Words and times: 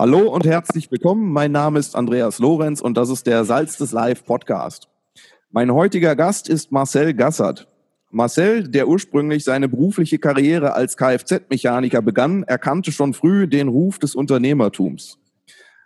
Hallo 0.00 0.30
und 0.30 0.46
herzlich 0.46 0.90
willkommen. 0.90 1.30
Mein 1.30 1.52
Name 1.52 1.78
ist 1.78 1.94
Andreas 1.94 2.38
Lorenz 2.38 2.80
und 2.80 2.96
das 2.96 3.10
ist 3.10 3.26
der 3.26 3.44
Salz 3.44 3.76
des 3.76 3.92
Live 3.92 4.24
Podcast. 4.24 4.88
Mein 5.50 5.74
heutiger 5.74 6.16
Gast 6.16 6.48
ist 6.48 6.72
Marcel 6.72 7.12
Gassert. 7.12 7.68
Marcel, 8.10 8.66
der 8.66 8.88
ursprünglich 8.88 9.44
seine 9.44 9.68
berufliche 9.68 10.18
Karriere 10.18 10.72
als 10.72 10.96
Kfz-Mechaniker 10.96 12.00
begann, 12.00 12.44
erkannte 12.44 12.92
schon 12.92 13.12
früh 13.12 13.46
den 13.46 13.68
Ruf 13.68 13.98
des 13.98 14.14
Unternehmertums. 14.14 15.18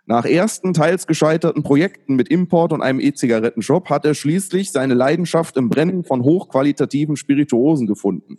Nach 0.05 0.23
ersten 0.23 0.73
teils 0.73 1.07
gescheiterten 1.07 1.63
Projekten 1.63 2.15
mit 2.15 2.29
Import 2.29 2.71
und 2.71 2.81
einem 2.81 3.01
E-Zigarettenshop 3.01 3.89
hat 3.89 4.05
er 4.05 4.13
schließlich 4.13 4.71
seine 4.71 4.93
Leidenschaft 4.93 5.57
im 5.57 5.67
Brennen 5.67 6.05
von 6.05 6.23
hochqualitativen 6.23 7.17
Spirituosen 7.17 7.85
gefunden. 7.85 8.37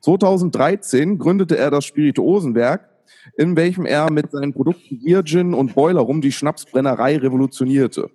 2013 0.00 1.18
gründete 1.18 1.58
er 1.58 1.70
das 1.70 1.84
Spirituosenwerk, 1.84 2.88
in 3.36 3.56
welchem 3.56 3.86
er 3.86 4.10
mit 4.10 4.30
seinen 4.30 4.52
Produkten 4.52 5.00
Virgin 5.02 5.54
und 5.54 5.74
Boiler 5.74 6.00
rum 6.00 6.20
die 6.20 6.32
Schnapsbrennerei 6.32 7.18
revolutionierte. 7.18 8.10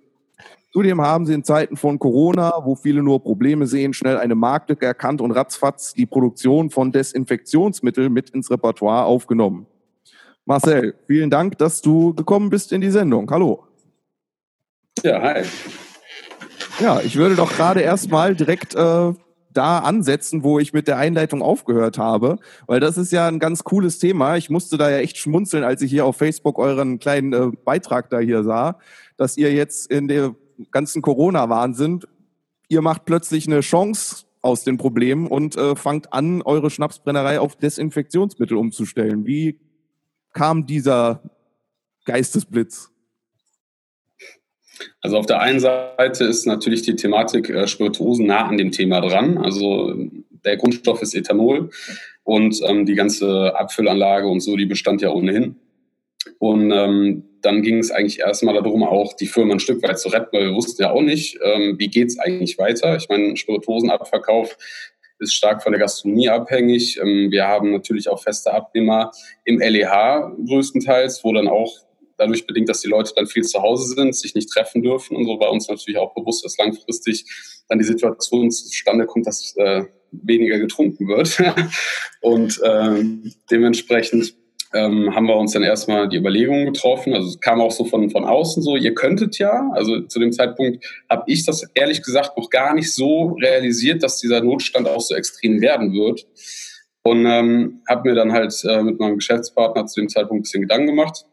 Zudem 0.72 1.00
haben 1.00 1.24
sie 1.24 1.32
in 1.32 1.42
Zeiten 1.44 1.76
von 1.76 1.98
Corona, 1.98 2.52
wo 2.64 2.74
viele 2.74 3.02
nur 3.02 3.22
Probleme 3.22 3.66
sehen, 3.66 3.94
schnell 3.94 4.18
eine 4.18 4.34
Marktlücke 4.34 4.84
erkannt 4.84 5.22
und 5.22 5.30
ratzfatz 5.30 5.94
die 5.94 6.04
Produktion 6.04 6.68
von 6.70 6.92
Desinfektionsmitteln 6.92 8.12
mit 8.12 8.30
ins 8.30 8.50
Repertoire 8.50 9.04
aufgenommen. 9.04 9.66
Marcel, 10.44 10.94
vielen 11.06 11.30
Dank, 11.30 11.56
dass 11.58 11.80
du 11.80 12.14
gekommen 12.14 12.50
bist 12.50 12.72
in 12.72 12.80
die 12.80 12.90
Sendung. 12.90 13.30
Hallo. 13.30 13.64
Ja, 15.02 15.20
hi. 15.20 15.44
Ja, 16.78 17.00
ich 17.00 17.16
würde 17.16 17.36
doch 17.36 17.50
gerade 17.50 17.80
erstmal 17.80 18.34
direkt 18.34 18.74
äh, 18.74 19.12
da 19.56 19.78
ansetzen, 19.78 20.42
wo 20.42 20.58
ich 20.58 20.72
mit 20.72 20.88
der 20.88 20.98
Einleitung 20.98 21.42
aufgehört 21.42 21.98
habe, 21.98 22.38
weil 22.66 22.80
das 22.80 22.98
ist 22.98 23.12
ja 23.12 23.26
ein 23.28 23.38
ganz 23.38 23.64
cooles 23.64 23.98
Thema. 23.98 24.36
Ich 24.36 24.50
musste 24.50 24.76
da 24.76 24.90
ja 24.90 24.98
echt 24.98 25.16
schmunzeln, 25.16 25.64
als 25.64 25.82
ich 25.82 25.90
hier 25.90 26.04
auf 26.04 26.16
Facebook 26.16 26.58
euren 26.58 26.98
kleinen 26.98 27.32
äh, 27.32 27.50
Beitrag 27.64 28.10
da 28.10 28.18
hier 28.18 28.44
sah, 28.44 28.78
dass 29.16 29.36
ihr 29.36 29.52
jetzt 29.52 29.90
in 29.90 30.08
der 30.08 30.34
ganzen 30.70 31.02
Corona-Wahnsinn, 31.02 32.00
ihr 32.68 32.82
macht 32.82 33.04
plötzlich 33.04 33.46
eine 33.46 33.60
Chance 33.60 34.24
aus 34.42 34.64
den 34.64 34.76
Problemen 34.76 35.26
und 35.26 35.56
äh, 35.56 35.74
fangt 35.74 36.12
an, 36.12 36.42
eure 36.42 36.70
Schnapsbrennerei 36.70 37.40
auf 37.40 37.56
Desinfektionsmittel 37.56 38.56
umzustellen. 38.56 39.26
Wie 39.26 39.58
kam 40.32 40.66
dieser 40.66 41.22
Geistesblitz? 42.04 42.90
Also 45.00 45.18
auf 45.18 45.26
der 45.26 45.40
einen 45.40 45.60
Seite 45.60 46.24
ist 46.24 46.46
natürlich 46.46 46.82
die 46.82 46.96
Thematik 46.96 47.50
äh, 47.50 47.66
Spirituosen 47.66 48.26
nah 48.26 48.46
an 48.46 48.58
dem 48.58 48.72
Thema 48.72 49.00
dran. 49.00 49.38
Also 49.38 49.94
der 50.44 50.56
Grundstoff 50.56 51.02
ist 51.02 51.14
Ethanol 51.14 51.70
und 52.24 52.60
ähm, 52.64 52.86
die 52.86 52.94
ganze 52.94 53.56
Abfüllanlage 53.56 54.26
und 54.26 54.40
so, 54.40 54.56
die 54.56 54.66
bestand 54.66 55.02
ja 55.02 55.10
ohnehin. 55.10 55.56
Und 56.38 56.72
ähm, 56.72 57.24
dann 57.40 57.62
ging 57.62 57.78
es 57.78 57.90
eigentlich 57.90 58.20
erstmal 58.20 58.54
darum, 58.54 58.82
auch 58.82 59.12
die 59.14 59.26
Firma 59.26 59.54
ein 59.54 59.60
Stück 59.60 59.82
weit 59.82 59.98
zu 59.98 60.08
retten, 60.08 60.28
weil 60.32 60.46
wir 60.46 60.54
wussten 60.54 60.82
ja 60.82 60.90
auch 60.90 61.02
nicht, 61.02 61.38
ähm, 61.42 61.76
wie 61.78 61.88
geht 61.88 62.08
es 62.08 62.18
eigentlich 62.18 62.58
weiter. 62.58 62.96
Ich 62.96 63.08
meine, 63.08 63.36
Spirituosenabverkauf 63.36 64.56
ist 65.18 65.34
stark 65.34 65.62
von 65.62 65.72
der 65.72 65.80
Gastronomie 65.80 66.28
abhängig. 66.28 66.98
Ähm, 67.00 67.30
wir 67.30 67.46
haben 67.46 67.70
natürlich 67.70 68.08
auch 68.08 68.22
feste 68.22 68.52
Abnehmer 68.52 69.12
im 69.44 69.60
LEH 69.60 70.32
größtenteils, 70.46 71.22
wo 71.22 71.32
dann 71.32 71.48
auch 71.48 71.85
dadurch 72.18 72.46
bedingt, 72.46 72.68
dass 72.68 72.80
die 72.80 72.88
Leute 72.88 73.12
dann 73.14 73.26
viel 73.26 73.42
zu 73.44 73.60
Hause 73.62 73.94
sind, 73.94 74.14
sich 74.14 74.34
nicht 74.34 74.50
treffen 74.50 74.82
dürfen 74.82 75.16
und 75.16 75.26
so 75.26 75.38
war 75.38 75.52
uns 75.52 75.68
natürlich 75.68 75.98
auch 75.98 76.14
bewusst, 76.14 76.44
dass 76.44 76.56
langfristig 76.58 77.24
dann 77.68 77.78
die 77.78 77.84
Situation 77.84 78.50
zustande 78.50 79.06
kommt, 79.06 79.26
dass 79.26 79.54
äh, 79.56 79.84
weniger 80.12 80.58
getrunken 80.58 81.08
wird. 81.08 81.42
und 82.20 82.60
ähm, 82.64 83.32
dementsprechend 83.50 84.34
ähm, 84.74 85.14
haben 85.14 85.26
wir 85.26 85.36
uns 85.36 85.52
dann 85.52 85.62
erstmal 85.62 86.08
die 86.08 86.16
Überlegungen 86.16 86.66
getroffen. 86.66 87.14
Also 87.14 87.28
es 87.28 87.40
kam 87.40 87.60
auch 87.60 87.70
so 87.70 87.84
von, 87.84 88.10
von 88.10 88.24
außen 88.24 88.62
so, 88.62 88.76
ihr 88.76 88.94
könntet 88.94 89.38
ja. 89.38 89.70
Also 89.72 90.02
zu 90.02 90.18
dem 90.18 90.32
Zeitpunkt 90.32 90.84
habe 91.08 91.24
ich 91.26 91.44
das 91.44 91.64
ehrlich 91.74 92.02
gesagt 92.02 92.36
noch 92.36 92.50
gar 92.50 92.74
nicht 92.74 92.92
so 92.92 93.36
realisiert, 93.40 94.02
dass 94.02 94.18
dieser 94.18 94.42
Notstand 94.42 94.88
auch 94.88 95.00
so 95.00 95.14
extrem 95.14 95.60
werden 95.60 95.92
wird. 95.92 96.26
Und 97.02 97.24
ähm, 97.24 97.82
habe 97.88 98.08
mir 98.08 98.16
dann 98.16 98.32
halt 98.32 98.52
äh, 98.64 98.82
mit 98.82 98.98
meinem 98.98 99.16
Geschäftspartner 99.16 99.86
zu 99.86 100.00
dem 100.00 100.08
Zeitpunkt 100.08 100.40
ein 100.40 100.42
bisschen 100.42 100.62
Gedanken 100.62 100.88
gemacht 100.88 101.24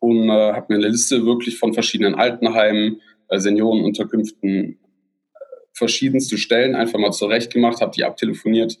und 0.00 0.28
äh, 0.28 0.52
habe 0.52 0.66
mir 0.68 0.76
eine 0.76 0.88
Liste 0.88 1.24
wirklich 1.24 1.58
von 1.58 1.74
verschiedenen 1.74 2.14
Altenheimen, 2.14 3.00
äh, 3.28 3.38
Seniorenunterkünften, 3.38 4.72
äh, 4.72 4.76
verschiedenste 5.72 6.38
Stellen 6.38 6.74
einfach 6.74 6.98
mal 6.98 7.12
zurechtgemacht, 7.12 7.80
habe 7.80 7.92
die 7.94 8.04
abtelefoniert 8.04 8.78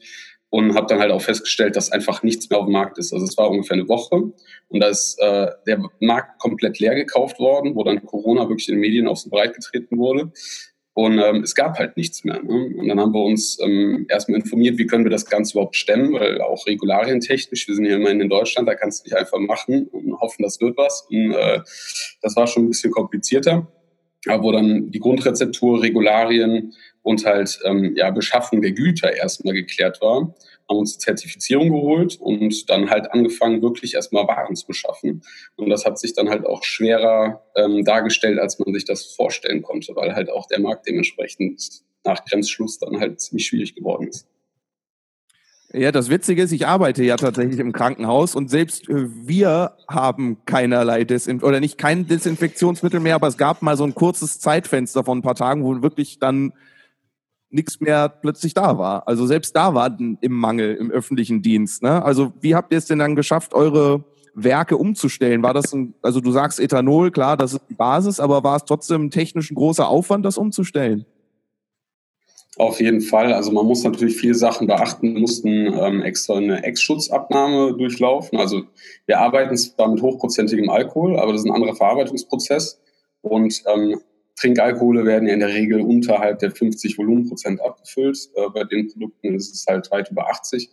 und 0.50 0.74
habe 0.74 0.86
dann 0.86 1.00
halt 1.00 1.10
auch 1.10 1.22
festgestellt, 1.22 1.76
dass 1.76 1.92
einfach 1.92 2.22
nichts 2.22 2.48
mehr 2.48 2.58
auf 2.58 2.66
dem 2.66 2.72
Markt 2.72 2.98
ist. 2.98 3.12
Also 3.12 3.26
es 3.26 3.36
war 3.36 3.50
ungefähr 3.50 3.74
eine 3.74 3.88
Woche 3.88 4.32
und 4.68 4.80
da 4.80 4.88
ist 4.88 5.18
äh, 5.20 5.48
der 5.66 5.82
Markt 6.00 6.38
komplett 6.38 6.78
leer 6.78 6.94
gekauft 6.94 7.38
worden, 7.38 7.74
wo 7.74 7.84
dann 7.84 8.04
Corona 8.04 8.48
wirklich 8.48 8.68
in 8.68 8.76
den 8.76 8.80
Medien 8.80 9.08
auch 9.08 9.16
so 9.16 9.28
breit 9.28 9.54
getreten 9.54 9.98
wurde. 9.98 10.32
Und 10.98 11.18
ähm, 11.18 11.42
es 11.42 11.54
gab 11.54 11.78
halt 11.78 11.98
nichts 11.98 12.24
mehr. 12.24 12.42
Ne? 12.42 12.74
Und 12.74 12.88
dann 12.88 12.98
haben 12.98 13.12
wir 13.12 13.22
uns 13.22 13.58
ähm, 13.60 14.06
erstmal 14.08 14.40
informiert, 14.40 14.78
wie 14.78 14.86
können 14.86 15.04
wir 15.04 15.10
das 15.10 15.26
Ganze 15.26 15.52
überhaupt 15.52 15.76
stemmen, 15.76 16.14
weil 16.14 16.40
auch 16.40 16.66
Regularien 16.66 17.20
technisch, 17.20 17.68
wir 17.68 17.74
sind 17.74 17.84
hier 17.84 17.96
immerhin 17.96 18.22
in 18.22 18.30
Deutschland, 18.30 18.66
da 18.66 18.74
kannst 18.74 19.04
du 19.04 19.10
nicht 19.10 19.16
einfach 19.18 19.38
machen 19.38 19.88
und 19.88 20.18
hoffen, 20.18 20.42
das 20.42 20.58
wird 20.58 20.78
was. 20.78 21.06
Und 21.10 21.32
äh, 21.32 21.60
das 22.22 22.34
war 22.34 22.46
schon 22.46 22.64
ein 22.64 22.68
bisschen 22.68 22.92
komplizierter. 22.92 23.70
Aber 24.26 24.42
wo 24.42 24.52
dann 24.52 24.90
die 24.90 24.98
Grundrezeptur, 24.98 25.82
Regularien 25.82 26.72
und 27.02 27.26
halt 27.26 27.58
ähm, 27.66 27.94
ja, 27.94 28.10
Beschaffung 28.10 28.62
der 28.62 28.72
Güter 28.72 29.14
erstmal 29.14 29.52
geklärt 29.52 30.00
war, 30.00 30.34
haben 30.68 30.78
uns 30.78 30.94
die 30.94 31.04
Zertifizierung 31.04 31.70
geholt 31.70 32.16
und 32.20 32.68
dann 32.70 32.90
halt 32.90 33.12
angefangen, 33.12 33.62
wirklich 33.62 33.94
erstmal 33.94 34.26
Waren 34.26 34.56
zu 34.56 34.66
beschaffen. 34.66 35.22
Und 35.56 35.70
das 35.70 35.84
hat 35.84 35.98
sich 35.98 36.14
dann 36.14 36.28
halt 36.28 36.44
auch 36.46 36.64
schwerer 36.64 37.44
ähm, 37.54 37.84
dargestellt, 37.84 38.38
als 38.38 38.58
man 38.58 38.74
sich 38.74 38.84
das 38.84 39.06
vorstellen 39.06 39.62
konnte, 39.62 39.94
weil 39.94 40.14
halt 40.14 40.30
auch 40.30 40.46
der 40.46 40.60
Markt 40.60 40.86
dementsprechend 40.88 41.82
nach 42.04 42.24
Grenzschluss 42.24 42.78
dann 42.78 42.98
halt 43.00 43.20
ziemlich 43.20 43.46
schwierig 43.46 43.74
geworden 43.74 44.08
ist. 44.08 44.26
Ja, 45.72 45.92
das 45.92 46.08
Witzige 46.08 46.42
ist, 46.42 46.52
ich 46.52 46.66
arbeite 46.66 47.04
ja 47.04 47.16
tatsächlich 47.16 47.58
im 47.58 47.72
Krankenhaus 47.72 48.34
und 48.34 48.48
selbst 48.48 48.88
äh, 48.88 49.08
wir 49.26 49.76
haben 49.88 50.38
keinerlei 50.46 51.04
Desinf 51.04 51.42
oder 51.42 51.60
nicht 51.60 51.76
kein 51.76 52.06
Desinfektionsmittel 52.06 53.00
mehr, 53.00 53.16
aber 53.16 53.26
es 53.26 53.36
gab 53.36 53.62
mal 53.62 53.76
so 53.76 53.84
ein 53.84 53.94
kurzes 53.94 54.38
Zeitfenster 54.38 55.04
von 55.04 55.18
ein 55.18 55.22
paar 55.22 55.34
Tagen, 55.34 55.64
wo 55.64 55.82
wirklich 55.82 56.18
dann 56.18 56.52
nichts 57.56 57.80
mehr 57.80 58.08
plötzlich 58.08 58.54
da 58.54 58.78
war. 58.78 59.08
Also 59.08 59.26
selbst 59.26 59.56
da 59.56 59.74
war 59.74 59.96
im 59.98 60.32
Mangel 60.32 60.76
im 60.76 60.90
öffentlichen 60.90 61.42
Dienst. 61.42 61.82
Ne? 61.82 62.04
Also 62.04 62.32
wie 62.40 62.54
habt 62.54 62.72
ihr 62.72 62.78
es 62.78 62.86
denn 62.86 63.00
dann 63.00 63.16
geschafft, 63.16 63.54
eure 63.54 64.04
Werke 64.34 64.76
umzustellen? 64.76 65.42
War 65.42 65.54
das 65.54 65.72
ein, 65.72 65.94
also 66.02 66.20
du 66.20 66.30
sagst 66.30 66.60
Ethanol, 66.60 67.10
klar, 67.10 67.36
das 67.36 67.54
ist 67.54 67.62
die 67.68 67.74
Basis, 67.74 68.20
aber 68.20 68.44
war 68.44 68.56
es 68.56 68.64
trotzdem 68.64 69.10
technisch 69.10 69.50
ein 69.50 69.56
großer 69.56 69.88
Aufwand, 69.88 70.24
das 70.24 70.38
umzustellen? 70.38 71.06
Auf 72.58 72.80
jeden 72.80 73.02
Fall. 73.02 73.34
Also 73.34 73.52
man 73.52 73.66
muss 73.66 73.82
natürlich 73.84 74.16
viele 74.16 74.34
Sachen 74.34 74.66
beachten. 74.66 75.14
Wir 75.14 75.20
mussten 75.20 75.74
ähm, 75.78 76.02
extra 76.02 76.36
eine 76.36 76.64
Ex-Schutzabnahme 76.64 77.76
durchlaufen. 77.76 78.38
Also 78.38 78.62
wir 79.06 79.18
arbeiten 79.18 79.56
zwar 79.56 79.88
mit 79.88 80.00
hochprozentigem 80.00 80.70
Alkohol, 80.70 81.18
aber 81.18 81.32
das 81.32 81.42
ist 81.42 81.46
ein 81.46 81.54
anderer 81.54 81.74
Verarbeitungsprozess. 81.74 82.80
Und 83.20 83.62
ähm, 83.66 84.00
Trinkalkohole 84.36 85.04
werden 85.04 85.26
ja 85.26 85.34
in 85.34 85.40
der 85.40 85.48
Regel 85.48 85.80
unterhalb 85.80 86.38
der 86.40 86.50
50 86.50 86.98
Volumenprozent 86.98 87.60
abgefüllt. 87.60 88.18
Äh, 88.34 88.48
bei 88.52 88.64
den 88.64 88.88
Produkten 88.88 89.34
ist 89.34 89.54
es 89.54 89.64
halt 89.66 89.90
weit 89.90 90.10
über 90.10 90.28
80. 90.28 90.68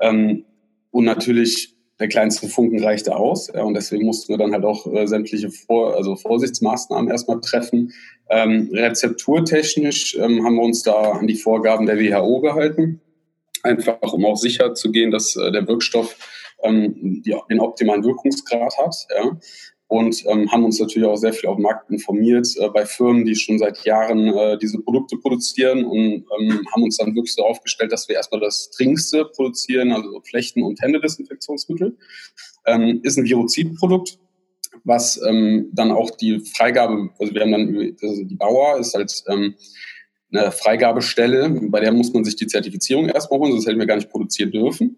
Ähm, 0.00 0.44
und 0.90 1.04
natürlich 1.04 1.76
der 1.98 2.08
kleinste 2.08 2.48
Funken 2.48 2.82
reichte 2.82 3.14
aus. 3.14 3.48
Ja, 3.52 3.62
und 3.62 3.74
deswegen 3.74 4.06
mussten 4.06 4.32
wir 4.32 4.38
dann 4.38 4.52
halt 4.52 4.64
auch 4.64 4.92
äh, 4.92 5.06
sämtliche 5.06 5.50
Vor 5.50 5.96
also 5.96 6.16
Vorsichtsmaßnahmen 6.16 7.10
erstmal 7.10 7.40
treffen. 7.40 7.92
Ähm, 8.30 8.70
rezepturtechnisch 8.72 10.16
ähm, 10.16 10.44
haben 10.44 10.56
wir 10.56 10.62
uns 10.62 10.82
da 10.82 11.12
an 11.12 11.26
die 11.26 11.36
Vorgaben 11.36 11.86
der 11.86 11.98
WHO 11.98 12.40
gehalten. 12.40 13.00
Einfach 13.62 14.00
um 14.12 14.24
auch 14.24 14.36
sicher 14.36 14.74
zu 14.74 14.90
gehen, 14.90 15.10
dass 15.10 15.36
äh, 15.36 15.52
der 15.52 15.66
Wirkstoff 15.66 16.16
ähm, 16.62 17.22
die, 17.24 17.36
den 17.50 17.60
optimalen 17.60 18.04
Wirkungsgrad 18.04 18.76
hat. 18.78 18.94
Ja 19.16 19.36
und 19.92 20.24
ähm, 20.26 20.50
haben 20.50 20.64
uns 20.64 20.80
natürlich 20.80 21.06
auch 21.06 21.16
sehr 21.16 21.34
viel 21.34 21.50
auf 21.50 21.56
dem 21.56 21.64
Markt 21.64 21.90
informiert 21.90 22.48
äh, 22.58 22.68
bei 22.70 22.86
Firmen, 22.86 23.26
die 23.26 23.34
schon 23.34 23.58
seit 23.58 23.84
Jahren 23.84 24.26
äh, 24.26 24.56
diese 24.56 24.78
Produkte 24.78 25.18
produzieren 25.18 25.84
und 25.84 26.24
ähm, 26.40 26.66
haben 26.72 26.82
uns 26.82 26.96
dann 26.96 27.14
wirklich 27.14 27.34
so 27.34 27.44
aufgestellt, 27.44 27.92
dass 27.92 28.08
wir 28.08 28.16
erstmal 28.16 28.40
das 28.40 28.70
Dringendste 28.70 29.26
produzieren, 29.26 29.92
also 29.92 30.22
Flechten- 30.22 30.62
und 30.62 30.80
Händedesinfektionsmittel. 30.80 31.94
Ähm, 32.64 33.00
ist 33.02 33.18
ein 33.18 33.26
Virozidprodukt, 33.26 34.18
was 34.84 35.20
ähm, 35.28 35.68
dann 35.74 35.90
auch 35.90 36.10
die 36.12 36.40
Freigabe, 36.40 37.10
also 37.18 37.34
wir 37.34 37.42
haben 37.42 37.52
dann 37.52 37.96
also 38.02 38.24
die 38.24 38.36
Bauer 38.36 38.78
ist 38.78 38.96
als 38.96 39.26
ähm, 39.28 39.56
eine 40.32 40.52
Freigabestelle, 40.52 41.50
bei 41.68 41.80
der 41.80 41.92
muss 41.92 42.14
man 42.14 42.24
sich 42.24 42.36
die 42.36 42.46
Zertifizierung 42.46 43.10
erstmal 43.10 43.40
holen, 43.40 43.52
sonst 43.52 43.66
hätten 43.66 43.78
wir 43.78 43.86
gar 43.86 43.96
nicht 43.96 44.08
produzieren 44.08 44.52
dürfen. 44.52 44.96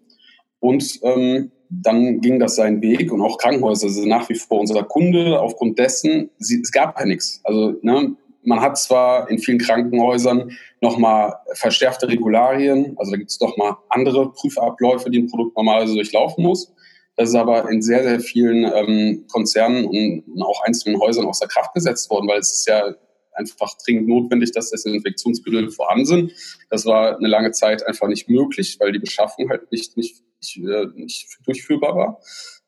Und 0.59 0.99
ähm, 1.03 1.51
dann 1.69 2.21
ging 2.21 2.39
das 2.39 2.55
seinen 2.55 2.81
Weg 2.81 3.11
und 3.11 3.21
auch 3.21 3.37
Krankenhäuser 3.37 3.89
sind 3.89 4.07
nach 4.07 4.29
wie 4.29 4.35
vor 4.35 4.59
unser 4.59 4.83
Kunde. 4.83 5.39
Aufgrund 5.39 5.79
dessen, 5.79 6.29
sie, 6.37 6.61
es 6.61 6.71
gab 6.71 6.99
ja 6.99 7.05
nichts. 7.05 7.41
Also 7.43 7.75
ne, 7.81 8.15
man 8.43 8.61
hat 8.61 8.77
zwar 8.77 9.29
in 9.29 9.39
vielen 9.39 9.57
Krankenhäusern 9.57 10.51
nochmal 10.81 11.33
verschärfte 11.53 12.07
Regularien, 12.07 12.93
also 12.97 13.11
da 13.11 13.17
gibt 13.17 13.31
es 13.31 13.39
doch 13.39 13.57
mal 13.57 13.77
andere 13.89 14.31
Prüfabläufe, 14.31 15.09
die 15.09 15.19
ein 15.19 15.27
Produkt 15.27 15.57
normalerweise 15.57 15.95
durchlaufen 15.95 16.43
muss. 16.43 16.71
Das 17.17 17.29
ist 17.29 17.35
aber 17.35 17.69
in 17.69 17.81
sehr, 17.81 18.03
sehr 18.03 18.19
vielen 18.19 18.65
ähm, 18.65 19.25
Konzernen 19.31 19.85
und 19.85 20.41
auch 20.41 20.61
einzelnen 20.63 20.99
Häusern 20.99 21.25
außer 21.25 21.47
Kraft 21.47 21.73
gesetzt 21.73 22.09
worden, 22.09 22.27
weil 22.27 22.39
es 22.39 22.51
ist 22.51 22.67
ja 22.67 22.93
einfach 23.35 23.75
dringend 23.85 24.07
notwendig, 24.07 24.51
dass 24.51 24.71
Desinfektionsmittel 24.71 25.69
vorhanden 25.69 26.05
sind. 26.05 26.31
Das 26.69 26.85
war 26.85 27.17
eine 27.17 27.27
lange 27.27 27.51
Zeit 27.51 27.85
einfach 27.85 28.07
nicht 28.07 28.29
möglich, 28.29 28.77
weil 28.79 28.91
die 28.91 28.99
Beschaffung 28.99 29.49
halt 29.49 29.71
nicht, 29.71 29.97
nicht, 29.97 30.23
nicht, 30.41 30.57
äh, 30.57 30.87
nicht 30.95 31.27
durchführbar 31.45 31.95
war. 31.95 32.21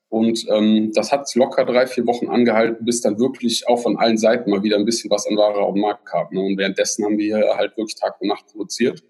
Und 0.09 0.45
ähm, 0.49 0.91
das 0.93 1.11
hat 1.11 1.33
locker 1.35 1.65
drei, 1.65 1.85
vier 1.85 2.07
Wochen 2.07 2.27
angehalten, 2.27 2.85
bis 2.85 3.01
dann 3.01 3.19
wirklich 3.19 3.67
auch 3.67 3.77
von 3.77 3.97
allen 3.97 4.17
Seiten 4.17 4.49
mal 4.49 4.63
wieder 4.63 4.77
ein 4.77 4.85
bisschen 4.85 5.09
was 5.09 5.27
an 5.27 5.35
Ware 5.35 5.59
auf 5.59 5.73
den 5.73 5.81
Markt 5.81 6.05
kam. 6.05 6.27
Ne? 6.31 6.39
Und 6.39 6.57
währenddessen 6.57 7.03
haben 7.03 7.17
wir 7.17 7.55
halt 7.57 7.75
wirklich 7.75 7.95
Tag 7.95 8.21
und 8.21 8.29
Nacht 8.29 8.47
produziert, 8.47 9.03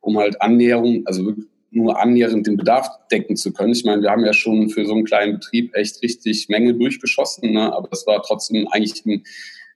um 0.00 0.16
halt 0.16 0.40
Annäherung, 0.40 1.02
also 1.04 1.34
nur 1.70 2.00
annähernd 2.00 2.46
den 2.46 2.56
Bedarf 2.56 2.88
decken 3.10 3.36
zu 3.36 3.52
können. 3.52 3.72
Ich 3.72 3.84
meine, 3.84 4.00
wir 4.00 4.10
haben 4.10 4.24
ja 4.24 4.32
schon 4.32 4.70
für 4.70 4.86
so 4.86 4.94
einen 4.94 5.04
kleinen 5.04 5.34
Betrieb 5.34 5.74
echt 5.74 6.02
richtig 6.02 6.48
Menge 6.48 6.72
durchgeschossen, 6.74 7.52
ne? 7.52 7.72
aber 7.74 7.88
das 7.88 8.06
war 8.06 8.22
trotzdem 8.22 8.66
eigentlich, 8.68 9.04
ein, 9.04 9.24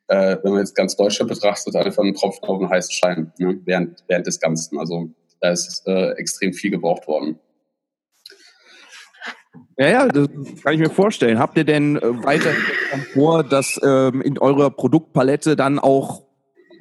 äh, 0.09 0.37
wenn 0.43 0.53
man 0.53 0.61
jetzt 0.61 0.75
ganz 0.75 0.97
Deutschland 0.97 1.31
betrachtet, 1.31 1.75
einfach 1.77 2.03
ein 2.03 2.15
Tropfen 2.15 2.45
auf 2.45 2.59
den 2.59 2.71
heißen 2.71 2.93
Stein 2.93 3.33
ne? 3.39 3.61
während, 3.65 4.05
während 4.09 4.27
des 4.27 4.41
Ganzen. 4.41 4.79
Also 4.79 5.11
da 5.41 5.51
ist 5.51 5.83
äh, 5.87 6.13
extrem 6.13 6.53
viel 6.53 6.71
gebraucht 6.71 7.07
worden. 7.07 7.39
Ja, 9.79 9.89
ja, 9.89 10.09
das 10.09 10.29
kann 10.63 10.75
ich 10.75 10.81
mir 10.81 10.91
vorstellen. 10.91 11.39
Habt 11.39 11.57
ihr 11.57 11.65
denn 11.65 11.97
äh, 11.97 12.25
weiter 12.25 12.51
vor, 13.13 13.43
dass 13.43 13.81
ähm, 13.83 14.23
in 14.23 14.39
eurer 14.39 14.71
Produktpalette 14.71 15.57
dann 15.57 15.79
auch, 15.79 16.23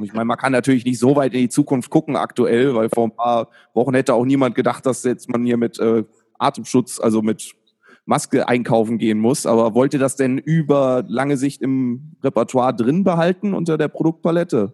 ich 0.02 0.14
meine, 0.14 0.26
man 0.26 0.38
kann 0.38 0.52
natürlich 0.52 0.86
nicht 0.86 1.00
so 1.00 1.16
weit 1.16 1.34
in 1.34 1.42
die 1.42 1.50
Zukunft 1.50 1.90
gucken 1.90 2.16
aktuell, 2.16 2.76
weil 2.76 2.90
vor 2.90 3.06
ein 3.06 3.16
paar 3.16 3.50
Wochen 3.74 3.94
hätte 3.94 4.14
auch 4.14 4.26
niemand 4.26 4.56
gedacht, 4.56 4.86
dass 4.86 5.04
jetzt 5.04 5.30
man 5.30 5.44
hier 5.46 5.58
mit 5.58 5.80
äh, 5.80 6.04
Atemschutz, 6.38 7.00
also 7.00 7.22
mit 7.22 7.56
Maske 8.06 8.48
einkaufen 8.48 8.98
gehen 8.98 9.19
muss. 9.19 9.45
Aber 9.45 9.74
wollt 9.75 9.94
ihr 9.94 10.00
das 10.00 10.15
denn 10.15 10.38
über 10.38 11.03
lange 11.07 11.38
Sicht 11.38 11.62
im 11.62 12.13
Repertoire 12.24 12.75
drin 12.75 13.03
behalten 13.03 13.53
unter 13.53 13.77
der 13.77 13.88
Produktpalette? 13.88 14.74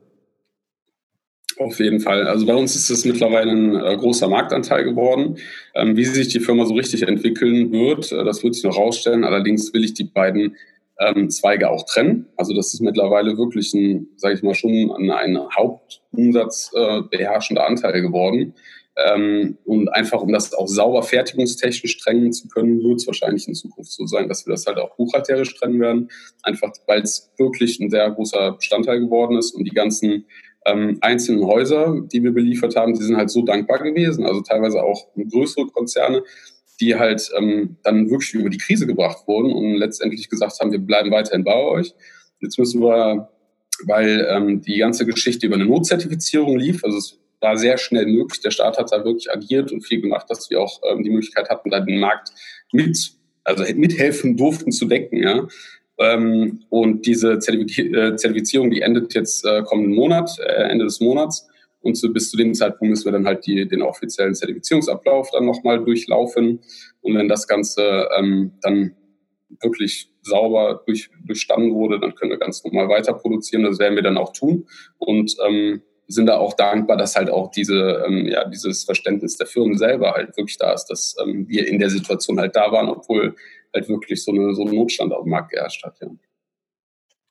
Auf 1.59 1.79
jeden 1.79 1.99
Fall. 1.99 2.27
Also 2.27 2.45
bei 2.45 2.53
uns 2.53 2.75
ist 2.75 2.89
es 2.89 3.03
mittlerweile 3.03 3.51
ein 3.51 3.75
äh, 3.75 3.97
großer 3.97 4.27
Marktanteil 4.27 4.83
geworden. 4.83 5.37
Ähm, 5.73 5.97
wie 5.97 6.05
sich 6.05 6.27
die 6.27 6.39
Firma 6.39 6.65
so 6.65 6.75
richtig 6.75 7.01
entwickeln 7.03 7.71
wird, 7.71 8.11
äh, 8.11 8.23
das 8.23 8.43
wird 8.43 8.53
sich 8.53 8.63
noch 8.63 8.77
rausstellen. 8.77 9.23
Allerdings 9.23 9.73
will 9.73 9.83
ich 9.83 9.95
die 9.95 10.03
beiden 10.03 10.55
ähm, 10.99 11.29
Zweige 11.29 11.69
auch 11.69 11.83
trennen. 11.85 12.27
Also 12.35 12.53
das 12.53 12.73
ist 12.73 12.81
mittlerweile 12.81 13.37
wirklich 13.37 13.73
ein, 13.73 14.07
sage 14.17 14.35
ich 14.35 14.43
mal, 14.43 14.53
schon 14.53 14.71
ein, 14.71 15.09
ein 15.09 15.39
Hauptumsatz 15.55 16.71
äh, 16.75 17.01
beherrschender 17.09 17.65
Anteil 17.65 18.01
geworden. 18.01 18.53
Ähm, 19.05 19.57
und 19.63 19.89
einfach, 19.89 20.21
um 20.21 20.31
das 20.31 20.53
auch 20.53 20.67
sauber 20.67 21.03
fertigungstechnisch 21.03 21.99
trennen 21.99 22.33
zu 22.33 22.47
können, 22.47 22.81
wird 22.83 22.99
es 22.99 23.07
wahrscheinlich 23.07 23.47
in 23.47 23.53
Zukunft 23.53 23.91
so 23.91 24.07
sein, 24.07 24.27
dass 24.27 24.45
wir 24.45 24.51
das 24.51 24.65
halt 24.65 24.79
auch 24.79 24.95
buchhalterisch 24.95 25.55
trennen 25.55 25.79
werden. 25.79 26.09
Einfach, 26.41 26.71
weil 26.87 27.01
es 27.01 27.31
wirklich 27.37 27.79
ein 27.79 27.91
sehr 27.91 28.09
großer 28.09 28.53
Bestandteil 28.53 28.99
geworden 28.99 29.37
ist 29.37 29.51
und 29.51 29.65
die 29.65 29.73
ganzen 29.73 30.25
ähm, 30.65 30.97
einzelnen 31.01 31.45
Häuser, 31.45 32.01
die 32.11 32.23
wir 32.23 32.31
beliefert 32.31 32.75
haben, 32.75 32.93
die 32.93 33.03
sind 33.03 33.17
halt 33.17 33.29
so 33.29 33.43
dankbar 33.43 33.79
gewesen, 33.83 34.25
also 34.25 34.41
teilweise 34.41 34.81
auch 34.81 35.07
größere 35.15 35.67
Konzerne, 35.67 36.23
die 36.81 36.95
halt 36.95 37.29
ähm, 37.37 37.77
dann 37.83 38.09
wirklich 38.09 38.33
über 38.33 38.49
die 38.49 38.57
Krise 38.57 38.87
gebracht 38.87 39.27
wurden 39.27 39.51
und 39.51 39.75
letztendlich 39.75 40.27
gesagt 40.29 40.59
haben, 40.59 40.71
wir 40.71 40.79
bleiben 40.79 41.11
weiterhin 41.11 41.43
bei 41.43 41.55
euch. 41.55 41.93
Jetzt 42.39 42.57
müssen 42.57 42.81
wir, 42.81 43.29
weil 43.85 44.27
ähm, 44.29 44.61
die 44.61 44.77
ganze 44.77 45.05
Geschichte 45.05 45.45
über 45.45 45.55
eine 45.55 45.65
Notzertifizierung 45.65 46.57
lief, 46.57 46.83
also 46.83 46.97
es 46.97 47.19
war 47.39 47.57
sehr 47.57 47.77
schnell 47.77 48.05
möglich, 48.05 48.41
der 48.41 48.51
Staat 48.51 48.77
hat 48.77 48.91
da 48.91 49.03
wirklich 49.03 49.31
agiert 49.31 49.71
und 49.71 49.81
viel 49.81 50.01
gemacht, 50.01 50.29
dass 50.29 50.49
wir 50.49 50.61
auch 50.61 50.81
ähm, 50.89 51.03
die 51.03 51.09
Möglichkeit 51.09 51.49
hatten, 51.49 51.69
da 51.69 51.79
den 51.79 51.99
Markt 51.99 52.31
mit, 52.71 53.13
also 53.43 53.63
mithelfen 53.75 54.37
durften 54.37 54.71
zu 54.71 54.85
decken, 54.85 55.23
ja. 55.23 55.47
Ähm, 55.99 56.63
und 56.69 57.05
diese 57.05 57.33
äh, 57.33 57.39
Zertifizierung, 57.39 58.69
die 58.69 58.81
endet 58.81 59.13
jetzt 59.15 59.45
äh, 59.45 59.63
kommenden 59.63 59.95
Monat, 59.95 60.37
äh, 60.39 60.69
Ende 60.69 60.85
des 60.85 60.99
Monats. 60.99 61.47
Und 61.81 61.95
zu, 61.95 62.11
bis 62.11 62.31
zu 62.31 62.37
dem 62.37 62.53
Zeitpunkt 62.53 62.89
müssen 62.89 63.05
wir 63.05 63.11
dann 63.13 63.25
halt 63.25 63.45
die, 63.45 63.67
den 63.67 63.81
offiziellen 63.81 64.35
Zertifizierungsablauf 64.35 65.29
dann 65.31 65.45
nochmal 65.45 65.83
durchlaufen. 65.83 66.59
Und 67.01 67.15
wenn 67.15 67.27
das 67.27 67.47
Ganze 67.47 68.09
ähm, 68.17 68.51
dann 68.61 68.95
wirklich 69.61 70.11
sauber 70.21 70.83
durch, 70.85 71.09
durchstanden 71.25 71.73
wurde, 71.73 71.99
dann 71.99 72.13
können 72.15 72.31
wir 72.31 72.37
ganz 72.37 72.63
normal 72.63 72.89
weiter 72.89 73.13
produzieren. 73.13 73.63
Das 73.63 73.79
werden 73.79 73.95
wir 73.95 74.03
dann 74.03 74.17
auch 74.17 74.33
tun. 74.33 74.67
Und 74.97 75.35
ähm, 75.47 75.81
sind 76.07 76.27
da 76.27 76.37
auch 76.37 76.53
dankbar, 76.53 76.97
dass 76.97 77.15
halt 77.15 77.29
auch 77.29 77.51
diese, 77.51 78.03
ähm, 78.07 78.25
ja, 78.25 78.45
dieses 78.45 78.83
Verständnis 78.83 79.37
der 79.37 79.47
Firmen 79.47 79.77
selber 79.77 80.13
halt 80.13 80.37
wirklich 80.37 80.57
da 80.57 80.73
ist, 80.73 80.85
dass 80.85 81.15
ähm, 81.21 81.47
wir 81.47 81.67
in 81.67 81.79
der 81.79 81.89
Situation 81.89 82.39
halt 82.39 82.55
da 82.55 82.71
waren, 82.71 82.87
obwohl 82.89 83.35
halt 83.73 83.89
wirklich 83.89 84.23
so, 84.23 84.31
eine, 84.31 84.53
so 84.55 84.65
ein 84.65 84.73
Notstand 84.73 85.13
auf 85.13 85.23
dem 85.23 85.31
Markt 85.31 85.51
geherrscht 85.51 85.83
hat. 85.83 85.97
Ja. 86.01 86.07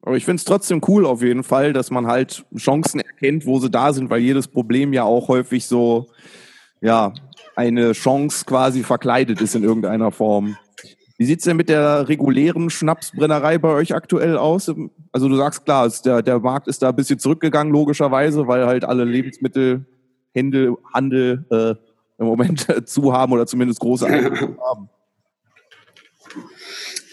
Aber 0.03 0.17
ich 0.17 0.25
finde 0.25 0.37
es 0.37 0.45
trotzdem 0.45 0.83
cool 0.87 1.07
auf 1.07 1.23
jeden 1.23 1.43
Fall, 1.43 1.73
dass 1.73 1.91
man 1.91 2.07
halt 2.07 2.45
Chancen 2.57 3.01
erkennt, 3.01 3.47
wo 3.47 3.59
sie 3.59 3.71
da 3.71 3.93
sind, 3.93 4.11
weil 4.11 4.21
jedes 4.21 4.47
Problem 4.47 4.93
ja 4.93 5.05
auch 5.05 5.29
häufig 5.29 5.67
so, 5.67 6.07
ja, 6.81 7.13
eine 7.57 7.93
Chance 7.93 8.45
quasi 8.45 8.83
verkleidet 8.83 9.41
ist 9.41 9.55
in 9.55 9.65
irgendeiner 9.65 10.13
Form. 10.13 10.57
Wie 11.19 11.25
sieht's 11.25 11.45
denn 11.45 11.57
mit 11.57 11.69
der 11.71 12.09
regulären 12.09 12.69
Schnapsbrennerei 12.69 13.57
bei 13.59 13.71
euch 13.71 13.95
aktuell 13.95 14.37
aus? 14.37 14.71
Also 15.13 15.29
du 15.29 15.37
sagst 15.37 15.65
klar, 15.65 15.91
der, 16.05 16.23
der 16.23 16.39
Markt 16.41 16.69
ist 16.69 16.83
da 16.83 16.91
ein 16.91 16.97
bisschen 16.97 17.19
zurückgegangen, 17.19 17.73
logischerweise, 17.73 18.47
weil 18.47 18.67
halt 18.67 18.85
alle 18.85 19.05
Lebensmittelhändel, 19.05 20.77
Handel 20.93 21.47
äh, 21.51 21.75
im 22.19 22.27
Moment 22.27 22.67
zu 22.89 23.13
haben 23.13 23.33
oder 23.33 23.47
zumindest 23.47 23.81
große 23.81 24.07
Einnahmen 24.07 24.59
haben. 24.71 24.91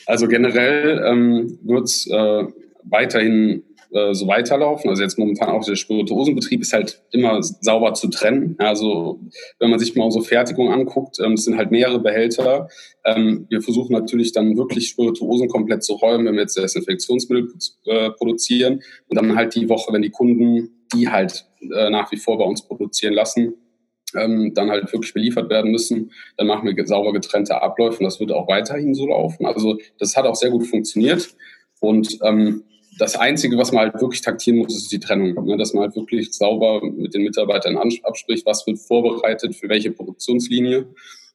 Also 0.06 0.28
generell 0.28 1.02
ähm, 1.06 1.60
wird 1.64 1.86
es 1.86 2.08
äh, 2.08 2.46
weiterhin 2.84 3.64
äh, 3.94 4.13
so 4.13 4.28
weiterlaufen. 4.28 4.90
Also 4.90 5.04
jetzt 5.04 5.18
momentan 5.18 5.50
auch 5.50 5.63
der 5.66 5.75
Spirituosenbetrieb 5.75 6.62
ist 6.62 6.74
halt 6.74 7.01
immer 7.12 7.42
sauber 7.42 7.94
zu 7.94 8.10
trennen. 8.10 8.56
Also 8.57 9.19
wenn 9.60 9.69
man 9.69 9.80
sich 9.80 9.95
mal 9.95 10.06
unsere 10.06 10.24
Fertigung 10.24 10.72
anguckt, 10.72 11.19
ähm, 11.19 11.34
es 11.34 11.45
sind 11.45 11.57
halt 11.57 11.72
mehrere 11.72 12.00
Behälter. 12.00 12.69
Ähm, 13.06 13.45
wir 13.50 13.62
versuchen 13.62 13.94
natürlich 13.94 14.31
dann 14.31 14.57
wirklich 14.57 14.88
Spirituosen 14.90 15.48
komplett 15.48 15.84
zu 15.84 15.94
räumen, 15.94 16.25
wenn 16.25 16.36
wir 16.36 16.42
jetzt 16.42 16.57
Desinfektionsmittel 16.57 17.54
äh, 17.86 18.10
produzieren 18.12 18.81
und 19.07 19.18
dann 19.18 19.36
halt 19.36 19.56
die 19.56 19.69
Woche, 19.69 19.94
wenn 19.94 20.01
die 20.01 20.12
Kunden 20.12 20.69
die 20.94 21.10
halt 21.10 21.45
äh, 21.62 21.90
nach 21.90 22.12
wie 22.12 22.18
vor 22.18 22.38
bei 22.38 22.45
uns 22.45 22.62
produzieren 22.68 23.13
lassen, 23.13 23.56
ähm, 24.16 24.54
dann 24.54 24.69
halt 24.69 24.92
wirklich 24.94 25.13
beliefert 25.13 25.50
werden 25.50 25.72
müssen. 25.72 26.12
Dann 26.38 26.48
machen 26.48 26.68
wir 26.68 26.88
sauber 26.88 27.13
getrennte 27.13 27.62
Abläufe 27.62 28.00
und 28.00 28.06
das 28.06 28.19
wird 28.19 28.31
auch 28.31 28.48
weiterhin 28.48 28.94
so 28.94 29.07
laufen. 29.07 29.45
Also 29.45 29.78
das 29.98 30.16
hat 30.16 30.25
auch 30.25 30.36
sehr 30.36 30.51
gut 30.51 30.68
funktioniert. 30.68 31.36
Und 31.80 32.19
ähm, 32.24 32.63
das 32.98 33.16
Einzige, 33.16 33.57
was 33.57 33.71
man 33.71 33.92
halt 33.92 34.02
wirklich 34.02 34.21
taktieren 34.21 34.59
muss, 34.59 34.76
ist 34.76 34.92
die 34.92 35.00
Trennung. 35.00 35.45
Ne? 35.45 35.57
Dass 35.57 35.73
man 35.73 35.83
halt 35.83 35.95
wirklich 35.95 36.33
sauber 36.33 36.81
mit 36.83 37.14
den 37.14 37.23
Mitarbeitern 37.23 37.78
abspricht, 37.78 38.45
was 38.45 38.66
wird 38.68 38.80
vorbereitet 38.80 39.56
für 39.56 39.69
welche 39.69 39.92
Produktionslinie. 39.92 40.88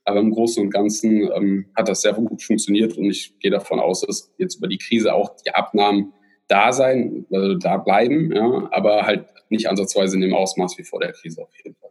Aber 0.05 0.21
im 0.21 0.31
Großen 0.31 0.62
und 0.62 0.71
Ganzen 0.71 1.31
ähm, 1.35 1.67
hat 1.77 1.88
das 1.88 2.00
sehr 2.00 2.15
gut 2.15 2.43
funktioniert 2.43 2.97
und 2.97 3.05
ich 3.05 3.38
gehe 3.41 3.50
davon 3.50 3.79
aus, 3.79 4.00
dass 4.00 4.33
jetzt 4.38 4.57
über 4.57 4.69
die 4.69 4.79
Krise 4.79 5.12
auch 5.12 5.37
die 5.45 5.55
Abnahmen 5.55 6.15
da 6.47 6.73
sein, 6.73 7.27
also 7.31 7.55
da 7.55 7.77
bleiben, 7.77 8.33
ja, 8.35 8.69
aber 8.73 9.03
halt 9.03 9.27
nicht 9.50 9.69
ansatzweise 9.69 10.17
in 10.17 10.23
dem 10.23 10.35
Ausmaß 10.35 10.79
wie 10.79 10.85
vor 10.85 11.00
der 11.00 11.12
Krise 11.12 11.43
auf 11.43 11.50
jeden 11.62 11.77
Fall. 11.77 11.88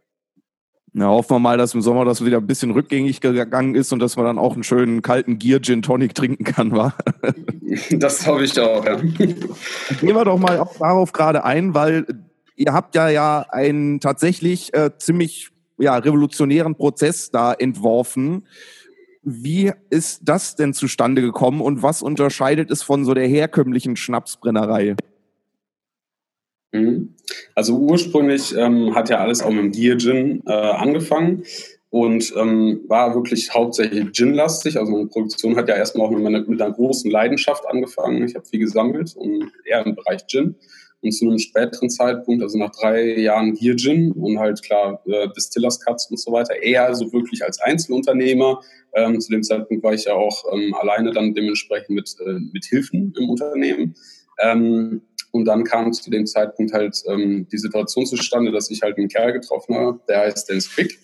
Ja, 0.97 1.09
hoffen 1.09 1.35
wir 1.35 1.39
mal, 1.39 1.59
dass 1.59 1.75
im 1.75 1.83
Sommer 1.83 2.05
das 2.05 2.25
wieder 2.25 2.37
ein 2.37 2.47
bisschen 2.47 2.71
rückgängig 2.71 3.21
gegangen 3.21 3.75
ist 3.75 3.93
und 3.93 3.99
dass 3.99 4.15
man 4.15 4.25
dann 4.25 4.39
auch 4.39 4.53
einen 4.53 4.63
schönen 4.63 5.03
kalten 5.03 5.37
Gear 5.37 5.61
Gin 5.61 5.83
Tonic 5.83 6.15
trinken 6.15 6.43
kann, 6.43 6.71
wa? 6.71 6.91
Das 7.91 8.25
hoffe 8.25 8.45
ich 8.45 8.59
auch, 8.59 8.83
ja. 8.83 8.95
Gehen 8.95 9.45
wir 10.01 10.25
doch 10.25 10.39
mal 10.39 10.67
darauf 10.79 11.11
gerade 11.11 11.43
ein, 11.43 11.75
weil 11.75 12.07
ihr 12.55 12.73
habt 12.73 12.95
ja 12.95 13.09
ja 13.09 13.45
einen 13.51 13.99
tatsächlich 13.99 14.73
äh, 14.73 14.89
ziemlich 14.97 15.51
ja, 15.77 15.95
revolutionären 15.97 16.73
Prozess 16.73 17.29
da 17.29 17.53
entworfen. 17.53 18.47
Wie 19.21 19.71
ist 19.91 20.21
das 20.23 20.55
denn 20.55 20.73
zustande 20.73 21.21
gekommen 21.21 21.61
und 21.61 21.83
was 21.83 22.01
unterscheidet 22.01 22.71
es 22.71 22.81
von 22.81 23.05
so 23.05 23.13
der 23.13 23.27
herkömmlichen 23.27 23.97
Schnapsbrennerei? 23.97 24.95
Mhm. 26.71 27.15
Also 27.55 27.77
ursprünglich 27.77 28.55
ähm, 28.55 28.93
hat 28.95 29.09
ja 29.09 29.19
alles 29.19 29.41
auch 29.41 29.49
mit 29.49 29.59
dem 29.59 29.71
Gear 29.71 29.97
Gin 29.97 30.43
äh, 30.45 30.51
angefangen 30.51 31.43
und 31.89 32.33
ähm, 32.35 32.81
war 32.87 33.15
wirklich 33.15 33.53
hauptsächlich 33.53 34.11
Gin-lastig. 34.11 34.77
Also 34.77 34.91
meine 34.91 35.07
Produktion 35.07 35.55
hat 35.55 35.69
ja 35.69 35.75
erstmal 35.75 36.07
auch 36.07 36.11
mit, 36.11 36.25
einer, 36.25 36.41
mit 36.41 36.61
einer 36.61 36.73
großen 36.73 37.09
Leidenschaft 37.09 37.65
angefangen. 37.67 38.25
Ich 38.25 38.35
habe 38.35 38.45
viel 38.45 38.59
gesammelt 38.59 39.15
und 39.15 39.51
eher 39.65 39.85
im 39.85 39.95
Bereich 39.95 40.25
Gin. 40.27 40.55
Und 41.01 41.11
zu 41.11 41.25
einem 41.25 41.37
späteren 41.37 41.91
Zeitpunkt, 41.91 42.41
also 42.41 42.57
nach 42.57 42.71
drei 42.71 43.19
Jahren 43.19 43.53
Gear 43.53 43.75
Gin 43.75 44.11
und 44.13 44.39
halt 44.39 44.61
klar 44.63 45.01
äh, 45.05 45.27
Distillers 45.35 45.79
Cuts 45.79 46.09
und 46.09 46.19
so 46.19 46.31
weiter, 46.31 46.55
eher 46.61 46.93
so 46.95 47.13
wirklich 47.13 47.43
als 47.43 47.59
Einzelunternehmer. 47.61 48.61
Ähm, 48.93 49.21
zu 49.21 49.31
dem 49.31 49.43
Zeitpunkt 49.43 49.83
war 49.83 49.93
ich 49.93 50.05
ja 50.05 50.13
auch 50.15 50.43
ähm, 50.51 50.73
alleine 50.73 51.11
dann 51.11 51.35
dementsprechend 51.35 51.91
mit, 51.91 52.15
äh, 52.25 52.39
mit 52.51 52.65
Hilfen 52.65 53.13
im 53.17 53.29
Unternehmen. 53.29 53.95
Ähm, 54.39 55.01
und 55.31 55.45
dann 55.45 55.63
kam 55.63 55.93
zu 55.93 56.09
dem 56.09 56.25
Zeitpunkt 56.25 56.73
halt 56.73 57.01
ähm, 57.07 57.47
die 57.51 57.57
Situation 57.57 58.05
zustande, 58.05 58.51
dass 58.51 58.69
ich 58.69 58.81
halt 58.81 58.97
einen 58.97 59.09
Kerl 59.09 59.33
getroffen 59.33 59.75
habe, 59.75 59.99
der 60.07 60.19
heißt 60.21 60.49
Dennis 60.49 60.73
Quick. 60.73 60.97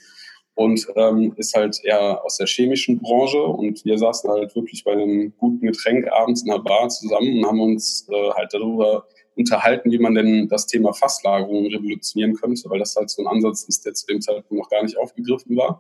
und 0.56 0.88
ähm, 0.96 1.34
ist 1.38 1.56
halt 1.56 1.80
eher 1.84 2.24
aus 2.24 2.38
der 2.38 2.48
chemischen 2.48 3.00
Branche. 3.00 3.42
Und 3.42 3.84
wir 3.86 3.98
saßen 3.98 4.30
halt 4.30 4.56
wirklich 4.56 4.84
bei 4.84 4.92
einem 4.92 5.34
guten 5.38 5.66
Getränk 5.66 6.08
abends 6.12 6.44
in 6.44 6.52
der 6.52 6.60
Bar 6.60 6.90
zusammen 6.90 7.40
und 7.40 7.46
haben 7.46 7.62
uns 7.62 8.08
äh, 8.10 8.32
halt 8.32 8.54
darüber 8.54 9.06
unterhalten, 9.36 9.92
wie 9.92 9.98
man 9.98 10.14
denn 10.14 10.48
das 10.48 10.68
Thema 10.68 10.94
Fasslagerung 10.94 11.66
revolutionieren 11.68 12.36
könnte, 12.36 12.70
weil 12.70 12.80
das 12.80 12.96
halt 12.96 13.10
so 13.10 13.24
ein 13.24 13.28
Ansatz 13.28 13.64
ist, 13.64 13.84
der 13.86 13.94
zu 13.94 14.06
dem 14.06 14.22
Zeitpunkt 14.22 14.52
noch 14.52 14.70
gar 14.70 14.84
nicht 14.84 14.98
aufgegriffen 14.98 15.58
war. 15.58 15.80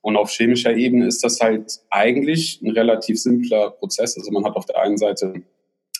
Und 0.00 0.16
auf 0.16 0.30
chemischer 0.30 0.74
Ebene 0.74 1.06
ist 1.06 1.22
das 1.24 1.40
halt 1.40 1.80
eigentlich 1.90 2.62
ein 2.62 2.70
relativ 2.70 3.20
simpler 3.20 3.70
Prozess. 3.70 4.16
Also 4.16 4.30
man 4.30 4.44
hat 4.44 4.56
auf 4.56 4.64
der 4.64 4.78
einen 4.80 4.96
Seite 4.96 5.42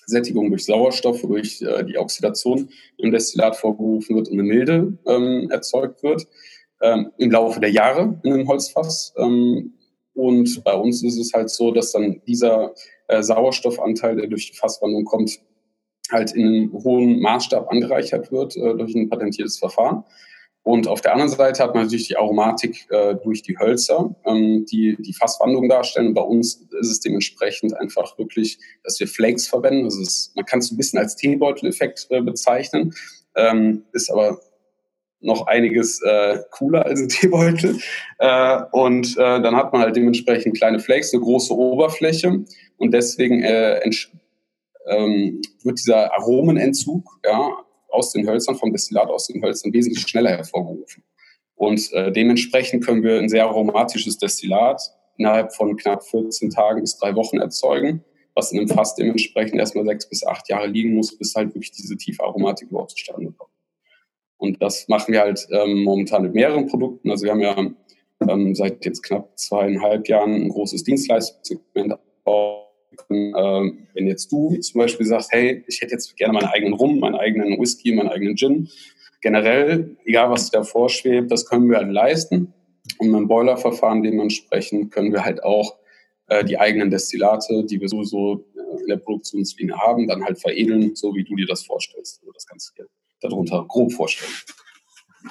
Sättigung 0.07 0.49
durch 0.51 0.65
Sauerstoff, 0.65 1.21
durch 1.23 1.61
äh, 1.63 1.85
die 1.85 1.99
Oxidation 1.99 2.69
im 2.97 3.11
Destillat 3.11 3.57
vorgerufen 3.57 4.17
wird 4.17 4.29
und 4.29 4.35
eine 4.35 4.43
Milde 4.45 4.97
ähm, 5.07 5.51
erzeugt 5.51 6.03
wird 6.03 6.27
ähm, 6.81 7.13
im 7.19 7.31
Laufe 7.31 7.61
der 7.61 7.71
Jahre 7.71 8.19
in 8.23 8.33
einem 8.33 8.49
Holzfass. 8.49 9.15
Ähm, 9.17 9.75
und 10.15 10.65
bei 10.65 10.75
uns 10.75 11.03
ist 11.03 11.19
es 11.19 11.33
halt 11.33 11.51
so, 11.51 11.73
dass 11.73 11.93
dann 11.93 12.23
dieser 12.27 12.73
äh, 13.09 13.23
Sauerstoffanteil, 13.23 14.17
der 14.17 14.29
durch 14.29 14.51
die 14.51 14.57
Fasswandlung 14.57 15.05
kommt, 15.05 15.41
halt 16.11 16.33
in 16.33 16.47
einem 16.47 16.73
hohen 16.73 17.21
Maßstab 17.21 17.71
angereichert 17.71 18.31
wird 18.31 18.57
äh, 18.57 18.75
durch 18.75 18.95
ein 18.95 19.09
patentiertes 19.09 19.59
Verfahren. 19.59 20.05
Und 20.67 20.89
auf 20.89 21.01
der 21.01 21.13
anderen 21.13 21.31
Seite 21.31 21.63
hat 21.63 21.75
man 21.75 21.85
natürlich 21.85 22.09
die 22.09 22.17
Aromatik 22.17 22.89
äh, 22.91 23.15
durch 23.23 23.41
die 23.41 23.57
Hölzer, 23.57 24.17
ähm, 24.25 24.67
die 24.67 24.97
die 24.99 25.13
Fasswandlung 25.13 25.69
darstellen. 25.69 26.09
Und 26.09 26.15
bei 26.15 26.23
uns 26.23 26.67
ist 26.81 26.91
es 26.91 26.99
dementsprechend 26.99 27.77
einfach 27.77 28.19
wirklich, 28.19 28.59
dass 28.83 28.99
wir 28.99 29.07
Flakes 29.07 29.47
verwenden. 29.47 29.85
Also 29.85 30.03
es, 30.03 30.33
man 30.35 30.45
kann 30.45 30.59
es 30.59 30.73
ein 30.73 30.77
bisschen 30.77 30.99
als 30.99 31.15
Teebeutel-Effekt 31.15 32.09
äh, 32.11 32.21
bezeichnen, 32.21 32.93
ähm, 33.37 33.85
ist 33.93 34.11
aber 34.11 34.41
noch 35.21 35.47
einiges 35.47 36.03
äh, 36.03 36.41
cooler 36.51 36.85
als 36.85 37.01
ein 37.01 37.11
Teebeutel. 37.11 37.79
Äh, 38.19 38.63
und 38.73 39.17
äh, 39.19 39.41
dann 39.41 39.55
hat 39.55 39.73
man 39.73 39.83
halt 39.83 39.95
dementsprechend 39.95 40.57
kleine 40.57 40.81
Flakes, 40.81 41.15
eine 41.15 41.23
große 41.23 41.55
Oberfläche. 41.55 42.45
Und 42.77 42.91
deswegen 42.91 43.41
äh, 43.45 43.89
ähm, 44.89 45.43
wird 45.63 45.79
dieser 45.79 46.13
Aromenentzug 46.13 47.21
ja, 47.25 47.57
aus 47.89 48.13
den 48.13 48.29
Hölzern, 48.29 48.57
vom 48.57 48.73
Destillat 48.73 49.09
aus 49.09 49.27
den 49.27 49.43
Hölzern 49.43 49.73
wesentlich 49.73 50.07
schneller 50.07 50.31
hervorgerufen. 50.31 51.03
Und 51.55 51.93
äh, 51.93 52.13
dementsprechend 52.13 52.85
können 52.85 53.03
wir 53.03 53.19
ein 53.19 53.29
sehr 53.29 53.47
aromatisches 53.47 54.19
Destillat 54.19 54.81
innerhalb 55.17 55.55
von 55.55 55.77
knapp 55.77 56.05
14 56.05 56.51
Tagen 56.51 56.83
bis 56.83 56.99
drei 56.99 57.15
Wochen 57.15 57.39
erzeugen, 57.39 58.05
was 58.35 58.53
in 58.53 58.59
einem 58.59 58.69
Fass 58.69 58.95
dementsprechend 58.95 59.59
erstmal 59.59 59.87
sechs 59.87 60.09
bis 60.09 60.27
acht 60.27 60.49
Jahre 60.49 60.67
liegen 60.67 60.95
muss, 60.95 61.17
bis 61.17 61.35
halt 61.35 61.49
wirklich 61.55 61.73
diese 61.73 61.97
tiefe 61.97 62.23
Aromatik 62.23 62.69
überhaupt 62.71 62.91
zustande 62.91 63.33
kommt. 63.33 63.51
Und 64.37 64.63
das 64.63 64.87
machen 64.89 65.13
wir 65.13 65.21
halt 65.21 65.47
ähm, 65.51 65.83
momentan 65.83 66.23
mit 66.23 66.35
mehreren 66.35 66.67
Produkten. 66.67 67.11
Also 67.11 67.25
wir 67.25 67.33
haben 67.33 67.41
ja 67.41 67.57
ähm, 68.29 68.55
seit 68.55 68.85
jetzt 68.85 69.03
knapp 69.03 69.39
zweieinhalb 69.39 70.09
Jahren 70.09 70.35
ein 70.35 70.49
großes 70.51 70.85
Dienstleistungssegment 70.85 71.95
ähm, 73.11 73.87
wenn 73.95 74.07
jetzt 74.07 74.31
du 74.33 74.57
zum 74.57 74.79
Beispiel 74.81 75.07
sagst, 75.07 75.33
hey, 75.33 75.65
ich 75.67 75.81
hätte 75.81 75.93
jetzt 75.93 76.17
gerne 76.17 76.35
meinen 76.35 76.49
eigenen 76.49 76.75
Rum, 76.75 76.99
meinen 76.99 77.17
eigenen 77.17 77.61
Whisky, 77.61 77.95
meinen 77.95 78.09
eigenen 78.09 78.37
Gin, 78.37 78.69
generell, 79.21 79.97
egal 80.05 80.31
was 80.31 80.51
da 80.51 80.63
vorschwebt, 80.63 81.31
das 81.31 81.47
können 81.47 81.69
wir 81.71 81.79
halt 81.79 81.93
leisten. 81.93 82.53
Und 82.99 83.11
mit 83.11 83.21
dem 83.21 83.29
Boilerverfahren 83.29 84.03
dementsprechend 84.03 84.93
können 84.93 85.13
wir 85.13 85.25
halt 85.25 85.43
auch 85.43 85.77
äh, 86.29 86.45
die 86.45 86.59
eigenen 86.59 86.91
Destillate, 86.91 87.65
die 87.65 87.81
wir 87.81 87.89
sowieso 87.89 88.45
äh, 88.55 88.81
in 88.83 88.89
der 88.89 88.97
Produktionslinie 88.99 89.77
haben, 89.77 90.07
dann 90.07 90.25
halt 90.25 90.41
veredeln, 90.41 90.95
so 90.95 91.15
wie 91.15 91.25
du 91.25 91.35
dir 91.35 91.47
das 91.47 91.65
vorstellst. 91.65 92.21
Also 92.21 92.33
das 92.33 92.47
kannst 92.47 92.73
du 92.77 92.85
darunter 93.21 93.65
grob 93.69 93.93
vorstellen. 93.93 94.33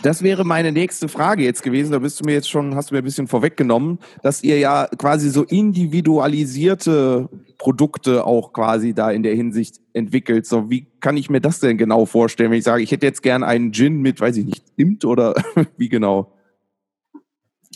Das 0.02 0.22
wäre 0.24 0.46
meine 0.46 0.72
nächste 0.72 1.08
Frage 1.08 1.44
jetzt 1.44 1.64
gewesen. 1.64 1.92
Da 1.92 2.00
bist 2.00 2.20
du 2.20 2.26
mir 2.26 2.34
jetzt 2.34 2.50
schon, 2.50 2.76
hast 2.76 2.92
du 2.92 2.96
mir 2.96 3.02
ein 3.02 3.06
bisschen 3.06 3.28
vorweggenommen, 3.28 4.00
dass 4.22 4.44
ihr 4.44 4.60
ja 4.60 4.88
quasi 4.98 5.30
so 5.30 5.44
individualisierte 5.44 7.30
Produkte 7.58 8.26
auch 8.26 8.54
quasi 8.54 8.94
da 8.94 9.12
in 9.12 9.24
der 9.24 9.36
Hinsicht 9.36 9.80
entwickelt. 9.94 10.46
So, 10.46 10.70
wie 10.70 10.88
kann 11.00 11.18
ich 11.18 11.30
mir 11.30 11.42
das 11.42 11.60
denn 11.60 11.78
genau 11.78 12.06
vorstellen, 12.06 12.52
wenn 12.52 12.60
ich 12.60 12.66
sage, 12.66 12.84
ich 12.84 12.92
hätte 12.92 13.06
jetzt 13.06 13.24
gern 13.24 13.44
einen 13.44 13.72
Gin 13.74 14.02
mit, 14.02 14.20
weiß 14.20 14.38
ich 14.38 14.46
nicht, 14.46 14.64
Zimt 14.76 15.06
oder 15.06 15.36
wie 15.78 15.90
genau? 15.90 16.35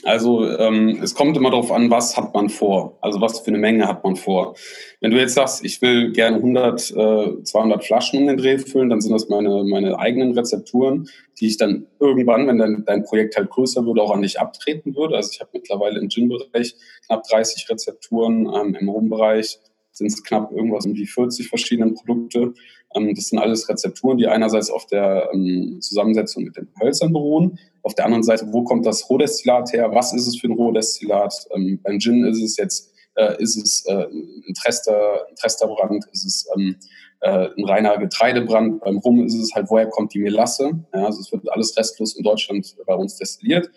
Also 0.03 0.47
ähm, 0.47 0.99
es 1.03 1.13
kommt 1.13 1.35
immer 1.35 1.51
darauf 1.51 1.71
an, 1.71 1.91
was 1.91 2.15
hat 2.15 2.33
man 2.33 2.49
vor, 2.49 2.97
also 3.01 3.19
was 3.19 3.39
für 3.39 3.47
eine 3.47 3.57
Menge 3.57 3.87
hat 3.87 4.03
man 4.03 4.15
vor. 4.15 4.55
Wenn 5.01 5.11
du 5.11 5.17
jetzt 5.17 5.33
sagst, 5.33 5.63
ich 5.65 5.81
will 5.81 6.11
gerne 6.11 6.37
100, 6.37 6.91
äh, 6.91 7.43
200 7.43 7.83
Flaschen 7.83 8.19
um 8.19 8.27
den 8.27 8.37
Dreh 8.37 8.59
füllen, 8.59 8.89
dann 8.89 9.01
sind 9.01 9.11
das 9.11 9.29
meine, 9.29 9.63
meine 9.63 9.99
eigenen 9.99 10.37
Rezepturen, 10.37 11.09
die 11.39 11.47
ich 11.47 11.57
dann 11.57 11.87
irgendwann, 11.99 12.47
wenn 12.47 12.57
dein, 12.57 12.85
dein 12.85 13.03
Projekt 13.03 13.35
halt 13.35 13.49
größer 13.49 13.85
würde, 13.85 14.01
auch 14.01 14.11
an 14.11 14.21
dich 14.21 14.39
abtreten 14.39 14.95
würde. 14.95 15.15
Also 15.15 15.31
ich 15.33 15.41
habe 15.41 15.51
mittlerweile 15.53 15.99
im 15.99 16.09
Gin-Bereich 16.09 16.75
knapp 17.05 17.23
30 17.23 17.69
Rezepturen, 17.69 18.47
ähm, 18.53 18.77
im 18.79 18.89
Rum-Bereich 18.89 19.59
sind 19.91 20.07
es 20.07 20.23
knapp 20.23 20.51
irgendwas 20.51 20.85
um 20.85 20.93
die 20.93 21.05
40 21.05 21.47
verschiedenen 21.47 21.93
Produkte. 21.93 22.53
Ähm, 22.95 23.13
das 23.13 23.27
sind 23.27 23.39
alles 23.39 23.69
Rezepturen, 23.69 24.17
die 24.17 24.27
einerseits 24.27 24.71
auf 24.71 24.85
der 24.87 25.29
ähm, 25.33 25.77
Zusammensetzung 25.81 26.43
mit 26.43 26.57
den 26.57 26.69
Hölzern 26.81 27.13
beruhen. 27.13 27.59
Auf 27.83 27.95
der 27.95 28.05
anderen 28.05 28.23
Seite, 28.23 28.47
wo 28.51 28.63
kommt 28.63 28.85
das 28.85 29.09
Rohdestillat 29.09 29.73
her? 29.73 29.93
Was 29.93 30.13
ist 30.13 30.27
es 30.27 30.37
für 30.37 30.47
ein 30.47 30.53
Rohdestillat? 30.53 31.33
Ähm, 31.55 31.79
beim 31.83 31.99
Gin 31.99 32.25
ist 32.25 32.41
es 32.41 32.57
jetzt, 32.57 32.91
äh, 33.15 33.41
ist 33.41 33.57
es 33.57 33.85
äh, 33.85 34.05
ein, 34.05 34.53
Trester, 34.53 35.27
ein 35.29 35.35
Tresterbrand? 35.35 36.05
Ist 36.11 36.25
es 36.25 36.47
ähm, 36.55 36.75
äh, 37.21 37.49
ein 37.57 37.65
reiner 37.65 37.97
Getreidebrand? 37.97 38.81
Beim 38.81 38.97
Rum 38.97 39.25
ist 39.25 39.35
es 39.35 39.53
halt, 39.55 39.69
woher 39.69 39.87
kommt 39.87 40.13
die 40.13 40.19
Melasse? 40.19 40.71
Ja, 40.93 41.05
also 41.05 41.21
es 41.21 41.31
wird 41.31 41.49
alles 41.51 41.75
restlos 41.77 42.15
in 42.15 42.23
Deutschland 42.23 42.75
bei 42.85 42.95
uns 42.95 43.17
destilliert. 43.17 43.69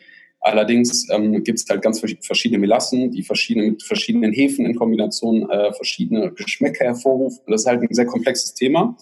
Allerdings 0.42 1.08
ähm, 1.10 1.44
gibt 1.44 1.60
es 1.60 1.68
halt 1.70 1.82
ganz 1.82 2.00
verschiedene 2.00 2.58
Melassen, 2.58 3.12
die 3.12 3.22
verschiedene, 3.22 3.70
mit 3.70 3.82
verschiedenen 3.84 4.32
Hefen 4.32 4.66
in 4.66 4.74
Kombination 4.74 5.48
äh, 5.48 5.72
verschiedene 5.72 6.32
Geschmäcker 6.32 6.84
hervorrufen. 6.84 7.44
Das 7.46 7.62
ist 7.62 7.66
halt 7.68 7.80
ein 7.80 7.94
sehr 7.94 8.06
komplexes 8.06 8.54
Thema. 8.54 8.96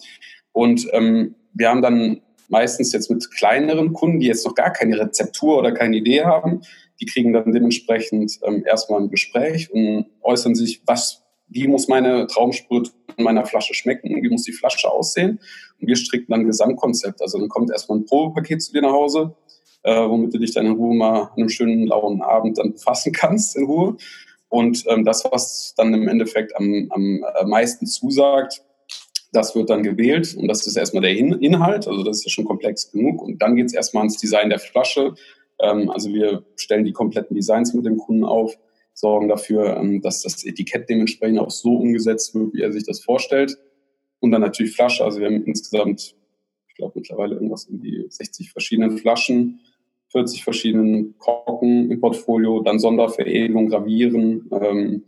Und 0.52 0.86
ähm, 0.92 1.34
wir 1.54 1.70
haben 1.70 1.80
dann 1.80 2.20
meistens 2.50 2.92
jetzt 2.92 3.10
mit 3.10 3.30
kleineren 3.30 3.92
Kunden, 3.92 4.20
die 4.20 4.26
jetzt 4.26 4.44
noch 4.44 4.54
gar 4.54 4.72
keine 4.72 4.98
Rezeptur 4.98 5.58
oder 5.58 5.72
keine 5.72 5.96
Idee 5.96 6.24
haben, 6.24 6.62
die 7.00 7.06
kriegen 7.06 7.32
dann 7.32 7.52
dementsprechend 7.52 8.38
ähm, 8.42 8.64
erstmal 8.66 9.00
ein 9.00 9.10
Gespräch 9.10 9.72
und 9.72 10.06
äußern 10.20 10.54
sich, 10.54 10.82
was, 10.86 11.22
wie 11.48 11.66
muss 11.66 11.88
meine 11.88 12.26
Traumsprit 12.26 12.92
in 13.16 13.24
meiner 13.24 13.46
Flasche 13.46 13.74
schmecken, 13.74 14.22
wie 14.22 14.28
muss 14.28 14.42
die 14.42 14.52
Flasche 14.52 14.90
aussehen. 14.90 15.40
Und 15.80 15.88
wir 15.88 15.96
stricken 15.96 16.26
dann 16.28 16.40
ein 16.40 16.46
Gesamtkonzept. 16.46 17.22
Also 17.22 17.38
dann 17.38 17.48
kommt 17.48 17.70
erstmal 17.70 17.98
ein 17.98 18.04
Probepaket 18.04 18.62
zu 18.62 18.72
dir 18.72 18.82
nach 18.82 18.92
Hause, 18.92 19.34
äh, 19.82 19.94
womit 19.94 20.34
du 20.34 20.38
dich 20.38 20.52
dann 20.52 20.66
in 20.66 20.72
Ruhe 20.72 20.94
mal 20.94 21.22
an 21.22 21.30
einem 21.36 21.48
schönen 21.48 21.86
lauen 21.86 22.20
Abend 22.20 22.58
dann 22.58 22.72
befassen 22.72 23.12
kannst 23.12 23.56
in 23.56 23.64
Ruhe. 23.64 23.96
Und 24.48 24.84
ähm, 24.88 25.04
das, 25.04 25.24
was 25.30 25.74
dann 25.76 25.94
im 25.94 26.08
Endeffekt 26.08 26.54
am, 26.56 26.88
am 26.90 27.48
meisten 27.48 27.86
zusagt, 27.86 28.62
das 29.32 29.54
wird 29.54 29.70
dann 29.70 29.82
gewählt 29.82 30.34
und 30.36 30.48
das 30.48 30.66
ist 30.66 30.76
erstmal 30.76 31.02
der 31.02 31.16
In 31.16 31.32
Inhalt, 31.32 31.86
also 31.86 32.02
das 32.02 32.18
ist 32.18 32.24
ja 32.24 32.30
schon 32.30 32.44
komplex 32.44 32.90
genug. 32.90 33.22
Und 33.22 33.40
dann 33.40 33.56
geht 33.56 33.66
es 33.66 33.74
erstmal 33.74 34.02
ans 34.02 34.16
Design 34.16 34.50
der 34.50 34.58
Flasche. 34.58 35.14
Ähm, 35.60 35.90
also 35.90 36.12
wir 36.12 36.44
stellen 36.56 36.84
die 36.84 36.92
kompletten 36.92 37.36
Designs 37.36 37.72
mit 37.74 37.86
dem 37.86 37.98
Kunden 37.98 38.24
auf, 38.24 38.58
sorgen 38.92 39.28
dafür, 39.28 39.76
ähm, 39.76 40.02
dass 40.02 40.22
das 40.22 40.44
Etikett 40.44 40.88
dementsprechend 40.88 41.38
auch 41.38 41.50
so 41.50 41.76
umgesetzt 41.76 42.34
wird, 42.34 42.54
wie 42.54 42.62
er 42.62 42.72
sich 42.72 42.84
das 42.84 43.00
vorstellt. 43.00 43.56
Und 44.18 44.32
dann 44.32 44.40
natürlich 44.40 44.74
Flasche. 44.74 45.04
Also 45.04 45.20
wir 45.20 45.26
haben 45.26 45.44
insgesamt, 45.44 46.16
ich 46.68 46.74
glaube 46.74 46.92
mittlerweile 46.96 47.34
irgendwas 47.34 47.64
in 47.64 47.80
die 47.80 48.06
60 48.08 48.50
verschiedenen 48.50 48.98
Flaschen 48.98 49.60
40 50.10 50.42
verschiedenen 50.42 51.16
Korken 51.18 51.90
im 51.90 52.00
Portfolio, 52.00 52.60
dann 52.62 52.78
Sonderveredelung, 52.78 53.68
Gravieren, 53.68 54.50
ähm, 54.52 55.04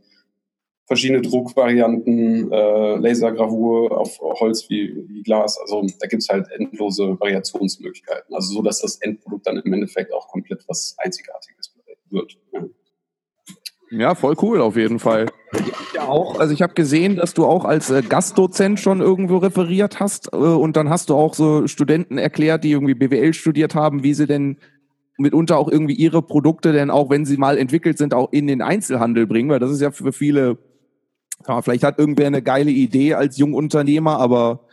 verschiedene 0.92 1.22
Druckvarianten, 1.22 2.52
äh, 2.52 2.96
Lasergravur 2.96 3.98
auf 3.98 4.18
Holz 4.20 4.68
wie, 4.68 4.94
wie 5.08 5.22
Glas. 5.22 5.58
Also 5.58 5.86
da 6.00 6.06
gibt 6.06 6.22
es 6.22 6.28
halt 6.28 6.48
endlose 6.50 7.18
Variationsmöglichkeiten. 7.18 8.34
Also 8.34 8.52
so, 8.52 8.62
dass 8.62 8.82
das 8.82 8.96
Endprodukt 8.96 9.46
dann 9.46 9.56
im 9.56 9.72
Endeffekt 9.72 10.12
auch 10.12 10.28
komplett 10.28 10.62
was 10.68 10.94
Einzigartiges 10.98 11.74
wird. 12.10 12.36
Ja. 12.52 12.64
Ja, 13.90 14.14
voll 14.14 14.34
cool 14.42 14.60
auf 14.60 14.76
jeden 14.76 14.98
Fall. 14.98 15.26
Ja, 15.94 16.08
auch, 16.08 16.38
also 16.38 16.52
ich 16.52 16.62
habe 16.62 16.74
gesehen, 16.74 17.16
dass 17.16 17.34
du 17.34 17.46
auch 17.46 17.64
als 17.64 17.90
äh, 17.90 18.02
Gastdozent 18.02 18.80
schon 18.80 19.00
irgendwo 19.00 19.38
referiert 19.38 19.98
hast 20.00 20.32
äh, 20.32 20.36
und 20.36 20.76
dann 20.76 20.88
hast 20.90 21.10
du 21.10 21.14
auch 21.14 21.34
so 21.34 21.66
Studenten 21.66 22.16
erklärt, 22.16 22.64
die 22.64 22.70
irgendwie 22.70 22.94
BWL 22.94 23.34
studiert 23.34 23.74
haben, 23.74 24.02
wie 24.02 24.14
sie 24.14 24.26
denn 24.26 24.58
mitunter 25.18 25.58
auch 25.58 25.68
irgendwie 25.68 25.94
ihre 25.94 26.22
Produkte 26.22 26.72
denn 26.72 26.90
auch, 26.90 27.10
wenn 27.10 27.26
sie 27.26 27.36
mal 27.36 27.58
entwickelt 27.58 27.98
sind, 27.98 28.14
auch 28.14 28.32
in 28.32 28.46
den 28.46 28.62
Einzelhandel 28.62 29.26
bringen, 29.26 29.50
weil 29.50 29.58
das 29.58 29.70
ist 29.70 29.82
ja 29.82 29.90
für 29.90 30.12
viele, 30.12 30.58
vielleicht 31.62 31.84
hat 31.84 31.98
irgendwer 31.98 32.26
eine 32.26 32.42
geile 32.42 32.70
Idee 32.70 33.14
als 33.14 33.38
Jungunternehmer, 33.38 34.18
aber 34.18 34.66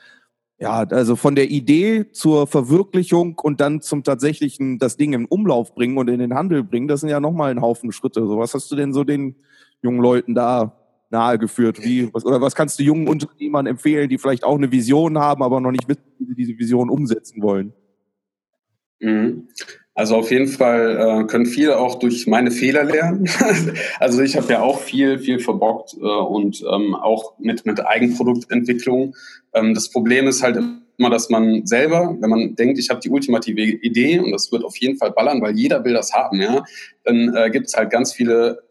ja, 0.59 0.83
also 0.83 1.15
von 1.15 1.35
der 1.35 1.49
Idee 1.49 2.11
zur 2.11 2.45
Verwirklichung 2.45 3.39
und 3.39 3.61
dann 3.61 3.81
zum 3.81 4.03
tatsächlichen 4.03 4.77
das 4.77 4.97
Ding 4.97 5.13
im 5.13 5.25
Umlauf 5.25 5.73
bringen 5.73 5.97
und 5.97 6.09
in 6.09 6.19
den 6.19 6.33
Handel 6.33 6.63
bringen, 6.63 6.89
das 6.89 6.99
sind 6.99 7.09
ja 7.09 7.21
nochmal 7.21 7.51
ein 7.51 7.61
Haufen 7.61 7.93
Schritte. 7.93 8.27
So, 8.27 8.37
was 8.37 8.53
hast 8.53 8.69
du 8.69 8.75
denn 8.75 8.91
so 8.91 9.05
den 9.05 9.35
jungen 9.81 10.01
Leuten 10.01 10.35
da 10.35 10.75
nahegeführt? 11.11 11.81
Wie, 11.83 12.13
was, 12.13 12.25
oder 12.25 12.41
was 12.41 12.55
kannst 12.55 12.77
du 12.77 12.83
jungen 12.83 13.07
Unternehmern 13.07 13.67
empfehlen, 13.67 14.09
die 14.09 14.17
vielleicht 14.17 14.43
auch 14.43 14.57
eine 14.57 14.71
Vision 14.71 15.17
haben, 15.17 15.43
aber 15.43 15.61
noch 15.61 15.71
nicht 15.71 15.87
wissen, 15.87 16.03
wie 16.19 16.25
sie 16.25 16.35
diese 16.35 16.57
Vision 16.57 16.89
umsetzen 16.89 17.41
wollen? 17.41 17.73
Mhm. 18.99 19.47
Also 19.99 20.15
auf 20.15 20.31
jeden 20.31 20.47
Fall 20.47 20.97
äh, 20.97 21.27
können 21.27 21.45
viele 21.45 21.77
auch 21.77 21.99
durch 21.99 22.25
meine 22.25 22.51
Fehler 22.51 22.85
lernen. 22.85 23.29
also 23.99 24.21
ich 24.21 24.37
habe 24.37 24.53
ja 24.53 24.61
auch 24.61 24.79
viel, 24.79 25.19
viel 25.19 25.39
verbockt 25.39 25.93
äh, 25.95 26.05
und 26.05 26.63
ähm, 26.71 26.95
auch 26.95 27.37
mit, 27.37 27.65
mit 27.65 27.85
Eigenproduktentwicklung. 27.85 29.13
Ähm, 29.53 29.73
das 29.73 29.89
Problem 29.91 30.25
ist 30.29 30.41
halt 30.41 30.55
immer, 30.55 31.09
dass 31.09 31.29
man 31.29 31.65
selber, 31.65 32.15
wenn 32.17 32.29
man 32.29 32.55
denkt, 32.55 32.79
ich 32.79 32.89
habe 32.89 33.01
die 33.01 33.09
ultimative 33.09 33.59
Idee 33.59 34.19
und 34.19 34.31
das 34.31 34.53
wird 34.53 34.63
auf 34.63 34.77
jeden 34.77 34.97
Fall 34.97 35.11
ballern, 35.11 35.41
weil 35.41 35.57
jeder 35.57 35.83
will 35.83 35.95
das 35.95 36.13
haben, 36.13 36.39
ja, 36.39 36.63
dann 37.03 37.35
äh, 37.35 37.49
gibt 37.49 37.67
es 37.67 37.75
halt 37.75 37.89
ganz 37.89 38.13
viele 38.13 38.63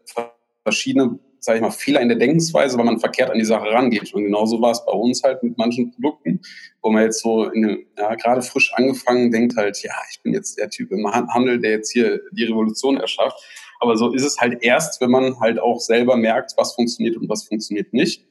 verschiedene 0.63 1.19
sage 1.39 1.57
ich 1.57 1.61
mal, 1.61 1.71
Fehler 1.71 2.01
in 2.01 2.09
der 2.09 2.17
Denkensweise, 2.17 2.77
weil 2.77 2.85
man 2.85 2.99
verkehrt 2.99 3.29
an 3.29 3.39
die 3.39 3.45
Sache 3.45 3.67
rangeht. 3.71 4.13
Und 4.13 4.23
genauso 4.23 4.61
war 4.61 4.71
es 4.71 4.85
bei 4.85 4.91
uns 4.91 5.23
halt 5.23 5.41
mit 5.43 5.57
manchen 5.57 5.91
Produkten, 5.91 6.41
wo 6.81 6.89
man 6.89 7.03
jetzt 7.03 7.21
so 7.21 7.45
in, 7.45 7.85
ja, 7.97 8.15
gerade 8.15 8.41
frisch 8.41 8.73
angefangen 8.75 9.31
denkt 9.31 9.55
halt, 9.57 9.81
ja, 9.83 9.93
ich 10.11 10.21
bin 10.21 10.33
jetzt 10.33 10.57
der 10.57 10.69
Typ 10.69 10.91
im 10.91 11.05
Handel, 11.07 11.59
der 11.59 11.71
jetzt 11.71 11.91
hier 11.91 12.21
die 12.31 12.45
Revolution 12.45 12.97
erschafft. 12.97 13.37
Aber 13.79 13.95
so 13.95 14.13
ist 14.13 14.23
es 14.23 14.39
halt 14.39 14.61
erst, 14.61 15.01
wenn 15.01 15.11
man 15.11 15.39
halt 15.39 15.59
auch 15.59 15.79
selber 15.79 16.17
merkt, 16.17 16.53
was 16.57 16.75
funktioniert 16.75 17.17
und 17.17 17.29
was 17.29 17.47
funktioniert 17.47 17.93
nicht. 17.93 18.25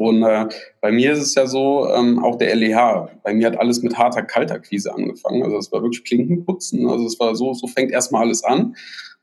Und 0.00 0.22
äh, 0.22 0.46
bei 0.80 0.92
mir 0.92 1.12
ist 1.12 1.20
es 1.20 1.34
ja 1.34 1.46
so, 1.46 1.86
ähm, 1.94 2.24
auch 2.24 2.36
der 2.36 2.56
LEH, 2.56 3.10
bei 3.22 3.34
mir 3.34 3.48
hat 3.48 3.58
alles 3.58 3.82
mit 3.82 3.98
harter 3.98 4.22
Kaltakquise 4.22 4.94
angefangen. 4.94 5.42
Also 5.42 5.58
es 5.58 5.70
war 5.72 5.82
wirklich 5.82 6.04
Klinkenputzen. 6.04 6.88
Also 6.88 7.04
es 7.04 7.20
war 7.20 7.36
so, 7.36 7.52
so 7.52 7.66
fängt 7.66 7.90
erstmal 7.90 8.22
alles 8.22 8.42
an. 8.42 8.74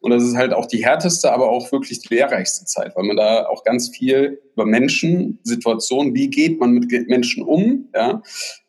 Und 0.01 0.11
das 0.11 0.23
ist 0.23 0.37
halt 0.37 0.53
auch 0.53 0.67
die 0.67 0.85
härteste, 0.85 1.33
aber 1.33 1.49
auch 1.49 1.71
wirklich 1.71 2.01
die 2.01 2.13
lehrreichste 2.13 2.65
Zeit, 2.65 2.95
weil 2.95 3.05
man 3.05 3.17
da 3.17 3.47
auch 3.47 3.63
ganz 3.63 3.89
viel 3.89 4.39
über 4.53 4.67
Menschen, 4.67 5.39
Situationen, 5.41 6.13
wie 6.13 6.29
geht 6.29 6.59
man 6.59 6.73
mit 6.73 6.91
Menschen 7.07 7.41
um, 7.41 7.89
ja, 7.95 8.21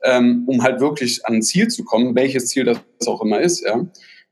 ähm, 0.02 0.44
um 0.46 0.62
halt 0.62 0.80
wirklich 0.80 1.26
an 1.26 1.34
ein 1.34 1.42
Ziel 1.42 1.68
zu 1.68 1.84
kommen, 1.84 2.14
welches 2.14 2.46
Ziel 2.46 2.64
das 2.64 3.06
auch 3.06 3.20
immer 3.20 3.42
ist, 3.42 3.62
ja. 3.66 3.86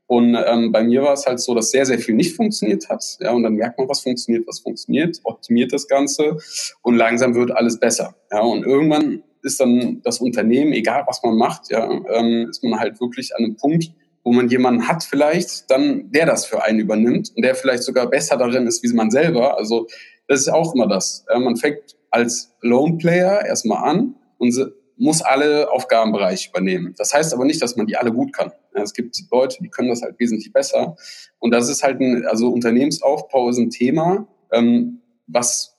Und 0.07 0.35
ähm, 0.35 0.71
bei 0.71 0.83
mir 0.83 1.03
war 1.03 1.13
es 1.13 1.25
halt 1.25 1.41
so, 1.41 1.53
dass 1.53 1.71
sehr, 1.71 1.85
sehr 1.85 1.99
viel 1.99 2.15
nicht 2.15 2.35
funktioniert 2.35 2.89
hat. 2.89 3.03
Ja, 3.19 3.31
und 3.33 3.43
dann 3.43 3.53
merkt 3.53 3.77
man, 3.77 3.89
was 3.89 3.99
funktioniert, 3.99 4.47
was 4.47 4.59
funktioniert, 4.59 5.19
optimiert 5.23 5.73
das 5.73 5.87
Ganze 5.87 6.37
und 6.81 6.95
langsam 6.95 7.35
wird 7.35 7.51
alles 7.51 7.77
besser. 7.77 8.15
Ja, 8.31 8.39
und 8.39 8.65
irgendwann 8.65 9.23
ist 9.43 9.59
dann 9.59 10.01
das 10.03 10.19
Unternehmen, 10.19 10.71
egal 10.71 11.03
was 11.07 11.21
man 11.23 11.37
macht, 11.37 11.69
ja, 11.69 11.89
ähm, 12.09 12.47
ist 12.49 12.63
man 12.63 12.79
halt 12.79 12.99
wirklich 13.01 13.35
an 13.35 13.43
einem 13.43 13.55
Punkt, 13.57 13.91
wo 14.23 14.31
man 14.31 14.47
jemanden 14.49 14.87
hat 14.87 15.03
vielleicht, 15.03 15.69
dann 15.69 16.11
der 16.11 16.25
das 16.25 16.45
für 16.45 16.63
einen 16.63 16.79
übernimmt 16.79 17.31
und 17.35 17.43
der 17.43 17.55
vielleicht 17.55 17.83
sogar 17.83 18.07
besser 18.07 18.37
darin 18.37 18.65
ist 18.67 18.83
wie 18.83 18.93
man 18.93 19.11
selber. 19.11 19.57
Also 19.57 19.87
das 20.27 20.41
ist 20.41 20.49
auch 20.49 20.73
immer 20.73 20.87
das. 20.87 21.25
Man 21.33 21.55
fängt 21.55 21.95
als 22.11 22.53
Lone 22.61 22.97
Player 22.97 23.45
erstmal 23.45 23.89
an 23.89 24.15
und 24.37 24.53
muss 24.97 25.21
alle 25.21 25.71
Aufgabenbereiche 25.71 26.49
übernehmen. 26.49 26.93
Das 26.97 27.13
heißt 27.13 27.33
aber 27.33 27.45
nicht, 27.45 27.61
dass 27.61 27.75
man 27.75 27.87
die 27.87 27.97
alle 27.97 28.11
gut 28.11 28.33
kann. 28.33 28.51
Es 28.73 28.93
gibt 28.93 29.15
Leute, 29.31 29.57
die 29.61 29.69
können 29.69 29.89
das 29.89 30.01
halt 30.01 30.19
wesentlich 30.19 30.51
besser. 30.51 30.95
Und 31.39 31.51
das 31.51 31.69
ist 31.69 31.83
halt 31.83 31.99
ein, 31.99 32.25
also 32.25 32.49
Unternehmensaufbau 32.49 33.49
ist 33.49 33.57
ein 33.57 33.69
Thema, 33.69 34.27
ähm, 34.51 35.01
was 35.27 35.75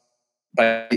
bei 0.52 0.88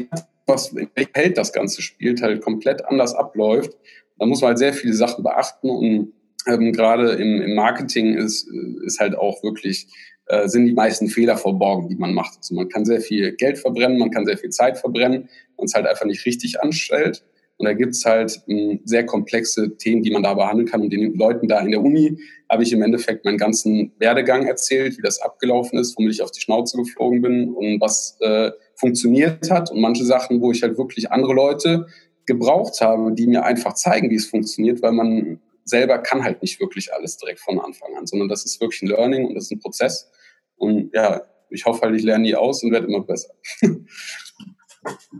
was 0.48 0.74
in 0.74 0.90
welchem 0.96 1.14
Feld 1.14 1.38
das 1.38 1.54
Ganze 1.54 1.82
spielt, 1.82 2.22
halt 2.22 2.42
komplett 2.42 2.86
anders 2.86 3.14
abläuft. 3.14 3.72
Da 4.18 4.26
muss 4.26 4.42
man 4.42 4.50
halt 4.50 4.60
sehr 4.60 4.74
viele 4.74 4.94
Sachen 4.94 5.24
beachten 5.24 5.70
und 5.70 6.14
ähm, 6.48 6.74
gerade 6.74 7.12
im, 7.12 7.42
im 7.42 7.56
Marketing 7.56 8.16
ist, 8.16 8.48
ist 8.86 9.00
halt 9.00 9.16
auch 9.16 9.44
wirklich, 9.44 9.88
äh, 10.28 10.48
sind 10.48 10.66
die 10.66 10.74
meisten 10.74 11.08
Fehler 11.08 11.38
verborgen, 11.38 11.90
die 11.90 11.96
man 11.96 12.14
macht. 12.14 12.38
Also 12.38 12.56
man 12.56 12.70
kann 12.70 12.86
sehr 12.86 13.02
viel 13.02 13.34
Geld 13.34 13.58
verbrennen, 13.58 13.98
man 13.98 14.12
kann 14.12 14.26
sehr 14.26 14.38
viel 14.38 14.50
Zeit 14.50 14.78
verbrennen 14.78 15.30
und 15.56 15.66
es 15.66 15.74
halt 15.74 15.86
einfach 15.86 16.06
nicht 16.06 16.26
richtig 16.26 16.62
anstellt. 16.62 17.24
Und 17.62 17.66
da 17.66 17.74
gibt's 17.74 18.04
halt 18.06 18.42
ähm, 18.48 18.80
sehr 18.86 19.06
komplexe 19.06 19.78
Themen, 19.78 20.02
die 20.02 20.10
man 20.10 20.24
da 20.24 20.34
behandeln 20.34 20.68
kann. 20.68 20.82
Und 20.82 20.92
den 20.92 21.14
Leuten 21.14 21.48
da 21.48 21.60
in 21.60 21.70
der 21.70 21.84
Uni 21.84 22.18
habe 22.50 22.64
ich 22.64 22.74
im 22.74 22.82
Endeffekt 22.82 23.24
meinen 23.24 23.38
ganzen 23.38 23.92
Werdegang 24.00 24.48
erzählt, 24.48 24.98
wie 24.98 25.04
das 25.04 25.22
abgelaufen 25.22 25.78
ist, 25.78 25.96
womit 25.96 26.12
ich 26.14 26.24
auf 26.24 26.32
die 26.32 26.42
Schnauze 26.42 26.76
geflogen 26.76 27.22
bin 27.22 27.54
und 27.54 27.80
was 27.80 28.18
äh, 28.22 28.50
funktioniert 28.74 29.52
hat. 29.52 29.70
Und 29.70 29.80
manche 29.80 30.04
Sachen, 30.04 30.42
wo 30.42 30.52
ich 30.52 30.64
halt 30.64 30.80
wirklich 30.80 31.12
andere 31.12 31.36
Leute 31.36 31.86
gebraucht 32.26 32.82
habe, 32.82 33.14
die 33.14 33.28
mir 33.28 33.44
einfach 33.44 33.74
zeigen, 33.74 34.10
wie 34.10 34.16
es 34.16 34.26
funktioniert, 34.26 34.82
weil 34.82 34.94
man 34.94 35.40
selber 35.66 36.00
kann 36.00 36.24
halt 36.24 36.42
nicht 36.42 36.60
wirklich 36.60 36.92
alles 36.92 37.18
direkt 37.18 37.42
von 37.42 37.60
Anfang 37.60 37.96
an, 37.96 38.08
sondern 38.08 38.28
das 38.28 38.44
ist 38.44 38.60
wirklich 38.60 38.82
ein 38.82 38.88
Learning 38.88 39.28
und 39.28 39.36
das 39.36 39.44
ist 39.44 39.52
ein 39.52 39.60
Prozess. 39.60 40.10
Und 40.58 40.90
ja, 40.96 41.22
ich 41.52 41.66
hoffe 41.66 41.82
halt, 41.82 41.96
ich 41.96 42.04
lerne 42.04 42.24
nie 42.24 42.34
aus 42.36 42.64
und 42.64 42.72
werde 42.72 42.88
immer 42.88 43.02
besser. 43.02 43.30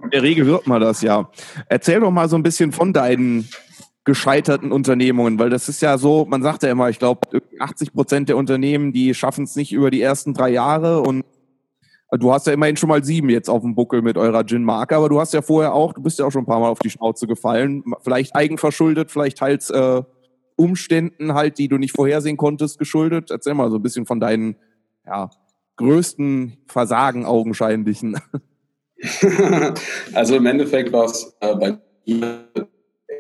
In 0.04 0.10
der 0.10 0.24
Regel 0.24 0.46
wird 0.48 0.68
man 0.68 0.82
das 0.82 1.02
ja. 1.02 1.30
Erzähl 1.68 2.00
doch 2.00 2.12
mal 2.12 2.30
so 2.30 2.36
ein 2.36 2.44
bisschen 2.44 2.72
von 2.72 2.94
deinen 2.94 3.48
gescheiterten 4.04 4.72
Unternehmungen, 4.72 5.38
weil 5.38 5.52
das 5.52 5.70
ist 5.70 5.82
ja 5.82 5.98
so, 5.98 6.26
man 6.26 6.42
sagt 6.42 6.64
ja 6.64 6.72
immer, 6.72 6.90
ich 6.90 6.98
glaube, 6.98 7.42
80 7.60 7.94
Prozent 7.94 8.30
der 8.30 8.38
Unternehmen, 8.38 8.94
die 8.94 9.14
schaffen 9.14 9.44
es 9.44 9.56
nicht 9.56 9.72
über 9.72 9.92
die 9.92 10.02
ersten 10.02 10.34
drei 10.34 10.50
Jahre 10.50 11.02
und 11.02 11.24
du 12.12 12.34
hast 12.34 12.48
ja 12.48 12.54
immerhin 12.54 12.78
schon 12.78 12.90
mal 12.90 13.04
sieben 13.04 13.30
jetzt 13.30 13.50
auf 13.50 13.62
dem 13.62 13.76
Buckel 13.76 14.02
mit 14.02 14.18
eurer 14.18 14.44
Gin-Marke, 14.44 14.96
aber 14.96 15.08
du 15.08 15.20
hast 15.20 15.34
ja 15.34 15.44
vorher 15.44 15.74
auch, 15.74 15.94
du 15.94 16.02
bist 16.02 16.18
ja 16.18 16.26
auch 16.26 16.32
schon 16.32 16.44
ein 16.44 16.48
paar 16.48 16.60
Mal 16.60 16.70
auf 16.70 16.80
die 16.80 16.90
Schnauze 16.90 17.28
gefallen, 17.28 17.84
vielleicht 18.02 18.36
eigenverschuldet, 18.36 19.12
vielleicht 19.12 19.38
teils 19.38 19.70
äh, 19.70 20.02
Umständen 20.56 21.34
halt, 21.34 21.58
die 21.58 21.68
du 21.68 21.78
nicht 21.78 21.96
vorhersehen 21.96 22.38
konntest, 22.38 22.80
geschuldet? 22.80 23.32
Erzähl 23.32 23.54
mal 23.54 23.70
so 23.70 23.78
ein 23.78 23.82
bisschen 23.82 24.06
von 24.06 24.20
deinen 24.20 24.56
ja, 25.06 25.30
größten 25.78 26.58
Versagen 26.68 27.26
augenscheinlichen. 27.26 28.18
also 30.14 30.36
im 30.36 30.46
Endeffekt 30.46 30.92
war 30.94 31.06
es 31.06 31.36
äh, 31.40 31.56
bei 31.56 31.78
mir 32.06 32.48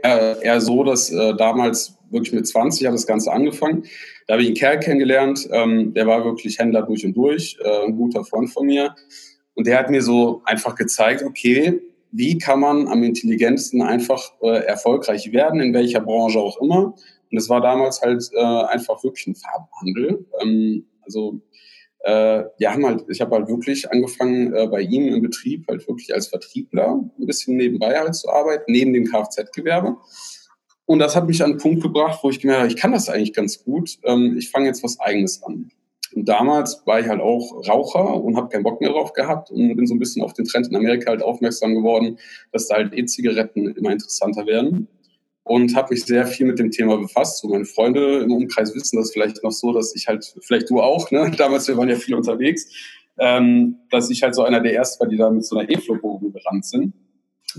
eher, 0.04 0.42
eher, 0.42 0.62
so, 0.62 0.84
dass 0.84 1.12
äh, 1.12 1.36
damals 1.36 1.98
wirklich 2.10 2.34
mit 2.34 2.48
20 2.48 2.86
hat 2.86 2.94
das 2.94 3.08
Ganze 3.08 3.32
angefangen. 3.32 3.84
Da 4.28 4.34
habe 4.34 4.44
ich 4.44 4.50
einen 4.50 4.58
Kerl 4.58 4.80
kennengelernt, 4.80 5.48
ähm, 5.52 5.94
der 5.94 6.08
war 6.08 6.24
wirklich 6.26 6.60
Händler 6.60 6.84
durch 6.84 7.06
und 7.06 7.16
durch, 7.16 7.58
äh, 7.64 7.86
ein 7.86 7.96
guter 7.96 8.24
Freund 8.24 8.50
von 8.50 8.66
mir. 8.66 8.96
Und 9.56 9.68
der 9.68 9.80
hat 9.80 9.90
mir 9.90 10.02
so 10.02 10.42
einfach 10.46 10.76
gezeigt, 10.76 11.24
okay, 11.24 11.82
wie 12.12 12.38
kann 12.38 12.60
man 12.60 12.88
am 12.88 13.04
intelligentesten 13.04 13.82
einfach 13.82 14.34
äh, 14.42 14.66
erfolgreich 14.66 15.32
werden, 15.32 15.62
in 15.62 15.74
welcher 15.74 16.02
Branche 16.02 16.40
auch 16.40 16.62
immer. 16.62 16.96
Und 17.32 17.38
es 17.38 17.48
war 17.48 17.62
damals 17.62 18.02
halt 18.02 18.30
äh, 18.34 18.40
einfach 18.40 19.04
wirklich 19.04 19.28
ein 19.28 19.36
Farbenhandel. 19.36 20.26
Ähm, 20.42 20.86
also 21.04 21.42
äh, 22.04 22.44
wir 22.58 22.74
halt, 22.74 23.06
ich 23.10 23.22
habe 23.22 23.36
halt 23.36 23.48
wirklich 23.48 23.92
angefangen 23.92 24.54
äh, 24.54 24.68
bei 24.68 24.82
ihm 24.82 25.08
im 25.08 25.22
Betrieb 25.22 25.68
halt 25.68 25.88
wirklich 25.88 26.14
als 26.14 26.28
Vertriebler 26.28 27.04
ein 27.20 27.26
bisschen 27.26 27.58
nebenbei 27.58 27.98
halt 27.98 28.16
zu 28.16 28.30
arbeiten, 28.30 28.72
neben 28.72 28.94
dem 28.94 29.06
Kfz-Gewerbe. 29.06 29.98
Und 30.86 31.00
das 31.00 31.16
hat 31.16 31.28
mich 31.28 31.44
an 31.44 31.52
einen 31.52 31.60
Punkt 31.60 31.84
gebracht, 31.84 32.20
wo 32.24 32.30
ich 32.30 32.40
gemerkt 32.40 32.62
habe, 32.62 32.72
ich 32.72 32.78
kann 32.78 32.92
das 32.92 33.08
eigentlich 33.08 33.34
ganz 33.34 33.64
gut. 33.64 33.98
Ähm, 34.04 34.36
ich 34.38 34.50
fange 34.50 34.68
jetzt 34.68 34.84
was 34.84 35.00
Eigenes 35.00 35.44
an. 35.44 35.72
Und 36.14 36.28
damals 36.28 36.82
war 36.86 37.00
ich 37.00 37.08
halt 37.08 37.22
auch 37.22 37.66
Raucher 37.68 38.22
und 38.22 38.36
habe 38.36 38.50
keinen 38.50 38.64
Bock 38.64 38.82
mehr 38.82 38.90
drauf 38.90 39.14
gehabt 39.14 39.50
und 39.50 39.76
bin 39.76 39.88
so 39.88 39.94
ein 39.94 40.00
bisschen 40.00 40.22
auf 40.22 40.34
den 40.34 40.46
Trend 40.46 40.68
in 40.68 40.76
Amerika 40.76 41.12
halt 41.12 41.24
aufmerksam 41.24 41.76
geworden, 41.76 42.18
dass 42.52 42.68
da 42.68 42.76
halt 42.76 42.94
E-Zigaretten 42.94 43.70
immer 43.76 43.92
interessanter 43.92 44.46
werden 44.46 44.90
und 45.44 45.76
habe 45.76 45.94
mich 45.94 46.06
sehr 46.06 46.28
viel 46.28 46.46
mit 46.46 46.60
dem 46.60 46.72
Thema 46.72 46.98
befasst. 46.98 47.40
So 47.40 47.50
meine 47.50 47.66
Freunde 47.66 48.20
im 48.20 48.32
Umkreis 48.32 48.76
wissen 48.76 48.98
das 48.98 49.12
vielleicht 49.12 49.44
noch 49.44 49.52
so, 49.52 49.74
dass 49.74 49.96
ich 49.96 50.08
halt, 50.08 50.36
vielleicht 50.42 50.70
du 50.70 50.82
auch, 50.82 51.10
ne? 51.12 51.32
damals, 51.38 51.68
wir 51.68 51.78
waren 51.78 51.90
ja 51.90 51.96
viel 51.96 52.16
unterwegs, 52.16 52.68
ähm, 53.20 53.78
dass 53.90 54.10
ich 54.10 54.24
halt 54.24 54.36
so 54.36 54.44
einer 54.44 54.62
der 54.62 54.76
Ersten 54.76 55.02
war, 55.02 55.10
die 55.10 55.18
da 55.18 55.30
mit 55.30 55.46
so 55.46 55.58
einer 55.58 55.70
E-Flow-Bogen 55.70 56.32
gerannt 56.32 56.66
sind. 56.66 56.94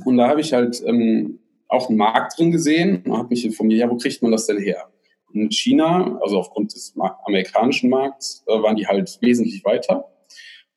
Und 0.05 0.17
da 0.17 0.29
habe 0.29 0.41
ich 0.41 0.53
halt 0.53 0.83
ähm, 0.87 1.41
auch 1.69 1.89
einen 1.89 1.99
Markt 1.99 2.39
drin 2.39 2.53
gesehen 2.53 3.03
und 3.05 3.17
habe 3.17 3.29
mich 3.29 3.45
informiert, 3.45 3.81
ja, 3.81 3.91
wo 3.91 3.97
kriegt 3.97 4.23
man 4.23 4.33
das 4.33 4.47
denn 4.47 4.59
her? 4.59 4.89
In 5.35 5.51
China, 5.51 6.19
also 6.23 6.39
aufgrund 6.39 6.75
des 6.75 6.95
amerikanischen 7.25 7.91
Markts, 7.91 8.45
äh, 8.47 8.63
waren 8.63 8.77
die 8.77 8.87
halt 8.87 9.19
wesentlich 9.21 9.65
weiter. 9.65 10.09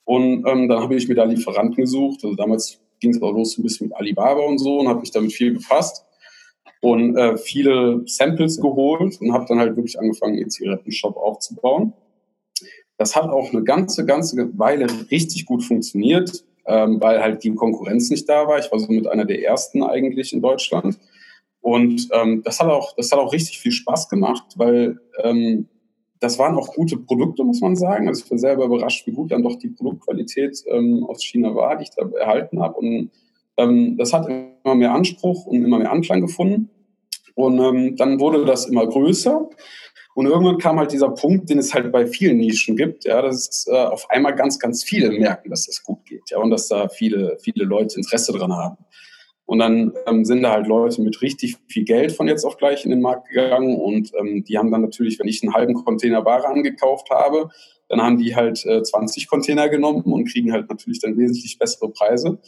Und 0.05 0.45
ähm, 0.47 0.67
dann 0.67 0.81
habe 0.81 0.95
ich 0.95 1.07
mir 1.07 1.15
da 1.15 1.23
Lieferanten 1.23 1.75
gesucht. 1.75 2.23
Also 2.23 2.35
damals 2.35 2.79
ging 2.99 3.11
es 3.11 3.21
auch 3.21 3.31
los 3.31 3.57
ein 3.57 3.63
bisschen 3.63 3.87
mit 3.87 3.97
Alibaba 3.97 4.41
und 4.41 4.57
so 4.57 4.79
und 4.79 4.87
habe 4.87 5.01
mich 5.01 5.11
damit 5.11 5.33
viel 5.33 5.53
befasst 5.53 6.04
und 6.85 7.17
äh, 7.17 7.35
viele 7.35 8.03
Samples 8.05 8.61
geholt 8.61 9.19
und 9.19 9.33
habe 9.33 9.45
dann 9.49 9.57
halt 9.57 9.75
wirklich 9.75 9.97
angefangen, 9.97 10.37
E-Zigaretten-Shop 10.37 11.17
aufzubauen. 11.17 11.93
Das 12.99 13.15
hat 13.15 13.27
auch 13.27 13.51
eine 13.51 13.63
ganze, 13.63 14.05
ganze 14.05 14.55
Weile 14.59 14.85
richtig 15.09 15.47
gut 15.47 15.63
funktioniert, 15.63 16.45
ähm, 16.67 17.01
weil 17.01 17.19
halt 17.23 17.43
die 17.43 17.55
Konkurrenz 17.55 18.11
nicht 18.11 18.29
da 18.29 18.47
war. 18.47 18.59
Ich 18.59 18.71
war 18.71 18.79
so 18.79 18.91
mit 18.91 19.07
einer 19.07 19.25
der 19.25 19.43
ersten 19.43 19.81
eigentlich 19.81 20.31
in 20.31 20.43
Deutschland. 20.43 20.99
Und 21.59 22.07
ähm, 22.11 22.43
das, 22.45 22.59
hat 22.59 22.69
auch, 22.69 22.95
das 22.95 23.11
hat 23.11 23.17
auch 23.17 23.33
richtig 23.33 23.57
viel 23.57 23.71
Spaß 23.71 24.07
gemacht, 24.07 24.45
weil 24.57 24.99
ähm, 25.23 25.67
das 26.19 26.37
waren 26.37 26.55
auch 26.55 26.75
gute 26.75 26.97
Produkte, 26.97 27.43
muss 27.43 27.61
man 27.61 27.75
sagen. 27.75 28.07
Also 28.07 28.21
ich 28.23 28.29
bin 28.29 28.37
selber 28.37 28.65
überrascht, 28.65 29.07
wie 29.07 29.11
gut 29.11 29.31
dann 29.31 29.41
doch 29.41 29.55
die 29.55 29.69
Produktqualität 29.69 30.63
ähm, 30.67 31.03
aus 31.09 31.23
China 31.23 31.55
war, 31.55 31.77
die 31.77 31.85
ich 31.85 31.95
da 31.97 32.07
erhalten 32.19 32.61
habe. 32.61 32.75
Und 32.75 33.09
ähm, 33.57 33.97
das 33.97 34.13
hat 34.13 34.27
immer 34.27 34.75
mehr 34.75 34.93
Anspruch 34.93 35.47
und 35.47 35.65
immer 35.65 35.79
mehr 35.79 35.91
Anklang 35.91 36.21
gefunden. 36.21 36.69
Und 37.35 37.59
ähm, 37.59 37.95
dann 37.95 38.19
wurde 38.19 38.45
das 38.45 38.65
immer 38.65 38.87
größer. 38.87 39.47
Und 40.15 40.27
irgendwann 40.27 40.57
kam 40.57 40.79
halt 40.79 40.93
dieser 40.93 41.09
Punkt, 41.09 41.49
den 41.49 41.59
es 41.59 41.73
halt 41.73 41.91
bei 41.91 42.07
vielen 42.07 42.37
Nischen 42.37 42.77
gibt, 42.77 43.03
ja, 43.03 43.21
dass 43.21 43.67
äh, 43.69 43.75
auf 43.75 44.09
einmal 44.09 44.33
ganz, 44.33 44.57
ganz 44.57 44.83
viele 44.83 45.11
merken, 45.11 45.49
dass 45.49 45.65
das 45.65 45.83
gut 45.83 46.05
geht, 46.05 46.29
ja, 46.31 46.39
und 46.39 46.51
dass 46.51 46.69
da 46.69 46.87
viele, 46.87 47.37
viele 47.41 47.65
Leute 47.65 47.97
Interesse 47.97 48.31
dran 48.31 48.53
haben. 48.53 48.77
Und 49.45 49.59
dann 49.59 49.93
ähm, 50.07 50.23
sind 50.23 50.41
da 50.41 50.51
halt 50.51 50.67
Leute 50.67 51.01
mit 51.01 51.21
richtig 51.21 51.57
viel 51.67 51.83
Geld 51.83 52.13
von 52.13 52.27
jetzt 52.27 52.45
auf 52.45 52.57
gleich 52.57 52.85
in 52.85 52.91
den 52.91 53.01
Markt 53.01 53.27
gegangen 53.27 53.75
und 53.75 54.11
ähm, 54.17 54.43
die 54.43 54.57
haben 54.57 54.71
dann 54.71 54.81
natürlich, 54.81 55.19
wenn 55.19 55.27
ich 55.27 55.43
einen 55.43 55.53
halben 55.53 55.73
Container 55.73 56.25
Ware 56.25 56.47
angekauft 56.47 57.09
habe, 57.11 57.49
dann 57.89 58.01
haben 58.01 58.17
die 58.17 58.35
halt 58.35 58.65
äh, 58.65 58.81
20 58.81 59.27
Container 59.27 59.69
genommen 59.69 60.01
und 60.03 60.31
kriegen 60.31 60.51
halt 60.51 60.69
natürlich 60.69 60.99
dann 60.99 61.17
wesentlich 61.17 61.59
bessere 61.59 61.89
Preise. 61.89 62.39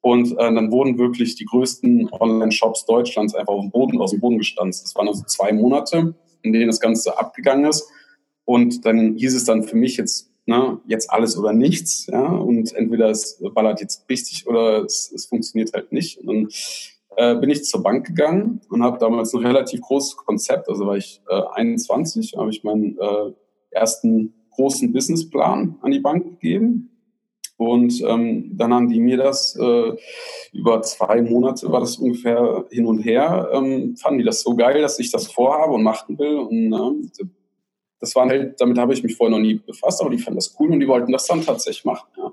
Und 0.00 0.32
äh, 0.32 0.36
dann 0.36 0.70
wurden 0.70 0.98
wirklich 0.98 1.34
die 1.34 1.44
größten 1.44 2.08
Online-Shops 2.12 2.86
Deutschlands 2.86 3.34
einfach 3.34 3.52
auf 3.52 3.62
dem 3.62 3.70
Boden, 3.70 4.00
aus 4.00 4.12
dem 4.12 4.20
Boden 4.20 4.38
gestanzt. 4.38 4.84
Das 4.84 4.94
waren 4.94 5.08
also 5.08 5.24
zwei 5.24 5.52
Monate, 5.52 6.14
in 6.42 6.52
denen 6.52 6.68
das 6.68 6.80
Ganze 6.80 7.18
abgegangen 7.18 7.66
ist. 7.66 7.88
Und 8.44 8.84
dann 8.86 9.16
hieß 9.16 9.34
es 9.34 9.44
dann 9.44 9.64
für 9.64 9.76
mich 9.76 9.96
jetzt, 9.96 10.30
ne, 10.46 10.80
jetzt 10.86 11.10
alles 11.10 11.36
oder 11.36 11.52
nichts. 11.52 12.06
Ja? 12.06 12.26
Und 12.26 12.72
entweder 12.74 13.10
es 13.10 13.42
ballert 13.54 13.80
jetzt 13.80 14.08
richtig 14.08 14.46
oder 14.46 14.84
es, 14.84 15.12
es 15.12 15.26
funktioniert 15.26 15.72
halt 15.74 15.92
nicht. 15.92 16.18
Und 16.18 16.26
dann 16.26 16.48
äh, 17.18 17.34
bin 17.34 17.50
ich 17.50 17.64
zur 17.64 17.82
Bank 17.82 18.06
gegangen 18.06 18.60
und 18.70 18.82
habe 18.82 18.98
damals 18.98 19.34
ein 19.34 19.44
relativ 19.44 19.80
großes 19.80 20.16
Konzept, 20.16 20.68
also 20.68 20.86
war 20.86 20.96
ich 20.96 21.20
äh, 21.28 21.42
21, 21.54 22.36
habe 22.36 22.50
ich 22.50 22.62
meinen 22.62 22.96
äh, 22.96 23.32
ersten 23.70 24.34
großen 24.52 24.92
Businessplan 24.92 25.78
an 25.82 25.90
die 25.90 25.98
Bank 25.98 26.24
gegeben. 26.24 26.90
Und 27.58 28.02
ähm, 28.06 28.56
dann 28.56 28.72
haben 28.72 28.88
die 28.88 29.00
mir 29.00 29.16
das 29.16 29.56
äh, 29.56 29.92
über 30.52 30.80
zwei 30.82 31.20
Monate 31.22 31.70
war 31.72 31.80
das 31.80 31.96
ungefähr 31.96 32.64
hin 32.70 32.86
und 32.86 33.00
her, 33.00 33.50
ähm, 33.52 33.96
fanden 33.96 34.20
die 34.20 34.24
das 34.24 34.42
so 34.42 34.54
geil, 34.54 34.80
dass 34.80 35.00
ich 35.00 35.10
das 35.10 35.26
vorhabe 35.26 35.72
und 35.72 35.82
machen 35.82 36.16
will. 36.20 36.36
Und 36.36 36.72
äh, 37.20 37.24
das 37.98 38.14
war 38.14 38.28
halt, 38.28 38.60
damit 38.60 38.78
habe 38.78 38.94
ich 38.94 39.02
mich 39.02 39.16
vorher 39.16 39.36
noch 39.36 39.42
nie 39.42 39.56
befasst, 39.56 40.00
aber 40.00 40.10
die 40.10 40.18
fanden 40.18 40.36
das 40.36 40.54
cool 40.60 40.70
und 40.70 40.78
die 40.78 40.86
wollten 40.86 41.10
das 41.10 41.26
dann 41.26 41.42
tatsächlich 41.42 41.84
machen. 41.84 42.08
Ja. 42.16 42.32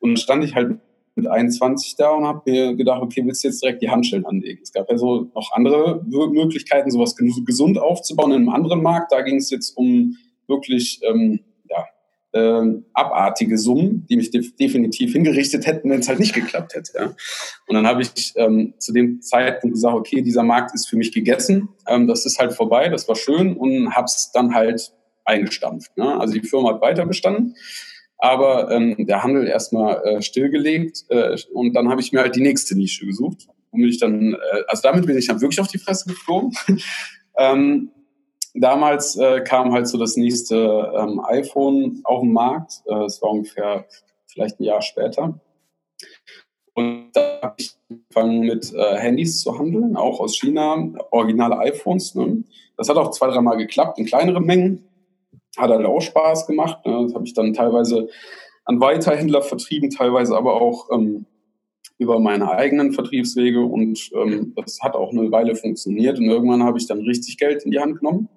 Und 0.00 0.10
dann 0.10 0.16
stand 0.18 0.44
ich 0.44 0.54
halt 0.54 0.78
mit 1.14 1.26
21 1.26 1.96
da 1.96 2.10
und 2.10 2.26
habe 2.26 2.50
mir 2.50 2.74
gedacht, 2.74 3.00
okay, 3.00 3.22
willst 3.24 3.44
du 3.44 3.48
jetzt 3.48 3.62
direkt 3.62 3.80
die 3.80 3.88
Handschellen 3.88 4.26
anlegen? 4.26 4.60
Es 4.62 4.72
gab 4.72 4.90
ja 4.90 4.98
so 4.98 5.30
noch 5.34 5.52
andere 5.52 6.04
Möglichkeiten, 6.04 6.90
sowas 6.90 7.16
gesund 7.16 7.78
aufzubauen 7.78 8.32
in 8.32 8.36
einem 8.36 8.48
anderen 8.50 8.82
Markt. 8.82 9.12
Da 9.12 9.22
ging 9.22 9.36
es 9.36 9.50
jetzt 9.50 9.76
um 9.78 10.16
wirklich 10.46 11.00
ähm, 11.04 11.40
ähm, 12.34 12.86
abartige 12.94 13.58
Summen, 13.58 14.06
die 14.08 14.16
mich 14.16 14.30
de 14.30 14.42
definitiv 14.58 15.12
hingerichtet 15.12 15.66
hätten, 15.66 15.90
wenn 15.90 16.00
es 16.00 16.08
halt 16.08 16.18
nicht 16.18 16.34
geklappt 16.34 16.74
hätte. 16.74 16.92
Ja. 16.94 17.04
Und 17.66 17.74
dann 17.74 17.86
habe 17.86 18.02
ich 18.02 18.32
ähm, 18.36 18.74
zu 18.78 18.92
dem 18.92 19.20
Zeitpunkt 19.20 19.74
gesagt, 19.74 19.94
okay, 19.94 20.22
dieser 20.22 20.42
Markt 20.42 20.74
ist 20.74 20.88
für 20.88 20.96
mich 20.96 21.12
gegessen, 21.12 21.68
ähm, 21.86 22.06
das 22.06 22.26
ist 22.26 22.38
halt 22.38 22.52
vorbei, 22.52 22.88
das 22.88 23.08
war 23.08 23.16
schön 23.16 23.56
und 23.56 23.94
habe 23.94 24.06
es 24.06 24.30
dann 24.32 24.54
halt 24.54 24.92
eingestampft. 25.24 25.96
Ne? 25.96 26.18
Also 26.18 26.34
die 26.34 26.46
Firma 26.46 26.70
hat 26.70 26.80
weiter 26.80 27.06
bestanden, 27.06 27.54
aber 28.18 28.70
ähm, 28.70 29.06
der 29.06 29.22
Handel 29.22 29.46
erstmal 29.46 30.02
äh, 30.04 30.22
stillgelegt 30.22 31.04
äh, 31.08 31.36
und 31.52 31.74
dann 31.74 31.88
habe 31.88 32.00
ich 32.00 32.12
mir 32.12 32.20
halt 32.20 32.36
die 32.36 32.40
nächste 32.40 32.76
Nische 32.76 33.06
gesucht. 33.06 33.46
Und 33.70 33.84
ich 33.84 33.98
dann, 33.98 34.34
äh, 34.34 34.38
also 34.68 34.82
damit 34.82 35.06
bin 35.06 35.16
ich 35.16 35.26
dann 35.26 35.40
wirklich 35.40 35.60
auf 35.60 35.68
die 35.68 35.78
Fresse 35.78 36.08
geflogen. 36.08 36.52
ähm, 37.38 37.90
damals 38.54 39.16
äh, 39.16 39.40
kam 39.40 39.72
halt 39.72 39.88
so 39.88 39.98
das 39.98 40.16
nächste 40.16 40.92
ähm, 40.96 41.20
iPhone 41.24 42.00
auf 42.04 42.20
den 42.20 42.32
Markt. 42.32 42.82
Äh, 42.86 43.04
es 43.04 43.22
war 43.22 43.30
ungefähr 43.30 43.86
vielleicht 44.26 44.60
ein 44.60 44.64
Jahr 44.64 44.82
später. 44.82 45.38
Und 46.74 47.10
da 47.12 47.40
habe 47.42 47.54
ich 47.58 47.74
angefangen 47.90 48.40
mit 48.40 48.72
äh, 48.72 48.96
Handys 48.96 49.40
zu 49.40 49.58
handeln, 49.58 49.96
auch 49.96 50.20
aus 50.20 50.36
China, 50.36 50.92
originale 51.10 51.58
iPhones. 51.58 52.14
Ne? 52.14 52.44
Das 52.76 52.88
hat 52.88 52.96
auch 52.96 53.10
zwei, 53.10 53.28
dreimal 53.28 53.58
geklappt 53.58 53.98
in 53.98 54.06
kleineren 54.06 54.44
Mengen. 54.44 54.88
Hat 55.58 55.70
halt 55.70 55.84
auch 55.84 56.00
Spaß 56.00 56.46
gemacht. 56.46 56.84
Ne? 56.86 57.02
Das 57.04 57.14
habe 57.14 57.24
ich 57.26 57.34
dann 57.34 57.52
teilweise 57.52 58.08
an 58.64 58.80
Weiterhändler 58.80 59.42
vertrieben, 59.42 59.90
teilweise 59.90 60.36
aber 60.36 60.60
auch 60.60 60.88
ähm, 60.92 61.26
über 62.02 62.20
meine 62.20 62.50
eigenen 62.50 62.92
Vertriebswege 62.92 63.60
und 63.60 64.10
ähm, 64.14 64.52
das 64.56 64.80
hat 64.80 64.94
auch 64.94 65.12
eine 65.12 65.30
Weile 65.30 65.54
funktioniert 65.54 66.18
und 66.18 66.26
irgendwann 66.26 66.62
habe 66.62 66.78
ich 66.78 66.86
dann 66.86 67.00
richtig 67.00 67.38
Geld 67.38 67.62
in 67.64 67.70
die 67.70 67.78
Hand 67.78 68.00
genommen 68.00 68.28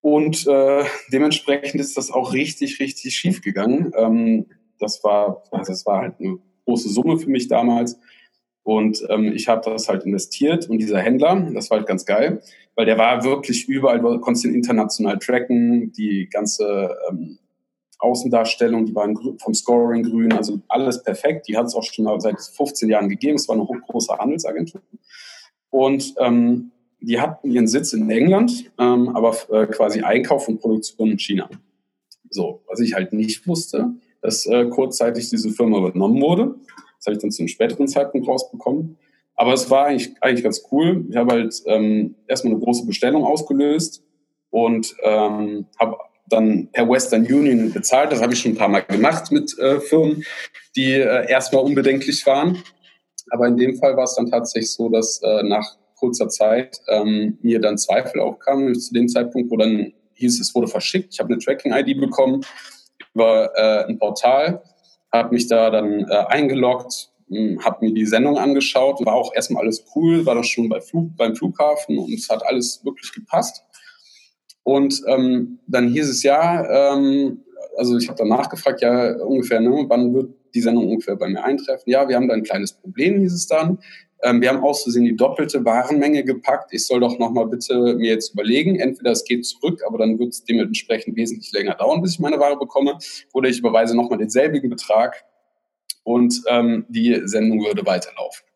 und 0.00 0.46
äh, 0.46 0.84
dementsprechend 1.12 1.80
ist 1.80 1.96
das 1.96 2.10
auch 2.10 2.32
richtig, 2.32 2.80
richtig 2.80 3.14
schief 3.16 3.42
gegangen. 3.42 3.92
Ähm, 3.96 4.46
das 4.78 5.02
war, 5.02 5.42
also 5.50 5.72
das 5.72 5.86
war 5.86 6.02
halt 6.02 6.14
eine 6.20 6.38
große 6.64 6.88
Summe 6.88 7.18
für 7.18 7.30
mich 7.30 7.48
damals. 7.48 7.98
Und 8.62 9.04
ähm, 9.08 9.32
ich 9.32 9.48
habe 9.48 9.70
das 9.70 9.88
halt 9.88 10.04
investiert 10.04 10.68
und 10.68 10.78
dieser 10.78 11.00
Händler, 11.00 11.50
das 11.54 11.70
war 11.70 11.78
halt 11.78 11.88
ganz 11.88 12.04
geil, 12.04 12.42
weil 12.74 12.84
der 12.84 12.98
war 12.98 13.24
wirklich 13.24 13.66
überall, 13.66 13.98
du 13.98 14.20
konntest 14.20 14.44
ihn 14.44 14.54
international 14.54 15.18
tracken, 15.18 15.90
die 15.92 16.28
ganze 16.30 16.94
ähm, 17.10 17.38
Außendarstellung, 17.98 18.86
die 18.86 18.94
waren 18.94 19.38
vom 19.38 19.54
Scoring 19.54 20.04
grün, 20.04 20.32
also 20.32 20.60
alles 20.68 21.02
perfekt. 21.02 21.48
Die 21.48 21.56
hat 21.56 21.66
es 21.66 21.74
auch 21.74 21.82
schon 21.82 22.08
seit 22.20 22.40
15 22.40 22.88
Jahren 22.88 23.08
gegeben. 23.08 23.36
Es 23.36 23.48
war 23.48 23.56
eine 23.56 23.66
große 23.66 24.16
Handelsagentur. 24.16 24.80
Und 25.70 26.14
ähm, 26.18 26.70
die 27.00 27.20
hatten 27.20 27.50
ihren 27.50 27.68
Sitz 27.68 27.92
in 27.92 28.08
England, 28.10 28.70
ähm, 28.78 29.08
aber 29.14 29.36
äh, 29.50 29.66
quasi 29.66 30.02
Einkauf 30.02 30.48
und 30.48 30.60
Produktion 30.60 31.10
in 31.10 31.18
China. 31.18 31.48
So, 32.30 32.62
was 32.66 32.80
ich 32.80 32.94
halt 32.94 33.12
nicht 33.12 33.46
wusste, 33.46 33.92
dass 34.20 34.46
äh, 34.46 34.66
kurzzeitig 34.66 35.30
diese 35.30 35.50
Firma 35.50 35.78
übernommen 35.78 36.20
wurde. 36.20 36.54
Das 36.98 37.06
habe 37.06 37.16
ich 37.16 37.22
dann 37.22 37.30
zu 37.30 37.42
einem 37.42 37.48
späteren 37.48 37.88
Zeitpunkt 37.88 38.28
rausbekommen. 38.28 38.98
Aber 39.36 39.52
es 39.52 39.70
war 39.70 39.86
eigentlich, 39.86 40.20
eigentlich 40.20 40.42
ganz 40.42 40.64
cool. 40.72 41.04
Ich 41.08 41.16
habe 41.16 41.32
halt 41.32 41.62
ähm, 41.66 42.16
erstmal 42.26 42.54
eine 42.54 42.62
große 42.62 42.84
Bestellung 42.86 43.24
ausgelöst 43.24 44.02
und 44.50 44.96
ähm, 45.04 45.66
habe 45.78 45.96
dann 46.28 46.68
per 46.72 46.88
Western 46.88 47.24
Union 47.26 47.72
bezahlt. 47.72 48.12
Das 48.12 48.22
habe 48.22 48.32
ich 48.32 48.40
schon 48.40 48.52
ein 48.52 48.56
paar 48.56 48.68
Mal 48.68 48.82
gemacht 48.82 49.30
mit 49.32 49.58
äh, 49.58 49.80
Firmen, 49.80 50.24
die 50.76 50.92
äh, 50.92 51.30
erstmal 51.30 51.64
unbedenklich 51.64 52.24
waren. 52.26 52.62
Aber 53.30 53.46
in 53.46 53.56
dem 53.56 53.76
Fall 53.76 53.96
war 53.96 54.04
es 54.04 54.14
dann 54.14 54.30
tatsächlich 54.30 54.72
so, 54.72 54.88
dass 54.88 55.20
äh, 55.22 55.42
nach 55.42 55.76
kurzer 55.96 56.28
Zeit 56.28 56.80
ähm, 56.88 57.38
mir 57.42 57.60
dann 57.60 57.76
Zweifel 57.76 58.20
aufkamen, 58.20 58.74
zu 58.78 58.94
dem 58.94 59.08
Zeitpunkt, 59.08 59.50
wo 59.50 59.56
dann 59.56 59.92
hieß, 60.14 60.40
es 60.40 60.54
wurde 60.54 60.68
verschickt. 60.68 61.12
Ich 61.12 61.20
habe 61.20 61.32
eine 61.32 61.42
Tracking-ID 61.42 62.00
bekommen 62.00 62.44
über 63.14 63.50
äh, 63.56 63.88
ein 63.88 63.98
Portal, 63.98 64.62
habe 65.12 65.34
mich 65.34 65.48
da 65.48 65.70
dann 65.70 66.06
äh, 66.08 66.24
eingeloggt, 66.28 67.10
hm, 67.28 67.64
habe 67.64 67.86
mir 67.86 67.94
die 67.94 68.06
Sendung 68.06 68.38
angeschaut, 68.38 69.04
war 69.04 69.14
auch 69.14 69.34
erstmal 69.34 69.64
alles 69.64 69.84
cool, 69.94 70.24
war 70.24 70.34
das 70.34 70.48
schon 70.48 70.68
bei 70.68 70.80
Flug, 70.80 71.16
beim 71.16 71.34
Flughafen 71.34 71.98
und 71.98 72.12
es 72.12 72.28
hat 72.28 72.44
alles 72.46 72.84
wirklich 72.84 73.12
gepasst. 73.12 73.64
Und 74.68 75.02
ähm, 75.06 75.60
dann 75.66 75.88
hieß 75.88 76.10
es 76.10 76.22
ja, 76.22 76.92
ähm, 76.92 77.40
also 77.78 77.96
ich 77.96 78.06
habe 78.06 78.18
dann 78.18 78.28
nachgefragt, 78.28 78.82
ja 78.82 79.16
ungefähr, 79.16 79.60
ne, 79.60 79.86
wann 79.88 80.12
wird 80.12 80.34
die 80.52 80.60
Sendung 80.60 80.90
ungefähr 80.90 81.16
bei 81.16 81.26
mir 81.26 81.42
eintreffen? 81.42 81.90
Ja, 81.90 82.06
wir 82.06 82.16
haben 82.16 82.28
da 82.28 82.34
ein 82.34 82.42
kleines 82.42 82.74
Problem, 82.74 83.18
hieß 83.18 83.32
es 83.32 83.46
dann. 83.46 83.78
Ähm, 84.22 84.42
wir 84.42 84.50
haben 84.50 84.62
aus 84.62 84.82
Versehen 84.82 85.06
die 85.06 85.16
doppelte 85.16 85.64
Warenmenge 85.64 86.22
gepackt. 86.22 86.74
Ich 86.74 86.84
soll 86.84 87.00
doch 87.00 87.18
nochmal 87.18 87.46
bitte 87.46 87.94
mir 87.94 88.10
jetzt 88.10 88.34
überlegen, 88.34 88.78
entweder 88.78 89.12
es 89.12 89.24
geht 89.24 89.46
zurück, 89.46 89.80
aber 89.86 89.96
dann 89.96 90.18
wird 90.18 90.34
es 90.34 90.44
dementsprechend 90.44 91.16
wesentlich 91.16 91.50
länger 91.52 91.74
dauern, 91.76 92.02
bis 92.02 92.12
ich 92.12 92.18
meine 92.18 92.38
Ware 92.38 92.58
bekomme, 92.58 92.98
oder 93.32 93.48
ich 93.48 93.60
überweise 93.60 93.96
nochmal 93.96 94.18
denselbigen 94.18 94.68
Betrag 94.68 95.24
und 96.02 96.42
ähm, 96.50 96.84
die 96.90 97.22
Sendung 97.24 97.64
würde 97.64 97.86
weiterlaufen. 97.86 98.47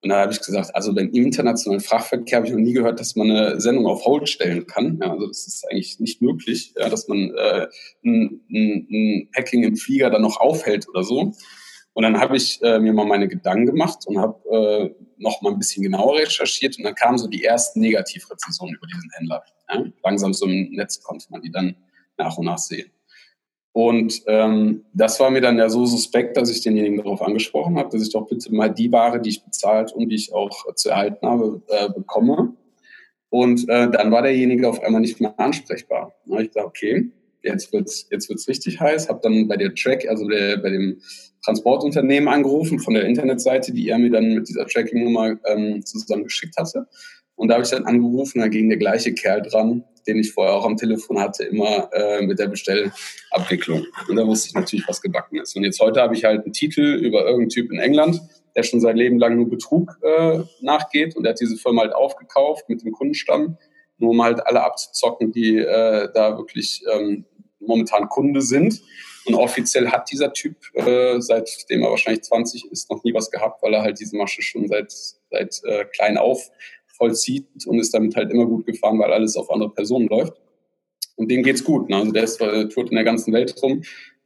Und 0.00 0.10
da 0.10 0.20
habe 0.20 0.32
ich 0.32 0.40
gesagt, 0.40 0.74
also 0.74 0.94
beim 0.94 1.10
internationalen 1.10 1.80
Frachtverkehr 1.80 2.36
habe 2.36 2.46
ich 2.46 2.52
noch 2.52 2.60
nie 2.60 2.72
gehört, 2.72 3.00
dass 3.00 3.16
man 3.16 3.30
eine 3.30 3.60
Sendung 3.60 3.86
auf 3.86 4.04
Hold 4.04 4.28
stellen 4.28 4.64
kann. 4.66 4.98
Ja, 5.02 5.10
also 5.10 5.26
das 5.26 5.46
ist 5.46 5.64
eigentlich 5.68 5.98
nicht 5.98 6.22
möglich, 6.22 6.72
ja, 6.78 6.88
dass 6.88 7.08
man 7.08 7.34
äh, 7.34 7.66
ein, 8.04 8.40
ein, 8.48 8.86
ein 8.90 9.28
Packing 9.32 9.64
im 9.64 9.76
Flieger 9.76 10.10
dann 10.10 10.22
noch 10.22 10.38
aufhält 10.38 10.88
oder 10.88 11.02
so. 11.02 11.32
Und 11.94 12.02
dann 12.04 12.20
habe 12.20 12.36
ich 12.36 12.62
äh, 12.62 12.78
mir 12.78 12.92
mal 12.92 13.06
meine 13.06 13.26
Gedanken 13.26 13.66
gemacht 13.66 14.06
und 14.06 14.18
habe 14.18 14.38
äh, 14.50 15.04
noch 15.16 15.42
mal 15.42 15.52
ein 15.52 15.58
bisschen 15.58 15.82
genauer 15.82 16.18
recherchiert 16.18 16.78
und 16.78 16.84
dann 16.84 16.94
kamen 16.94 17.18
so 17.18 17.26
die 17.26 17.42
ersten 17.42 17.80
Negativrezensionen 17.80 18.76
über 18.76 18.86
diesen 18.86 19.10
Händler. 19.16 19.42
Ja? 19.68 19.84
Langsam 20.04 20.32
so 20.32 20.46
im 20.46 20.70
Netz 20.70 21.02
konnte 21.02 21.26
man 21.30 21.42
die 21.42 21.50
dann 21.50 21.74
nach 22.16 22.38
und 22.38 22.44
nach 22.44 22.58
sehen. 22.58 22.88
Und 23.72 24.22
ähm, 24.26 24.84
das 24.92 25.20
war 25.20 25.30
mir 25.30 25.40
dann 25.40 25.58
ja 25.58 25.68
so 25.68 25.86
suspekt, 25.86 26.36
dass 26.36 26.50
ich 26.50 26.62
denjenigen 26.62 26.98
darauf 26.98 27.22
angesprochen 27.22 27.78
habe, 27.78 27.90
dass 27.90 28.02
ich 28.02 28.12
doch 28.12 28.26
bitte 28.26 28.52
mal 28.52 28.68
die 28.68 28.90
Ware, 28.90 29.20
die 29.20 29.30
ich 29.30 29.44
bezahlt 29.44 29.92
und 29.92 30.08
die 30.08 30.16
ich 30.16 30.32
auch 30.32 30.74
zu 30.74 30.90
erhalten 30.90 31.26
habe, 31.26 31.62
äh, 31.68 31.88
bekomme. 31.88 32.54
Und 33.30 33.68
äh, 33.68 33.90
dann 33.90 34.10
war 34.10 34.22
derjenige 34.22 34.68
auf 34.68 34.82
einmal 34.82 35.00
nicht 35.00 35.20
mehr 35.20 35.38
ansprechbar. 35.38 36.14
Da 36.26 36.40
ich 36.40 36.48
gesagt, 36.48 36.66
okay, 36.66 37.10
jetzt 37.42 37.72
wird's 37.72 38.08
jetzt 38.10 38.28
wird's 38.28 38.48
richtig 38.48 38.80
heiß. 38.80 39.08
Habe 39.08 39.20
dann 39.22 39.48
bei 39.48 39.56
der 39.56 39.74
Track, 39.74 40.08
also 40.08 40.26
der, 40.26 40.56
bei 40.56 40.70
dem 40.70 41.00
Transportunternehmen 41.44 42.28
angerufen 42.28 42.78
von 42.80 42.94
der 42.94 43.04
Internetseite, 43.04 43.72
die 43.72 43.88
er 43.88 43.98
mir 43.98 44.10
dann 44.10 44.34
mit 44.34 44.48
dieser 44.48 44.66
Tracking-Nummer 44.66 45.38
ähm, 45.46 45.84
zusammen 45.84 46.26
hatte. 46.56 46.86
Und 47.38 47.48
da 47.48 47.54
habe 47.54 47.64
ich 47.64 47.70
dann 47.70 47.86
angerufen, 47.86 48.40
da 48.40 48.48
ging 48.48 48.68
der 48.68 48.78
gleiche 48.78 49.14
Kerl 49.14 49.42
dran, 49.42 49.84
den 50.08 50.18
ich 50.18 50.32
vorher 50.32 50.54
auch 50.54 50.64
am 50.64 50.76
Telefon 50.76 51.20
hatte, 51.20 51.44
immer 51.44 51.88
äh, 51.92 52.20
mit 52.20 52.40
der 52.40 52.48
Bestellabwicklung. 52.48 53.86
Und 54.08 54.16
da 54.16 54.26
wusste 54.26 54.48
ich 54.48 54.54
natürlich, 54.54 54.88
was 54.88 55.00
gebacken 55.00 55.36
ist. 55.36 55.54
Und 55.54 55.62
jetzt 55.62 55.78
heute 55.78 56.00
habe 56.00 56.16
ich 56.16 56.24
halt 56.24 56.42
einen 56.42 56.52
Titel 56.52 56.82
über 56.82 57.20
irgendeinen 57.20 57.50
Typ 57.50 57.70
in 57.70 57.78
England, 57.78 58.20
der 58.56 58.64
schon 58.64 58.80
sein 58.80 58.96
Leben 58.96 59.20
lang 59.20 59.36
nur 59.36 59.48
Betrug 59.48 59.96
äh, 60.02 60.40
nachgeht. 60.62 61.16
Und 61.16 61.22
der 61.22 61.30
hat 61.30 61.40
diese 61.40 61.56
Firma 61.56 61.82
halt 61.82 61.94
aufgekauft 61.94 62.68
mit 62.68 62.82
dem 62.82 62.90
Kundenstamm, 62.90 63.56
nur 63.98 64.10
um 64.10 64.22
halt 64.22 64.44
alle 64.44 64.64
abzuzocken, 64.64 65.30
die 65.30 65.58
äh, 65.58 66.08
da 66.12 66.36
wirklich 66.36 66.82
ähm, 66.92 67.24
momentan 67.60 68.08
Kunde 68.08 68.42
sind. 68.42 68.82
Und 69.26 69.36
offiziell 69.36 69.88
hat 69.90 70.10
dieser 70.10 70.32
Typ, 70.32 70.56
äh, 70.74 71.20
seitdem 71.20 71.82
er 71.82 71.90
wahrscheinlich 71.90 72.22
20 72.24 72.72
ist, 72.72 72.90
noch 72.90 73.04
nie 73.04 73.14
was 73.14 73.30
gehabt, 73.30 73.62
weil 73.62 73.74
er 73.74 73.82
halt 73.82 74.00
diese 74.00 74.16
Masche 74.16 74.42
schon 74.42 74.66
seit, 74.66 74.90
seit 75.30 75.60
äh, 75.64 75.84
klein 75.84 76.18
auf 76.18 76.50
vollzieht 76.98 77.46
und 77.66 77.78
ist 77.78 77.94
damit 77.94 78.14
halt 78.16 78.30
immer 78.30 78.44
gut 78.44 78.66
gefahren, 78.66 78.98
weil 78.98 79.12
alles 79.12 79.36
auf 79.36 79.50
andere 79.50 79.70
Personen 79.70 80.08
läuft. 80.08 80.34
Und 81.16 81.30
dem 81.30 81.42
geht's 81.42 81.64
gut. 81.64 81.88
Ne? 81.88 81.96
Also 81.96 82.12
der 82.12 82.24
ist, 82.24 82.40
äh, 82.40 82.68
tourt 82.68 82.90
in 82.90 82.96
der 82.96 83.04
ganzen 83.04 83.32
Welt 83.32 83.54
rum. 83.62 83.82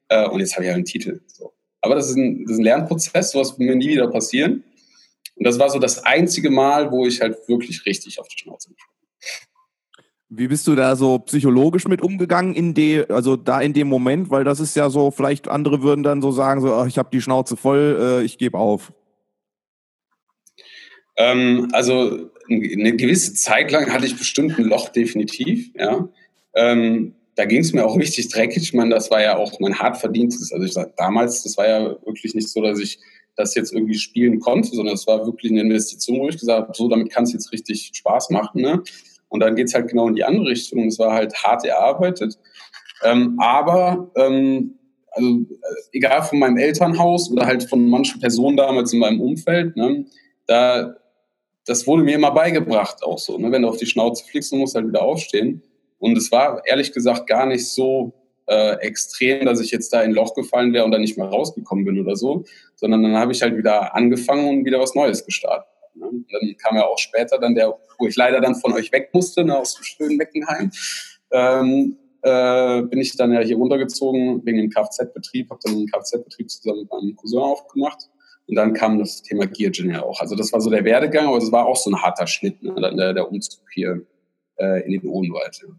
Äh, 0.09 0.29
und 0.29 0.41
jetzt 0.41 0.55
habe 0.55 0.65
ich 0.65 0.69
halt 0.69 0.77
einen 0.77 0.85
Titel. 0.85 1.21
So. 1.27 1.53
Aber 1.81 1.95
das 1.95 2.11
ist 2.11 2.17
ein, 2.17 2.45
das 2.45 2.53
ist 2.53 2.59
ein 2.59 2.65
Lernprozess, 2.65 3.31
sowas 3.33 3.59
wird 3.59 3.61
mir 3.61 3.77
nie 3.77 3.89
wieder 3.89 4.09
passieren. 4.09 4.65
Und 5.37 5.47
das 5.47 5.59
war 5.59 5.71
so 5.71 5.79
das 5.79 6.05
einzige 6.05 6.51
Mal, 6.51 6.91
wo 6.91 7.07
ich 7.07 7.21
halt 7.21 7.37
wirklich 7.49 7.87
richtig 7.87 8.21
auf 8.21 8.29
die 8.29 8.39
Schnauze 8.39 8.69
bin. 8.69 8.77
Wie 10.35 10.49
bist 10.49 10.67
du 10.67 10.75
da 10.75 10.97
so 10.97 11.19
psychologisch 11.19 11.87
mit 11.87 12.01
umgegangen 12.01 12.55
in 12.55 12.73
de, 12.73 13.07
also 13.09 13.37
da 13.37 13.61
in 13.61 13.75
dem 13.75 13.89
Moment, 13.89 14.31
weil 14.31 14.45
das 14.45 14.61
ist 14.61 14.75
ja 14.77 14.89
so, 14.89 15.11
vielleicht 15.11 15.47
andere 15.47 15.83
würden 15.83 16.03
dann 16.03 16.23
so 16.23 16.31
sagen, 16.31 16.63
so, 16.63 16.73
ach, 16.73 16.87
ich 16.87 16.97
habe 16.97 17.11
die 17.13 17.21
Schnauze 17.21 17.57
voll, 17.57 17.99
äh, 18.01 18.25
ich 18.25 18.39
gebe 18.39 18.57
auf. 18.57 18.93
Ähm, 21.17 21.69
also 21.73 22.31
eine 22.55 22.97
gewisse 22.97 23.35
Zeit 23.35 23.71
lang 23.71 23.93
hatte 23.93 24.07
ich 24.07 24.17
bestimmt 24.17 24.59
ein 24.59 24.65
Loch 24.65 24.89
definitiv, 24.89 25.71
ja. 25.75 26.09
Ähm, 26.55 27.15
da 27.35 27.47
ging 27.47 27.61
es 27.61 27.73
mir 27.73 27.85
auch 27.85 27.97
richtig 27.97 28.29
dreckig. 28.29 28.63
Ich 28.63 28.75
meine, 28.75 28.91
das 28.91 29.11
war 29.11 29.23
ja 29.23 29.37
auch 29.37 29.59
mein 29.59 29.79
hart 29.79 29.97
verdientes. 29.97 30.53
Also 30.53 30.67
ich 30.67 30.73
sag, 30.73 30.97
damals, 30.97 31.43
das 31.43 31.57
war 31.57 31.67
ja 31.67 31.97
wirklich 32.05 32.35
nicht 32.35 32.49
so, 32.49 32.61
dass 32.61 32.79
ich 32.79 32.99
das 33.37 33.55
jetzt 33.55 33.73
irgendwie 33.73 33.95
spielen 33.95 34.39
konnte, 34.41 34.69
sondern 34.69 34.95
es 34.95 35.07
war 35.07 35.25
wirklich 35.25 35.51
eine 35.51 35.63
Investition, 35.63 36.21
wo 36.21 36.29
ich 36.29 36.39
gesagt 36.39 36.69
habe, 36.69 36.77
so 36.77 36.89
damit 36.89 37.11
kann 37.11 37.25
es 37.25 37.33
jetzt 37.33 37.51
richtig 37.53 37.91
Spaß 37.95 38.31
machen. 38.31 38.61
Ne? 38.61 38.83
Und 39.29 39.41
dann 39.41 39.57
geht's 39.57 39.73
halt 39.73 39.89
genau 39.89 40.09
in 40.09 40.15
die 40.15 40.25
andere 40.25 40.49
Richtung. 40.49 40.87
Es 40.87 40.99
war 40.99 41.13
halt 41.13 41.35
hart 41.43 41.65
erarbeitet. 41.65 42.39
Ähm, 43.03 43.39
aber 43.41 44.11
ähm, 44.17 44.75
also 45.13 45.29
äh, 45.29 45.97
egal 45.97 46.23
von 46.23 46.39
meinem 46.39 46.59
Elternhaus 46.59 47.31
oder 47.31 47.47
halt 47.47 47.65
von 47.65 47.89
manchen 47.89 48.21
Personen 48.21 48.57
damals 48.57 48.93
in 48.93 48.99
meinem 48.99 49.21
Umfeld, 49.21 49.77
ne, 49.77 50.05
da 50.47 50.95
das 51.67 51.87
wurde 51.87 52.03
mir 52.03 52.17
immer 52.17 52.33
beigebracht 52.33 53.03
auch 53.03 53.19
so. 53.19 53.39
Ne? 53.39 53.53
Wenn 53.53 53.63
du 53.63 53.69
auf 53.69 53.77
die 53.77 53.87
Schnauze 53.87 54.25
fliegst, 54.25 54.53
du 54.53 54.57
musst 54.57 54.75
halt 54.75 54.89
wieder 54.89 55.03
aufstehen. 55.03 55.63
Und 55.99 56.19
es 56.19 56.33
war 56.33 56.63
ehrlich 56.67 56.93
gesagt 56.93 57.27
gar 57.29 57.47
nicht 57.47 57.69
so 57.69 58.13
äh, 58.47 58.75
extrem, 58.81 59.47
dass 59.47 59.61
ich 59.61 59.71
jetzt 59.71 59.93
da 59.93 60.03
in 60.03 60.11
ein 60.11 60.15
Loch 60.15 60.35
gefallen 60.35 60.73
wäre 60.73 60.85
und 60.85 60.91
dann 60.91 61.01
nicht 61.01 61.17
mehr 61.17 61.29
rausgekommen 61.29 61.85
bin 61.85 62.01
oder 62.01 62.17
so, 62.17 62.45
sondern 62.75 63.03
dann 63.03 63.17
habe 63.17 63.33
ich 63.33 63.43
halt 63.43 63.57
wieder 63.57 63.95
angefangen 63.95 64.49
und 64.49 64.65
wieder 64.65 64.81
was 64.81 64.95
Neues 64.95 65.25
gestartet. 65.25 65.69
Ne? 65.95 66.07
Dann 66.31 66.57
kam 66.57 66.77
ja 66.77 66.87
auch 66.87 66.99
später 66.99 67.39
dann 67.39 67.55
der, 67.55 67.79
wo 67.99 68.07
ich 68.07 68.17
leider 68.17 68.41
dann 68.41 68.57
von 68.57 68.73
euch 68.73 68.91
weg 68.93 69.11
musste, 69.13 69.45
ne, 69.45 69.57
aus 69.57 69.75
dem 69.75 69.85
schönen 69.85 70.17
Meckenheim, 70.17 70.71
ähm, 71.31 71.97
äh, 72.23 72.83
bin 72.83 73.01
ich 73.01 73.17
dann 73.17 73.33
ja 73.33 73.41
hier 73.41 73.57
runtergezogen 73.57 74.45
wegen 74.45 74.59
dem 74.59 74.71
Kfz-Betrieb, 74.71 75.51
habe 75.51 75.61
dann 75.63 75.79
den 75.79 75.89
Kfz-Betrieb 75.89 76.51
zusammen 76.51 76.81
mit 76.81 76.91
meinem 76.91 77.17
Cousin 77.17 77.41
aufgemacht. 77.41 78.09
Und 78.53 78.57
dann 78.57 78.75
kam 78.75 78.99
das 78.99 79.23
Thema 79.23 79.47
Geargen 79.47 79.93
ja 79.93 80.03
auch. 80.03 80.21
Also 80.21 80.37
das 80.37 80.53
war 80.53 80.61
so 80.61 80.69
der 80.69 80.85
Werdegang, 80.85 81.27
aber 81.27 81.39
es 81.39 81.51
war 81.51 81.65
auch 81.65 81.77
so 81.77 81.89
ein 81.89 82.03
harter 82.03 82.27
Schnitt, 82.27 82.63
ne, 82.63 82.75
der, 82.95 83.15
der 83.15 83.33
Umzug 83.33 83.63
hier 83.73 84.03
äh, 84.57 84.85
in 84.85 84.93
den 84.93 85.09
Odenwald. 85.09 85.59
Ja. 85.63 85.75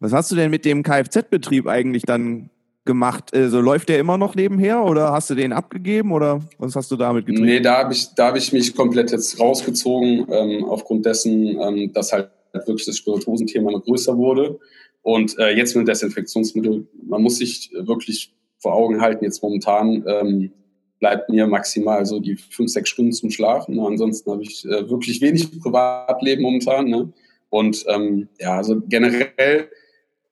Was 0.00 0.12
hast 0.12 0.32
du 0.32 0.34
denn 0.34 0.50
mit 0.50 0.64
dem 0.64 0.82
Kfz-Betrieb 0.82 1.68
eigentlich 1.68 2.02
dann 2.02 2.50
gemacht? 2.84 3.32
Also 3.32 3.60
läuft 3.60 3.88
der 3.88 4.00
immer 4.00 4.18
noch 4.18 4.34
nebenher 4.34 4.82
oder 4.82 5.12
hast 5.12 5.30
du 5.30 5.36
den 5.36 5.52
abgegeben 5.52 6.10
oder 6.10 6.40
was 6.58 6.74
hast 6.74 6.90
du 6.90 6.96
damit 6.96 7.26
getrieben? 7.26 7.46
Nee, 7.46 7.60
da 7.60 7.78
habe 7.78 7.92
ich, 7.92 8.08
da 8.16 8.26
hab 8.26 8.36
ich 8.36 8.52
mich 8.52 8.74
komplett 8.74 9.12
jetzt 9.12 9.38
rausgezogen, 9.38 10.26
ähm, 10.28 10.64
aufgrund 10.64 11.06
dessen, 11.06 11.56
ähm, 11.60 11.92
dass 11.92 12.12
halt 12.12 12.30
wirklich 12.52 12.86
das 12.86 12.96
Spirituosenthema 12.96 13.70
noch 13.70 13.84
größer 13.84 14.18
wurde. 14.18 14.58
Und 15.02 15.38
äh, 15.38 15.50
jetzt 15.50 15.76
mit 15.76 15.86
Desinfektionsmittel, 15.86 16.88
man 17.06 17.22
muss 17.22 17.36
sich 17.36 17.70
wirklich 17.72 18.34
vor 18.58 18.74
Augen 18.74 19.00
halten, 19.00 19.24
jetzt 19.24 19.40
momentan 19.40 20.04
ähm, 20.08 20.52
bleibt 21.00 21.28
mir 21.30 21.46
maximal 21.46 22.06
so 22.06 22.20
die 22.20 22.36
fünf, 22.36 22.70
sechs 22.70 22.90
Stunden 22.90 23.12
zum 23.12 23.30
Schlafen. 23.30 23.74
Ne? 23.74 23.86
Ansonsten 23.86 24.30
habe 24.30 24.42
ich 24.42 24.64
äh, 24.66 24.88
wirklich 24.88 25.20
wenig 25.20 25.50
Privatleben 25.60 26.42
momentan. 26.42 26.88
Ne? 26.88 27.12
Und 27.48 27.84
ähm, 27.88 28.28
ja, 28.38 28.56
also 28.56 28.80
generell 28.86 29.68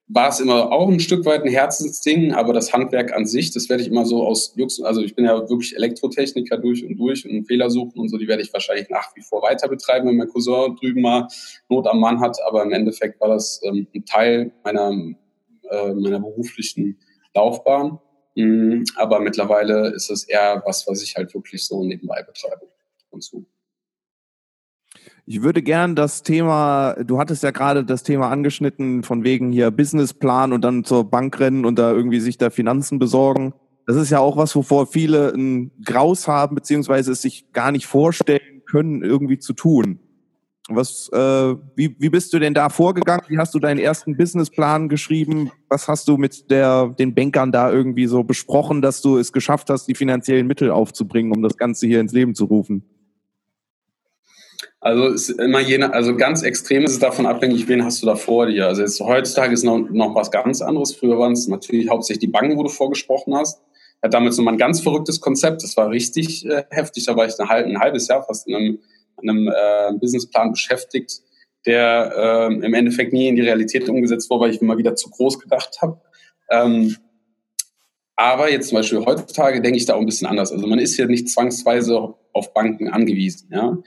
war 0.09 0.31
es 0.31 0.41
immer 0.41 0.73
auch 0.73 0.89
ein 0.89 1.01
Stück 1.01 1.27
weit 1.27 1.43
ein 1.43 1.51
Herzensding, 1.51 2.33
aber 2.33 2.53
das 2.55 2.73
Handwerk 2.73 3.13
an 3.13 3.27
sich, 3.27 3.51
das 3.51 3.69
werde 3.69 3.83
ich 3.83 3.89
immer 3.89 4.07
so 4.07 4.27
aus 4.27 4.55
Jux, 4.57 4.81
also 4.81 5.03
ich 5.03 5.15
bin 5.15 5.27
ja 5.27 5.39
wirklich 5.51 5.77
Elektrotechniker 5.77 6.57
durch 6.57 6.83
und 6.83 6.97
durch 6.97 7.29
und 7.29 7.45
Fehler 7.45 7.69
suchen 7.69 7.99
und 7.99 8.09
so, 8.09 8.17
die 8.17 8.27
werde 8.27 8.43
ich 8.43 8.53
wahrscheinlich 8.53 8.89
nach 8.89 9.15
wie 9.17 9.21
vor 9.21 9.43
weiter 9.43 9.69
betreiben, 9.69 10.09
wenn 10.09 10.17
mein 10.17 10.29
Cousin 10.29 10.77
drüben 10.77 11.03
mal 11.03 11.29
Not 11.69 11.87
am 11.87 12.01
Mann 12.01 12.21
hat, 12.21 12.39
aber 12.47 12.63
im 12.63 12.73
Endeffekt 12.73 13.21
war 13.21 13.29
das 13.29 13.61
ähm, 13.65 13.87
ein 13.95 14.05
Teil 14.07 14.51
meiner, 14.65 14.93
äh, 15.71 15.93
meiner 15.93 16.21
beruflichen 16.21 16.99
Laufbahn. 17.35 17.99
Mhm, 18.39 18.85
aber 18.95 19.19
mittlerweile 19.19 19.89
ist 19.89 20.11
es 20.11 20.23
eher 20.23 20.63
was, 20.65 20.87
was 20.87 21.03
ich 21.03 21.17
halt 21.17 21.35
wirklich 21.35 21.67
so 21.67 21.83
nebenbei 21.83 22.23
betreibe 22.23 22.69
und 23.11 23.25
so. 23.25 23.45
Ich 25.27 25.43
würde 25.43 25.61
gern 25.61 25.97
das 25.97 26.23
Thema, 26.23 26.95
du 27.03 27.19
hattest 27.19 27.43
ja 27.43 27.51
gerade 27.51 27.85
das 27.85 28.05
Thema 28.05 28.31
angeschnitten, 28.31 29.03
von 29.03 29.25
wegen 29.25 29.51
hier 29.51 29.73
Businessplan 29.73 30.53
und 30.53 30.63
dann 30.63 30.85
zur 30.85 31.11
Bank 31.11 31.41
rennen 31.41 31.65
und 31.65 31.81
da 31.81 31.91
irgendwie 31.91 32.21
sich 32.21 32.39
da 32.39 32.51
Finanzen 32.51 33.01
besorgen. 33.01 33.55
Das 33.89 33.97
ist 33.97 34.11
ja 34.11 34.21
auch 34.21 34.37
was, 34.37 34.55
wovor 34.55 34.87
viele 34.87 35.33
ein 35.35 35.73
Graus 35.85 36.29
haben, 36.29 36.55
beziehungsweise 36.55 37.11
es 37.11 37.23
sich 37.23 37.51
gar 37.53 37.73
nicht 37.73 37.87
vorstellen 37.87 38.63
können, 38.67 39.03
irgendwie 39.03 39.41
zu 39.41 39.53
tun. 39.53 39.99
Was, 40.71 41.09
äh, 41.13 41.55
wie, 41.77 41.97
wie 41.99 42.11
bist 42.11 42.33
du 42.33 42.39
denn 42.39 42.53
da 42.53 42.69
vorgegangen? 42.69 43.23
Wie 43.29 43.39
hast 43.39 43.55
du 43.55 43.59
deinen 43.59 43.79
ersten 43.79 44.17
Businessplan 44.17 44.91
geschrieben? 44.91 45.51
Was 45.69 45.89
hast 45.89 46.09
du 46.09 46.19
mit 46.19 46.51
der, 46.51 46.95
den 46.99 47.15
Bankern 47.15 47.53
da 47.53 47.73
irgendwie 47.73 48.07
so 48.07 48.23
besprochen, 48.23 48.83
dass 48.83 49.01
du 49.01 49.17
es 49.17 49.33
geschafft 49.33 49.71
hast, 49.71 49.87
die 49.87 49.95
finanziellen 49.95 50.47
Mittel 50.47 50.71
aufzubringen, 50.71 51.33
um 51.35 51.43
das 51.43 51.57
Ganze 51.57 51.87
hier 51.87 52.01
ins 52.01 52.13
Leben 52.13 52.35
zu 52.35 52.45
rufen? 52.45 52.85
Also 54.81 55.07
ist 55.09 55.31
immer 55.31 55.61
je, 55.61 55.83
also 55.83 56.17
ganz 56.17 56.43
extrem 56.43 56.85
ist 56.85 56.93
es 56.93 56.99
davon 56.99 57.27
abhängig, 57.27 57.67
wen 57.67 57.85
hast 57.85 58.01
du 58.03 58.07
da 58.07 58.15
vor 58.15 58.47
dir. 58.47 58.67
Also 58.69 58.83
jetzt, 58.83 59.01
heutzutage 59.01 59.53
ist 59.53 59.65
noch, 59.65 59.79
noch 59.91 60.15
was 60.15 60.31
ganz 60.31 60.63
anderes. 60.63 60.95
Früher 60.95 61.19
waren 61.19 61.33
es 61.33 61.49
natürlich 61.49 61.89
hauptsächlich 61.89 62.21
die 62.21 62.27
Banken, 62.29 62.57
wo 62.57 62.63
du 62.63 62.69
vorgesprochen 62.69 63.35
hast. 63.35 63.61
Hatte 64.01 64.11
damals 64.11 64.37
nochmal 64.37 64.55
ein 64.55 64.59
ganz 64.59 64.81
verrücktes 64.81 65.21
Konzept. 65.21 65.65
Das 65.65 65.77
war 65.77 65.91
richtig 65.91 66.47
äh, 66.47 66.65
heftig. 66.71 67.07
Da 67.07 67.17
war 67.17 67.27
ich 67.27 67.39
ein, 67.41 67.49
ein 67.49 67.81
halbes 67.81 68.07
Jahr 68.07 68.23
fast 68.23 68.47
in 68.47 68.55
einem, 68.55 68.67
in 68.67 68.81
einem 69.23 69.49
äh, 69.49 69.93
Businessplan 69.99 70.53
beschäftigt, 70.53 71.21
der 71.67 72.13
äh, 72.17 72.55
im 72.55 72.75
Endeffekt 72.75 73.13
nie 73.13 73.29
in 73.29 73.37
die 73.37 73.43
Realität 73.43 73.89
umgesetzt 73.89 74.31
wurde, 74.31 74.45
weil 74.45 74.51
ich 74.51 74.63
immer 74.63 74.79
wieder 74.79 74.95
zu 74.95 75.11
groß 75.11 75.39
gedacht 75.41 75.79
habe. 75.83 76.01
Ähm, 76.51 76.97
aber 78.17 78.51
jetzt 78.51 78.71
zum 78.71 78.79
Beispiel 78.79 79.05
heutzutage 79.05 79.61
denke 79.61 79.79
ich 79.79 79.87
da 79.87 79.95
auch 79.95 80.01
ein 80.01 80.07
bisschen 80.07 80.27
anders. 80.27 80.51
Also 80.51 80.67
man 80.67 80.79
ist 80.79 80.97
ja 80.97 81.07
nicht 81.07 81.29
zwangsweise 81.29 82.15
auf 82.33 82.53
Banken 82.53 82.89
angewiesen. 82.89 83.49
Ja? 83.53 83.79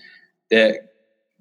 Der 0.52 0.80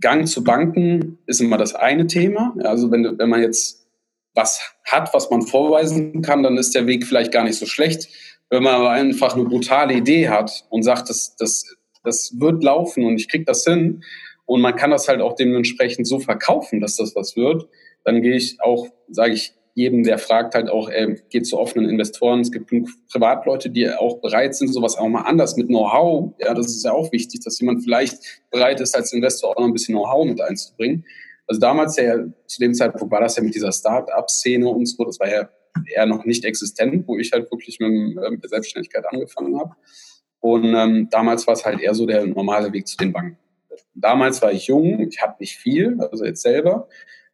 Gang 0.00 0.26
zu 0.26 0.42
Banken 0.42 1.18
ist 1.26 1.40
immer 1.40 1.56
das 1.56 1.74
eine 1.74 2.06
Thema. 2.06 2.54
Also 2.64 2.90
wenn, 2.90 3.18
wenn 3.18 3.28
man 3.28 3.42
jetzt 3.42 3.86
was 4.34 4.60
hat, 4.84 5.12
was 5.14 5.30
man 5.30 5.42
vorweisen 5.42 6.22
kann, 6.22 6.42
dann 6.42 6.56
ist 6.56 6.74
der 6.74 6.86
Weg 6.86 7.06
vielleicht 7.06 7.32
gar 7.32 7.44
nicht 7.44 7.58
so 7.58 7.66
schlecht. 7.66 8.08
Wenn 8.48 8.62
man 8.62 8.74
aber 8.74 8.90
einfach 8.90 9.34
eine 9.34 9.44
brutale 9.44 9.94
Idee 9.94 10.28
hat 10.28 10.64
und 10.70 10.82
sagt, 10.82 11.08
das, 11.10 11.36
das, 11.36 11.76
das 12.04 12.34
wird 12.38 12.62
laufen 12.62 13.04
und 13.04 13.16
ich 13.16 13.28
krieg 13.28 13.46
das 13.46 13.64
hin 13.64 14.02
und 14.46 14.60
man 14.60 14.74
kann 14.76 14.90
das 14.90 15.08
halt 15.08 15.20
auch 15.20 15.34
dementsprechend 15.34 16.06
so 16.06 16.18
verkaufen, 16.18 16.80
dass 16.80 16.96
das 16.96 17.14
was 17.14 17.36
wird, 17.36 17.68
dann 18.04 18.22
gehe 18.22 18.34
ich 18.34 18.58
auch, 18.60 18.88
sage 19.08 19.34
ich, 19.34 19.54
jedem, 19.74 20.02
der 20.02 20.18
fragt, 20.18 20.54
halt 20.54 20.68
auch, 20.68 20.88
äh, 20.90 21.16
geht 21.28 21.46
zu 21.46 21.58
offenen 21.58 21.88
Investoren. 21.88 22.40
Es 22.40 22.50
gibt 22.50 22.70
Privatleute, 23.10 23.70
die 23.70 23.88
auch 23.88 24.20
bereit 24.20 24.54
sind, 24.54 24.68
sowas 24.68 24.96
auch 24.96 25.08
mal 25.08 25.22
anders 25.22 25.56
mit 25.56 25.68
Know-how. 25.68 26.34
Ja, 26.38 26.54
das 26.54 26.66
ist 26.66 26.84
ja 26.84 26.92
auch 26.92 27.12
wichtig, 27.12 27.40
dass 27.44 27.60
jemand 27.60 27.84
vielleicht 27.84 28.42
bereit 28.50 28.80
ist, 28.80 28.96
als 28.96 29.12
Investor 29.12 29.50
auch 29.50 29.60
noch 29.60 29.66
ein 29.66 29.72
bisschen 29.72 29.94
Know-how 29.94 30.26
mit 30.26 30.40
einzubringen. 30.40 31.04
Also 31.46 31.60
damals 31.60 31.96
ja, 31.96 32.16
zu 32.46 32.60
dem 32.60 32.74
Zeitpunkt 32.74 33.12
war 33.12 33.20
das 33.20 33.36
ja 33.36 33.42
mit 33.42 33.54
dieser 33.54 33.72
Start-up-Szene 33.72 34.68
und 34.68 34.86
so, 34.86 35.04
das 35.04 35.18
war 35.18 35.30
ja 35.30 35.48
eher 35.94 36.06
noch 36.06 36.24
nicht 36.24 36.44
existent, 36.44 37.06
wo 37.06 37.16
ich 37.18 37.32
halt 37.32 37.50
wirklich 37.50 37.78
mit 37.80 38.42
der 38.42 38.48
Selbstständigkeit 38.48 39.04
angefangen 39.06 39.58
habe. 39.58 39.74
Und 40.40 40.74
ähm, 40.74 41.08
damals 41.10 41.46
war 41.46 41.54
es 41.54 41.64
halt 41.64 41.80
eher 41.80 41.94
so 41.94 42.06
der 42.06 42.26
normale 42.26 42.72
Weg 42.72 42.86
zu 42.86 42.96
den 42.96 43.12
Banken. 43.12 43.38
Damals 43.94 44.40
war 44.42 44.52
ich 44.52 44.66
jung, 44.66 45.00
ich 45.00 45.20
hatte 45.20 45.36
nicht 45.40 45.56
viel, 45.56 45.98
also 46.00 46.24
jetzt 46.24 46.42
selber. 46.42 46.88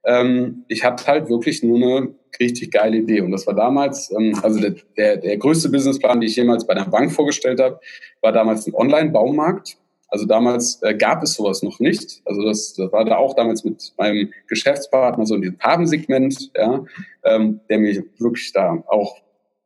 Ähm, 0.05 0.65
ich 0.69 0.85
hatte 0.85 1.07
halt 1.07 1.29
wirklich 1.29 1.63
nur 1.63 1.77
eine 1.79 2.15
richtig 2.41 2.71
geile 2.71 2.99
Idee. 2.99 3.21
Und 3.21 3.33
das 3.33 3.47
war 3.47 3.55
damals, 3.55 4.11
ähm, 4.13 4.39
also 4.43 4.61
der, 4.61 4.75
der, 4.97 5.17
der 5.19 5.37
größte 5.37 5.69
Businessplan, 5.69 6.21
den 6.21 6.29
ich 6.29 6.37
jemals 6.37 6.67
bei 6.67 6.75
einer 6.75 6.89
Bank 6.89 7.13
vorgestellt 7.13 7.61
habe, 7.61 7.81
war 8.21 8.33
damals 8.33 8.67
ein 8.67 8.75
Online-Baumarkt. 8.75 9.77
Also 10.09 10.25
damals 10.25 10.81
äh, 10.83 10.95
gab 10.95 11.23
es 11.23 11.35
sowas 11.35 11.63
noch 11.63 11.81
nicht. 11.81 12.23
Also 12.25 12.43
das, 12.43 12.75
das 12.75 12.93
war 12.93 13.05
da 13.05 13.17
auch 13.17 13.35
damals 13.35 13.65
mit 13.65 13.93
meinem 13.99 14.31
Geschäftspartner 14.47 15.27
so 15.27 15.35
in 15.35 15.43
diesem 15.43 15.59
Farbensegment, 15.59 16.53
ja, 16.57 16.85
ähm, 17.25 17.61
der 17.69 17.79
mir 17.79 18.05
wirklich 18.19 18.53
da 18.53 18.83
auch 18.87 19.17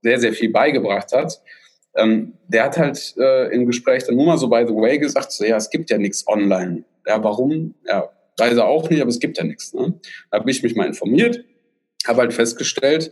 sehr, 0.03 0.19
sehr 0.19 0.33
viel 0.33 0.51
beigebracht 0.51 1.13
hat. 1.13 1.43
Ähm, 2.01 2.35
der 2.49 2.65
hat 2.65 2.79
halt 2.79 3.15
äh, 3.19 3.53
im 3.55 3.67
Gespräch 3.67 4.05
dann 4.05 4.17
nur 4.17 4.27
mal 4.27 4.39
so 4.39 4.49
by 4.49 4.65
the 4.67 4.75
way 4.75 4.99
gesagt, 4.99 5.33
so, 5.33 5.45
ja, 5.45 5.57
es 5.57 5.71
gibt 5.71 5.91
ja 5.91 5.99
nichts 5.99 6.27
online. 6.27 6.85
Ja, 7.07 7.23
warum? 7.23 7.75
Ja, 7.87 8.11
weiß 8.39 8.57
er 8.57 8.67
auch 8.67 8.89
nicht, 8.89 9.01
aber 9.01 9.11
es 9.11 9.21
gibt 9.21 9.39
ja 9.39 9.45
nichts. 9.45 9.75
Ne? 9.75 9.95
Da 10.31 10.39
habe 10.39 10.51
ich 10.51 10.63
mich 10.63 10.75
mal 10.75 10.87
informiert, 10.87 11.45
habe 12.07 12.23
halt 12.23 12.33
festgestellt, 12.33 13.11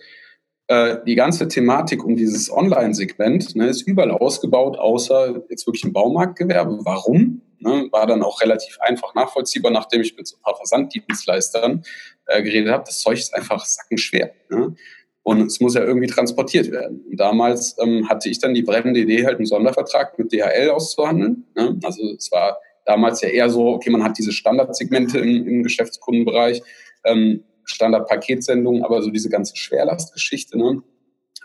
äh, 0.69 0.99
die 1.07 1.15
ganze 1.15 1.49
Thematik 1.49 2.05
um 2.05 2.17
dieses 2.17 2.51
Online-Segment 2.51 3.57
ne, 3.57 3.69
ist 3.69 3.83
überall 3.83 4.11
ausgebaut, 4.11 4.79
außer 4.79 5.43
jetzt 5.49 5.67
wirklich 5.67 5.85
im 5.85 5.93
Baumarktgewerbe. 5.93 6.81
Warum? 6.83 7.43
Ne, 7.61 7.89
war 7.91 8.07
dann 8.07 8.23
auch 8.23 8.41
relativ 8.41 8.79
einfach 8.81 9.15
nachvollziehbar, 9.15 9.73
nachdem 9.73 10.03
ich 10.03 10.17
mit 10.17 10.29
so 10.29 10.37
ein 10.37 10.43
paar 10.43 10.57
Versanddienstleistern 10.57 11.83
äh, 12.27 12.43
geredet 12.43 12.73
habe. 12.73 12.85
Das 12.87 13.01
Zeug 13.01 13.19
ist 13.19 13.35
einfach 13.35 13.65
sackenschwer. 13.65 14.31
Ne? 14.49 14.77
Und 15.23 15.43
es 15.43 15.61
muss 15.61 15.75
ja 15.75 15.85
irgendwie 15.85 16.07
transportiert 16.07 16.71
werden. 16.71 17.05
Und 17.11 17.21
damals 17.21 17.77
ähm, 17.83 18.09
hatte 18.09 18.29
ich 18.29 18.39
dann 18.39 18.55
die 18.55 18.63
brennende 18.63 19.01
Idee, 19.01 19.27
halt 19.27 19.37
einen 19.37 19.47
Sondervertrag 19.47 20.19
mit 20.19 20.33
DHL 20.33 20.71
auszuhandeln. 20.71 21.45
Ne? 21.55 21.79
Also 21.83 22.03
es 22.17 22.33
war 22.33 22.59
damals 22.87 23.21
ja 23.21 23.29
eher 23.29 23.51
so, 23.51 23.69
okay, 23.69 23.91
man 23.91 24.03
hat 24.03 24.17
diese 24.17 24.33
Standardsegmente 24.33 25.19
im, 25.19 25.47
im 25.47 25.63
Geschäftskundenbereich, 25.63 26.63
ähm, 27.05 27.45
Standardpaketsendungen, 27.65 28.83
aber 28.83 29.03
so 29.03 29.11
diese 29.11 29.29
ganze 29.29 29.55
Schwerlastgeschichte, 29.57 30.57
ne, 30.57 30.83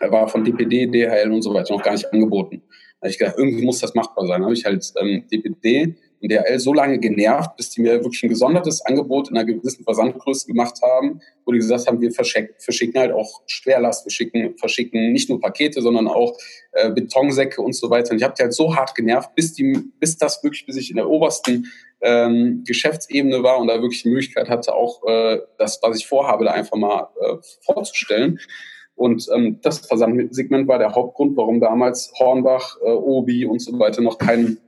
war 0.00 0.28
von 0.28 0.42
DPD, 0.42 0.86
DHL 0.86 1.30
und 1.30 1.42
so 1.42 1.52
weiter 1.52 1.74
noch 1.74 1.82
gar 1.82 1.92
nicht 1.92 2.10
angeboten. 2.12 2.62
Da 3.00 3.06
habe 3.06 3.10
ich 3.10 3.18
gedacht, 3.18 3.34
irgendwie 3.36 3.64
muss 3.64 3.80
das 3.80 3.94
machbar 3.94 4.26
sein. 4.26 4.40
Da 4.40 4.44
habe 4.46 4.54
ich 4.54 4.64
halt 4.64 4.90
ähm, 4.98 5.24
DPD 5.30 5.96
und 6.20 6.32
DHL 6.32 6.58
so 6.58 6.72
lange 6.72 6.98
genervt, 6.98 7.56
bis 7.56 7.70
die 7.70 7.82
mir 7.82 8.02
wirklich 8.02 8.22
ein 8.22 8.28
gesondertes 8.28 8.84
Angebot 8.84 9.30
in 9.30 9.36
einer 9.36 9.44
gewissen 9.44 9.84
Versandgröße 9.84 10.46
gemacht 10.46 10.80
haben, 10.82 11.20
wo 11.44 11.52
die 11.52 11.58
gesagt 11.58 11.86
haben, 11.86 12.00
wir 12.00 12.12
verschicken 12.12 13.00
halt 13.00 13.12
auch 13.12 13.42
Schwerlast, 13.46 14.06
wir 14.06 14.10
schicken, 14.10 14.56
verschicken 14.56 15.12
nicht 15.12 15.28
nur 15.28 15.40
Pakete, 15.40 15.82
sondern 15.82 16.08
auch 16.08 16.36
äh, 16.72 16.90
Betonsäcke 16.90 17.60
und 17.60 17.74
so 17.74 17.90
weiter. 17.90 18.12
Und 18.12 18.18
ich 18.18 18.24
habe 18.24 18.34
die 18.36 18.42
halt 18.42 18.54
so 18.54 18.74
hart 18.74 18.94
genervt, 18.94 19.34
bis, 19.34 19.52
die, 19.52 19.78
bis 20.00 20.16
das 20.16 20.42
wirklich, 20.42 20.66
bis 20.66 20.76
ich 20.76 20.90
in 20.90 20.96
der 20.96 21.08
obersten 21.08 21.70
ähm, 22.00 22.64
Geschäftsebene 22.66 23.42
war 23.42 23.58
und 23.58 23.68
da 23.68 23.80
wirklich 23.80 24.02
die 24.02 24.10
Möglichkeit 24.10 24.48
hatte, 24.48 24.74
auch 24.74 25.02
äh, 25.06 25.40
das, 25.58 25.80
was 25.82 25.98
ich 25.98 26.06
vorhabe, 26.06 26.44
da 26.44 26.52
einfach 26.52 26.76
mal 26.76 27.08
äh, 27.20 27.36
vorzustellen. 27.64 28.38
Und 28.96 29.28
ähm, 29.34 29.58
das 29.60 29.80
Versandsegment 29.80 30.68
war 30.68 30.78
der 30.78 30.94
Hauptgrund, 30.94 31.36
warum 31.36 31.60
damals 31.60 32.12
Hornbach, 32.18 32.76
äh, 32.82 32.90
Obi 32.90 33.44
und 33.44 33.60
so 33.60 33.76
weiter 33.78 34.02
noch 34.02 34.18
keinen 34.18 34.58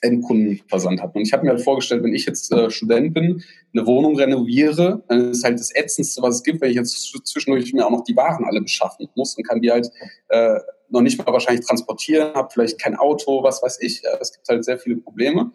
Endkundenversand 0.00 1.02
hatten. 1.02 1.18
Und 1.18 1.26
ich 1.26 1.32
habe 1.32 1.44
mir 1.44 1.50
halt 1.50 1.62
vorgestellt, 1.62 2.02
wenn 2.02 2.14
ich 2.14 2.26
jetzt 2.26 2.52
äh, 2.52 2.70
Student 2.70 3.14
bin, 3.14 3.42
eine 3.74 3.86
Wohnung 3.86 4.16
renoviere, 4.16 5.02
dann 5.08 5.30
ist 5.30 5.44
halt 5.44 5.58
das 5.58 5.74
Ätzendste, 5.74 6.22
was 6.22 6.36
es 6.36 6.42
gibt, 6.42 6.60
wenn 6.60 6.70
ich 6.70 6.76
jetzt 6.76 7.12
zwischendurch 7.24 7.72
mir 7.72 7.86
auch 7.86 7.90
noch 7.90 8.04
die 8.04 8.16
Waren 8.16 8.44
alle 8.44 8.60
beschaffen 8.60 9.08
muss 9.14 9.36
und 9.36 9.44
kann 9.44 9.60
die 9.60 9.70
halt 9.70 9.90
äh, 10.28 10.58
noch 10.90 11.02
nicht 11.02 11.18
mal 11.18 11.32
wahrscheinlich 11.32 11.66
transportieren, 11.66 12.34
habe 12.34 12.48
vielleicht 12.52 12.80
kein 12.80 12.96
Auto, 12.96 13.42
was 13.42 13.62
weiß 13.62 13.78
ich. 13.80 14.02
Es 14.20 14.32
gibt 14.32 14.48
halt 14.48 14.64
sehr 14.64 14.78
viele 14.78 14.96
Probleme. 14.96 15.52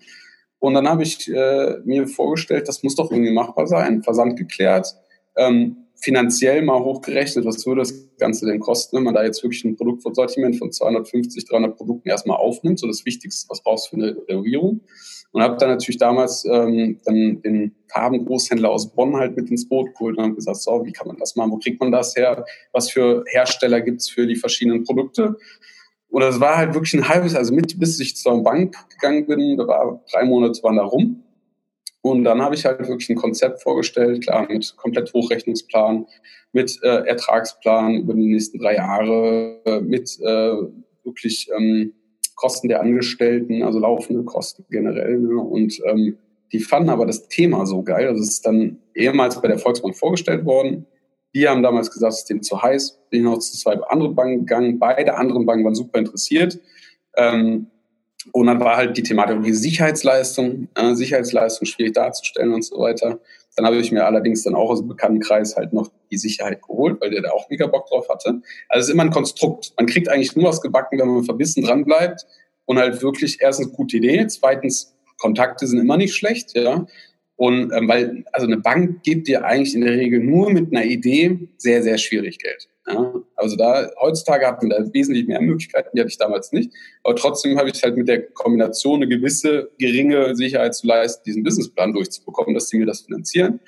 Und 0.59 0.75
dann 0.75 0.87
habe 0.87 1.03
ich 1.03 1.27
äh, 1.29 1.79
mir 1.83 2.07
vorgestellt, 2.07 2.67
das 2.67 2.83
muss 2.83 2.95
doch 2.95 3.11
irgendwie 3.11 3.33
machbar 3.33 3.67
sein, 3.67 4.03
Versand 4.03 4.37
geklärt. 4.37 4.95
Ähm, 5.35 5.82
finanziell 6.03 6.61
mal 6.61 6.83
hochgerechnet, 6.83 7.45
was 7.45 7.65
würde 7.65 7.81
das 7.81 7.93
Ganze 8.17 8.45
denn 8.45 8.59
kosten, 8.59 8.97
wenn 8.97 9.03
man 9.03 9.13
da 9.13 9.23
jetzt 9.23 9.41
wirklich 9.41 9.63
ein 9.63 9.77
Produktsortiment 9.77 10.57
von 10.57 10.71
250, 10.71 11.45
300 11.45 11.77
Produkten 11.77 12.09
erstmal 12.09 12.37
aufnimmt, 12.37 12.79
so 12.79 12.87
das 12.87 13.05
Wichtigste, 13.05 13.49
was 13.49 13.63
brauchst 13.63 13.87
du 13.87 13.95
für 13.95 14.03
eine 14.03 14.17
Renovierung. 14.27 14.81
Und 15.31 15.41
habe 15.41 15.57
dann 15.57 15.69
natürlich 15.69 15.97
damals 15.97 16.45
ähm, 16.45 16.99
dann 17.05 17.41
den 17.41 17.75
Farbengroßhändler 17.87 18.69
aus 18.69 18.93
Bonn 18.93 19.15
halt 19.15 19.35
mit 19.35 19.49
ins 19.49 19.67
Boot 19.67 19.93
geholt 19.93 20.17
und 20.17 20.25
habe 20.25 20.35
gesagt, 20.35 20.57
so, 20.57 20.85
wie 20.85 20.91
kann 20.91 21.07
man 21.07 21.17
das 21.17 21.35
machen, 21.35 21.51
wo 21.51 21.57
kriegt 21.57 21.79
man 21.79 21.91
das 21.91 22.15
her, 22.15 22.45
was 22.71 22.91
für 22.91 23.23
Hersteller 23.27 23.81
gibt's 23.81 24.09
für 24.09 24.27
die 24.27 24.35
verschiedenen 24.35 24.83
Produkte. 24.83 25.37
Und 26.09 26.21
das 26.21 26.39
war 26.39 26.57
halt 26.57 26.75
wirklich 26.75 26.93
ein 26.93 27.07
halbes, 27.07 27.33
also 27.33 27.53
mit, 27.53 27.79
bis 27.79 27.99
ich 27.99 28.15
zur 28.15 28.43
Bank 28.43 28.75
gegangen 28.89 29.25
bin, 29.25 29.57
da 29.57 29.65
war 29.65 30.03
drei 30.11 30.25
Monate 30.25 30.61
waren 30.61 30.75
da 30.75 30.83
rum. 30.83 31.23
Und 32.03 32.25
dann 32.25 32.41
habe 32.41 32.53
ich 32.53 32.65
halt 32.65 32.79
wirklich 32.79 33.09
ein 33.09 33.15
Konzept 33.15 33.63
vorgestellt, 33.63 34.23
klar, 34.25 34.45
mit 34.49 34.75
komplett 34.75 35.13
Hochrechnungsplan, 35.13 36.05
mit 36.51 36.77
äh, 36.83 37.07
Ertragsplan 37.07 37.95
über 37.95 38.13
die 38.13 38.27
nächsten 38.27 38.59
drei 38.59 38.75
Jahre, 38.75 39.61
äh, 39.63 39.79
mit 39.79 40.19
äh, 40.19 40.53
wirklich 41.05 41.49
ähm, 41.57 41.93
Kosten 42.35 42.67
der 42.67 42.81
Angestellten, 42.81 43.63
also 43.63 43.79
laufende 43.79 44.23
Kosten 44.23 44.65
generell. 44.69 45.17
Ne? 45.17 45.39
Und 45.39 45.79
ähm, 45.85 46.17
die 46.51 46.59
fanden 46.59 46.89
aber 46.89 47.05
das 47.05 47.29
Thema 47.29 47.65
so 47.65 47.83
geil. 47.83 48.09
Also 48.09 48.21
es 48.21 48.31
ist 48.31 48.45
dann 48.45 48.79
ehemals 48.93 49.41
bei 49.41 49.47
der 49.47 49.57
Volksbank 49.57 49.95
vorgestellt 49.95 50.43
worden. 50.43 50.85
Die 51.33 51.47
haben 51.47 51.63
damals 51.63 51.89
gesagt, 51.89 52.15
es 52.15 52.19
ist 52.19 52.29
dem 52.29 52.43
zu 52.43 52.61
heiß. 52.61 52.99
Bin 53.11 53.21
ich 53.21 53.25
noch 53.25 53.39
zu 53.39 53.57
zwei 53.57 53.79
anderen 53.79 54.13
Banken 54.13 54.39
gegangen. 54.39 54.77
Beide 54.77 55.15
anderen 55.15 55.45
Banken 55.45 55.63
waren 55.63 55.73
super 55.73 55.99
interessiert. 55.99 56.59
Ähm, 57.15 57.67
und 58.31 58.47
dann 58.47 58.59
war 58.59 58.77
halt 58.77 58.95
die 58.97 59.03
Thematik 59.03 59.43
die 59.43 59.53
Sicherheitsleistung, 59.53 60.69
äh, 60.75 60.95
Sicherheitsleistung 60.95 61.65
schwierig 61.65 61.93
darzustellen 61.93 62.53
und 62.53 62.63
so 62.63 62.79
weiter. 62.79 63.19
Dann 63.55 63.65
habe 63.65 63.77
ich 63.77 63.91
mir 63.91 64.05
allerdings 64.05 64.43
dann 64.43 64.55
auch 64.55 64.69
aus 64.69 64.79
dem 64.79 64.87
Bekanntenkreis 64.87 65.55
halt 65.55 65.73
noch 65.73 65.91
die 66.11 66.17
Sicherheit 66.17 66.61
geholt, 66.61 66.99
weil 67.01 67.11
der 67.11 67.21
da 67.21 67.31
auch 67.31 67.49
mega 67.49 67.67
Bock 67.67 67.87
drauf 67.87 68.07
hatte. 68.09 68.41
Also 68.69 68.79
es 68.79 68.87
ist 68.87 68.93
immer 68.93 69.03
ein 69.03 69.11
Konstrukt. 69.11 69.73
Man 69.77 69.85
kriegt 69.85 70.09
eigentlich 70.09 70.35
nur 70.35 70.49
was 70.49 70.61
gebacken, 70.61 70.99
wenn 70.99 71.07
man 71.07 71.23
verbissen 71.23 71.63
dran 71.63 71.85
bleibt 71.85 72.25
und 72.65 72.79
halt 72.79 73.01
wirklich 73.01 73.37
erstens 73.41 73.71
gute 73.73 73.97
Idee, 73.97 74.25
zweitens 74.27 74.95
Kontakte 75.19 75.67
sind 75.67 75.79
immer 75.79 75.97
nicht 75.97 76.15
schlecht, 76.15 76.55
ja. 76.55 76.85
Und 77.35 77.71
ähm, 77.73 77.87
weil, 77.87 78.23
also 78.31 78.47
eine 78.47 78.57
Bank 78.57 79.03
gibt 79.03 79.27
dir 79.27 79.43
eigentlich 79.43 79.73
in 79.73 79.81
der 79.81 79.97
Regel 79.97 80.23
nur 80.23 80.51
mit 80.51 80.71
einer 80.71 80.85
Idee 80.85 81.49
sehr, 81.57 81.81
sehr 81.81 81.97
schwierig 81.97 82.37
Geld. 82.39 82.69
Ja, 82.85 83.13
also 83.37 83.55
da, 83.55 83.89
heutzutage 83.99 84.45
hat 84.45 84.61
man 84.61 84.69
da 84.69 84.93
wesentlich 84.93 85.25
mehr 85.25 85.41
Möglichkeiten, 85.41 85.89
die 85.95 86.01
hatte 86.01 86.09
ich 86.09 86.17
damals 86.17 86.51
nicht. 86.51 86.71
Aber 87.03 87.15
trotzdem 87.15 87.57
habe 87.57 87.69
ich 87.69 87.81
halt 87.81 87.95
mit 87.95 88.09
der 88.09 88.23
Kombination 88.31 89.01
eine 89.01 89.07
gewisse 89.07 89.71
geringe 89.79 90.35
Sicherheit 90.35 90.75
zu 90.75 90.85
leisten, 90.85 91.23
diesen 91.25 91.43
Businessplan 91.43 91.93
durchzubekommen, 91.93 92.53
dass 92.53 92.67
sie 92.67 92.77
mir 92.77 92.85
das 92.85 93.01
finanzieren. 93.01 93.61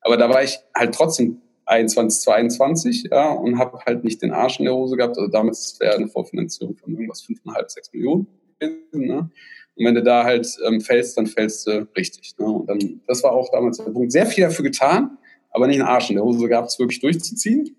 Aber 0.00 0.16
da 0.16 0.30
war 0.30 0.42
ich 0.42 0.58
halt 0.74 0.94
trotzdem 0.94 1.42
21, 1.66 2.22
22, 2.22 3.08
ja, 3.10 3.30
und 3.32 3.58
habe 3.58 3.78
halt 3.84 4.04
nicht 4.04 4.22
den 4.22 4.32
Arsch 4.32 4.58
in 4.58 4.64
der 4.64 4.74
Hose 4.74 4.96
gehabt. 4.96 5.18
Also 5.18 5.30
damals 5.30 5.76
wäre 5.80 5.96
eine 5.96 6.08
Vorfinanzierung 6.08 6.76
von 6.76 6.92
irgendwas 6.92 7.24
5,5, 7.24 7.68
6 7.68 7.92
Millionen 7.92 8.26
gewesen, 8.58 9.06
ne? 9.06 9.30
Und 9.76 9.84
wenn 9.84 9.94
du 9.94 10.02
da 10.02 10.24
halt 10.24 10.48
ähm, 10.66 10.80
fällst, 10.80 11.16
dann 11.18 11.26
fällst 11.26 11.66
du 11.66 11.86
richtig. 11.96 12.34
Ne? 12.38 12.46
Und 12.46 12.68
dann, 12.68 13.00
das 13.06 13.22
war 13.22 13.32
auch 13.32 13.50
damals 13.50 13.76
der 13.76 13.84
Punkt. 13.84 14.10
Sehr 14.10 14.26
viel 14.26 14.44
dafür 14.44 14.64
getan, 14.64 15.18
aber 15.50 15.66
nicht 15.66 15.80
einen 15.80 15.88
Arsch 15.88 16.10
in 16.10 16.16
der 16.16 16.24
Hose 16.24 16.48
gehabt, 16.48 16.68
es 16.68 16.78
wirklich 16.78 17.00
durchzuziehen. 17.00 17.76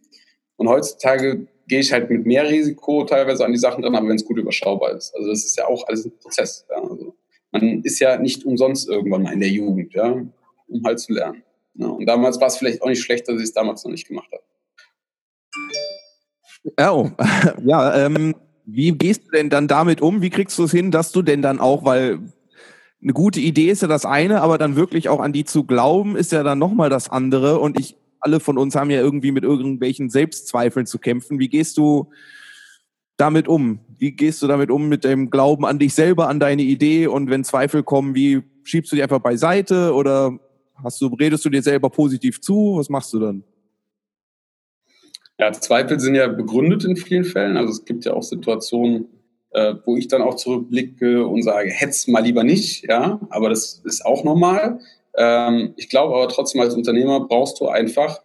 Und 0.57 0.67
heutzutage 0.67 1.47
gehe 1.67 1.79
ich 1.79 1.91
halt 1.91 2.09
mit 2.09 2.25
mehr 2.25 2.49
Risiko 2.49 3.03
teilweise 3.03 3.45
an 3.45 3.51
die 3.51 3.57
Sachen 3.57 3.81
dran, 3.81 3.95
aber 3.95 4.07
wenn 4.07 4.15
es 4.15 4.25
gut 4.25 4.37
überschaubar 4.37 4.95
ist. 4.95 5.13
Also 5.15 5.29
das 5.29 5.43
ist 5.43 5.57
ja 5.57 5.67
auch 5.67 5.87
alles 5.87 6.05
ein 6.05 6.11
Prozess. 6.17 6.65
Ja. 6.69 6.81
Also 6.81 7.15
man 7.51 7.83
ist 7.83 7.99
ja 7.99 8.17
nicht 8.17 8.45
umsonst 8.45 8.87
irgendwann 8.87 9.23
mal 9.23 9.33
in 9.33 9.39
der 9.39 9.49
Jugend, 9.49 9.93
ja, 9.93 10.23
um 10.67 10.83
halt 10.85 10.99
zu 10.99 11.13
lernen. 11.13 11.43
Ja. 11.75 11.87
Und 11.87 12.05
damals 12.05 12.39
war 12.39 12.47
es 12.47 12.57
vielleicht 12.57 12.81
auch 12.81 12.87
nicht 12.87 13.01
schlecht, 13.01 13.27
dass 13.27 13.37
ich 13.37 13.43
es 13.43 13.53
damals 13.53 13.83
noch 13.83 13.91
nicht 13.91 14.07
gemacht 14.07 14.29
habe. 14.31 14.43
Oh, 16.79 17.09
ja, 17.65 18.05
ähm, 18.05 18.35
wie 18.67 18.91
gehst 18.91 19.27
du 19.27 19.31
denn 19.31 19.49
dann 19.49 19.67
damit 19.67 20.01
um? 20.01 20.21
Wie 20.21 20.29
kriegst 20.29 20.59
du 20.59 20.65
es 20.65 20.71
hin, 20.71 20.91
dass 20.91 21.13
du 21.13 21.21
denn 21.21 21.41
dann 21.41 21.59
auch, 21.59 21.85
weil 21.85 22.19
eine 23.01 23.13
gute 23.13 23.39
Idee 23.39 23.69
ist 23.69 23.81
ja 23.81 23.87
das 23.87 24.05
eine, 24.05 24.41
aber 24.41 24.57
dann 24.57 24.75
wirklich 24.75 25.07
auch 25.07 25.21
an 25.21 25.31
die 25.31 25.45
zu 25.45 25.63
glauben, 25.63 26.17
ist 26.17 26.33
ja 26.33 26.43
dann 26.43 26.59
nochmal 26.59 26.89
das 26.89 27.09
andere. 27.09 27.59
Und 27.59 27.79
ich 27.79 27.95
alle 28.19 28.39
von 28.41 28.57
uns 28.57 28.75
haben 28.75 28.89
ja 28.89 28.99
irgendwie 28.99 29.31
mit 29.31 29.43
irgendwelchen 29.43 30.09
Selbstzweifeln 30.09 30.85
zu 30.85 30.99
kämpfen. 30.99 31.39
Wie 31.39 31.47
gehst 31.47 31.77
du 31.77 32.09
damit 33.15 33.47
um? 33.47 33.79
Wie 33.97 34.11
gehst 34.11 34.41
du 34.41 34.47
damit 34.47 34.69
um 34.69 34.89
mit 34.89 35.05
dem 35.05 35.29
Glauben 35.29 35.65
an 35.65 35.79
dich 35.79 35.93
selber, 35.93 36.27
an 36.27 36.39
deine 36.39 36.63
Idee? 36.63 37.07
Und 37.07 37.29
wenn 37.29 37.45
Zweifel 37.45 37.83
kommen, 37.83 38.15
wie 38.15 38.43
schiebst 38.63 38.91
du 38.91 38.97
die 38.97 39.03
einfach 39.03 39.19
beiseite 39.19 39.93
oder 39.93 40.37
hast 40.83 40.99
du, 40.99 41.07
redest 41.07 41.45
du 41.45 41.49
dir 41.49 41.61
selber 41.61 41.89
positiv 41.89 42.41
zu? 42.41 42.75
Was 42.77 42.89
machst 42.89 43.13
du 43.13 43.19
dann? 43.19 43.43
Ja, 45.39 45.51
Zweifel 45.51 45.99
sind 45.99 46.15
ja 46.15 46.27
begründet 46.27 46.83
in 46.83 46.95
vielen 46.97 47.23
Fällen. 47.23 47.57
Also 47.57 47.71
es 47.71 47.85
gibt 47.85 48.05
ja 48.05 48.13
auch 48.13 48.23
Situationen, 48.23 49.07
äh, 49.51 49.75
wo 49.85 49.95
ich 49.95 50.07
dann 50.07 50.21
auch 50.21 50.35
zurückblicke 50.35 51.25
und 51.25 51.43
sage, 51.43 51.69
hetz 51.69 52.07
mal 52.07 52.23
lieber 52.23 52.43
nicht, 52.43 52.87
ja, 52.89 53.19
aber 53.29 53.49
das 53.49 53.81
ist 53.85 54.05
auch 54.05 54.23
normal. 54.23 54.79
Ähm, 55.15 55.73
ich 55.77 55.89
glaube 55.89 56.15
aber 56.15 56.27
trotzdem 56.27 56.61
als 56.61 56.75
Unternehmer 56.75 57.27
brauchst 57.27 57.59
du 57.59 57.67
einfach 57.67 58.21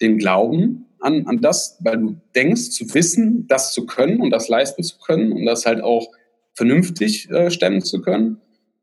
den 0.00 0.18
Glauben 0.18 0.86
an, 1.00 1.26
an 1.26 1.40
das, 1.40 1.78
weil 1.80 1.98
du 1.98 2.16
denkst 2.34 2.70
zu 2.70 2.94
wissen, 2.94 3.46
das 3.48 3.72
zu 3.72 3.86
können 3.86 4.20
und 4.20 4.30
das 4.30 4.48
leisten 4.48 4.82
zu 4.82 4.98
können 4.98 5.32
und 5.32 5.44
das 5.44 5.66
halt 5.66 5.82
auch 5.82 6.08
vernünftig 6.54 7.30
äh, 7.30 7.50
stemmen 7.50 7.82
zu 7.82 8.00
können. 8.02 8.40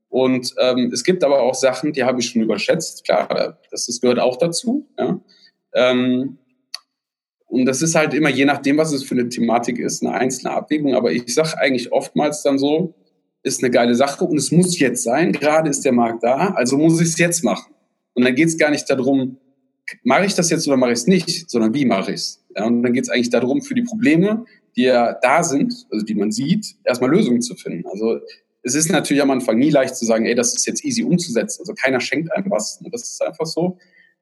Und 0.10 0.56
ähm, 0.60 0.90
es 0.92 1.04
gibt 1.04 1.24
aber 1.24 1.42
auch 1.42 1.54
Sachen, 1.54 1.94
die 1.94 2.04
habe 2.04 2.20
ich 2.20 2.30
schon 2.30 2.42
überschätzt. 2.42 3.06
Klar, 3.06 3.58
das, 3.70 3.86
das 3.86 4.02
gehört 4.02 4.20
auch 4.20 4.38
dazu. 4.38 4.88
Ja. 4.98 5.20
Ähm, 5.74 6.40
und 7.50 7.66
das 7.66 7.82
ist 7.82 7.96
halt 7.96 8.14
immer, 8.14 8.30
je 8.30 8.46
nachdem, 8.46 8.78
was 8.78 8.94
es 8.94 9.04
für 9.04 9.16
eine 9.16 9.28
Thematik 9.28 9.80
ist, 9.80 10.04
eine 10.04 10.14
einzelne 10.14 10.54
Abwägung. 10.54 10.94
Aber 10.94 11.12
ich 11.12 11.34
sage 11.34 11.58
eigentlich 11.58 11.92
oftmals 11.92 12.44
dann 12.44 12.60
so, 12.60 12.94
ist 13.42 13.64
eine 13.64 13.72
geile 13.72 13.96
Sache 13.96 14.24
und 14.24 14.38
es 14.38 14.52
muss 14.52 14.78
jetzt 14.78 15.04
sein. 15.04 15.32
Gerade 15.32 15.70
ist 15.70 15.84
der 15.84 15.92
Markt 15.92 16.24
da, 16.24 16.50
also 16.50 16.78
muss 16.78 17.02
ich 17.02 17.08
es 17.08 17.18
jetzt 17.18 17.44
machen. 17.44 17.74
Und 18.14 18.24
dann 18.24 18.36
geht 18.36 18.50
es 18.50 18.58
gar 18.58 18.70
nicht 18.70 18.88
darum, 18.88 19.38
mache 20.04 20.26
ich 20.26 20.36
das 20.36 20.52
jetzt 20.52 20.68
oder 20.68 20.78
mache 20.78 20.92
ich 20.92 21.00
es 21.00 21.08
nicht, 21.08 21.50
sondern 21.50 21.74
wie 21.74 21.86
mache 21.86 22.12
ich 22.12 22.18
es. 22.18 22.46
Ja, 22.56 22.66
und 22.66 22.84
dann 22.84 22.94
geht 22.94 23.06
es 23.06 23.10
eigentlich 23.10 23.32
darum, 23.32 23.64
für 23.64 23.74
die 23.74 23.82
Probleme, 23.82 24.46
die 24.76 24.84
ja 24.84 25.14
da 25.14 25.44
sind, 25.44 25.88
also 25.90 26.06
die 26.06 26.16
man 26.16 26.32
sieht, 26.32 26.76
erstmal 26.84 27.10
Lösungen 27.10 27.42
zu 27.42 27.56
finden. 27.56 27.88
Also 27.90 28.20
es 28.62 28.76
ist 28.76 28.92
natürlich 28.92 29.24
am 29.24 29.32
Anfang 29.32 29.58
nie 29.58 29.72
leicht 29.72 29.96
zu 29.96 30.06
sagen, 30.06 30.28
ey, 30.28 30.36
das 30.36 30.54
ist 30.54 30.68
jetzt 30.68 30.86
easy 30.86 31.04
umzusetzen. 31.04 31.62
Also 31.62 31.74
keiner 31.74 32.00
schenkt 32.00 32.32
einem 32.32 32.52
was. 32.52 32.80
Das 32.92 33.04
ist 33.04 33.24
einfach 33.24 33.48
so. 33.48 33.80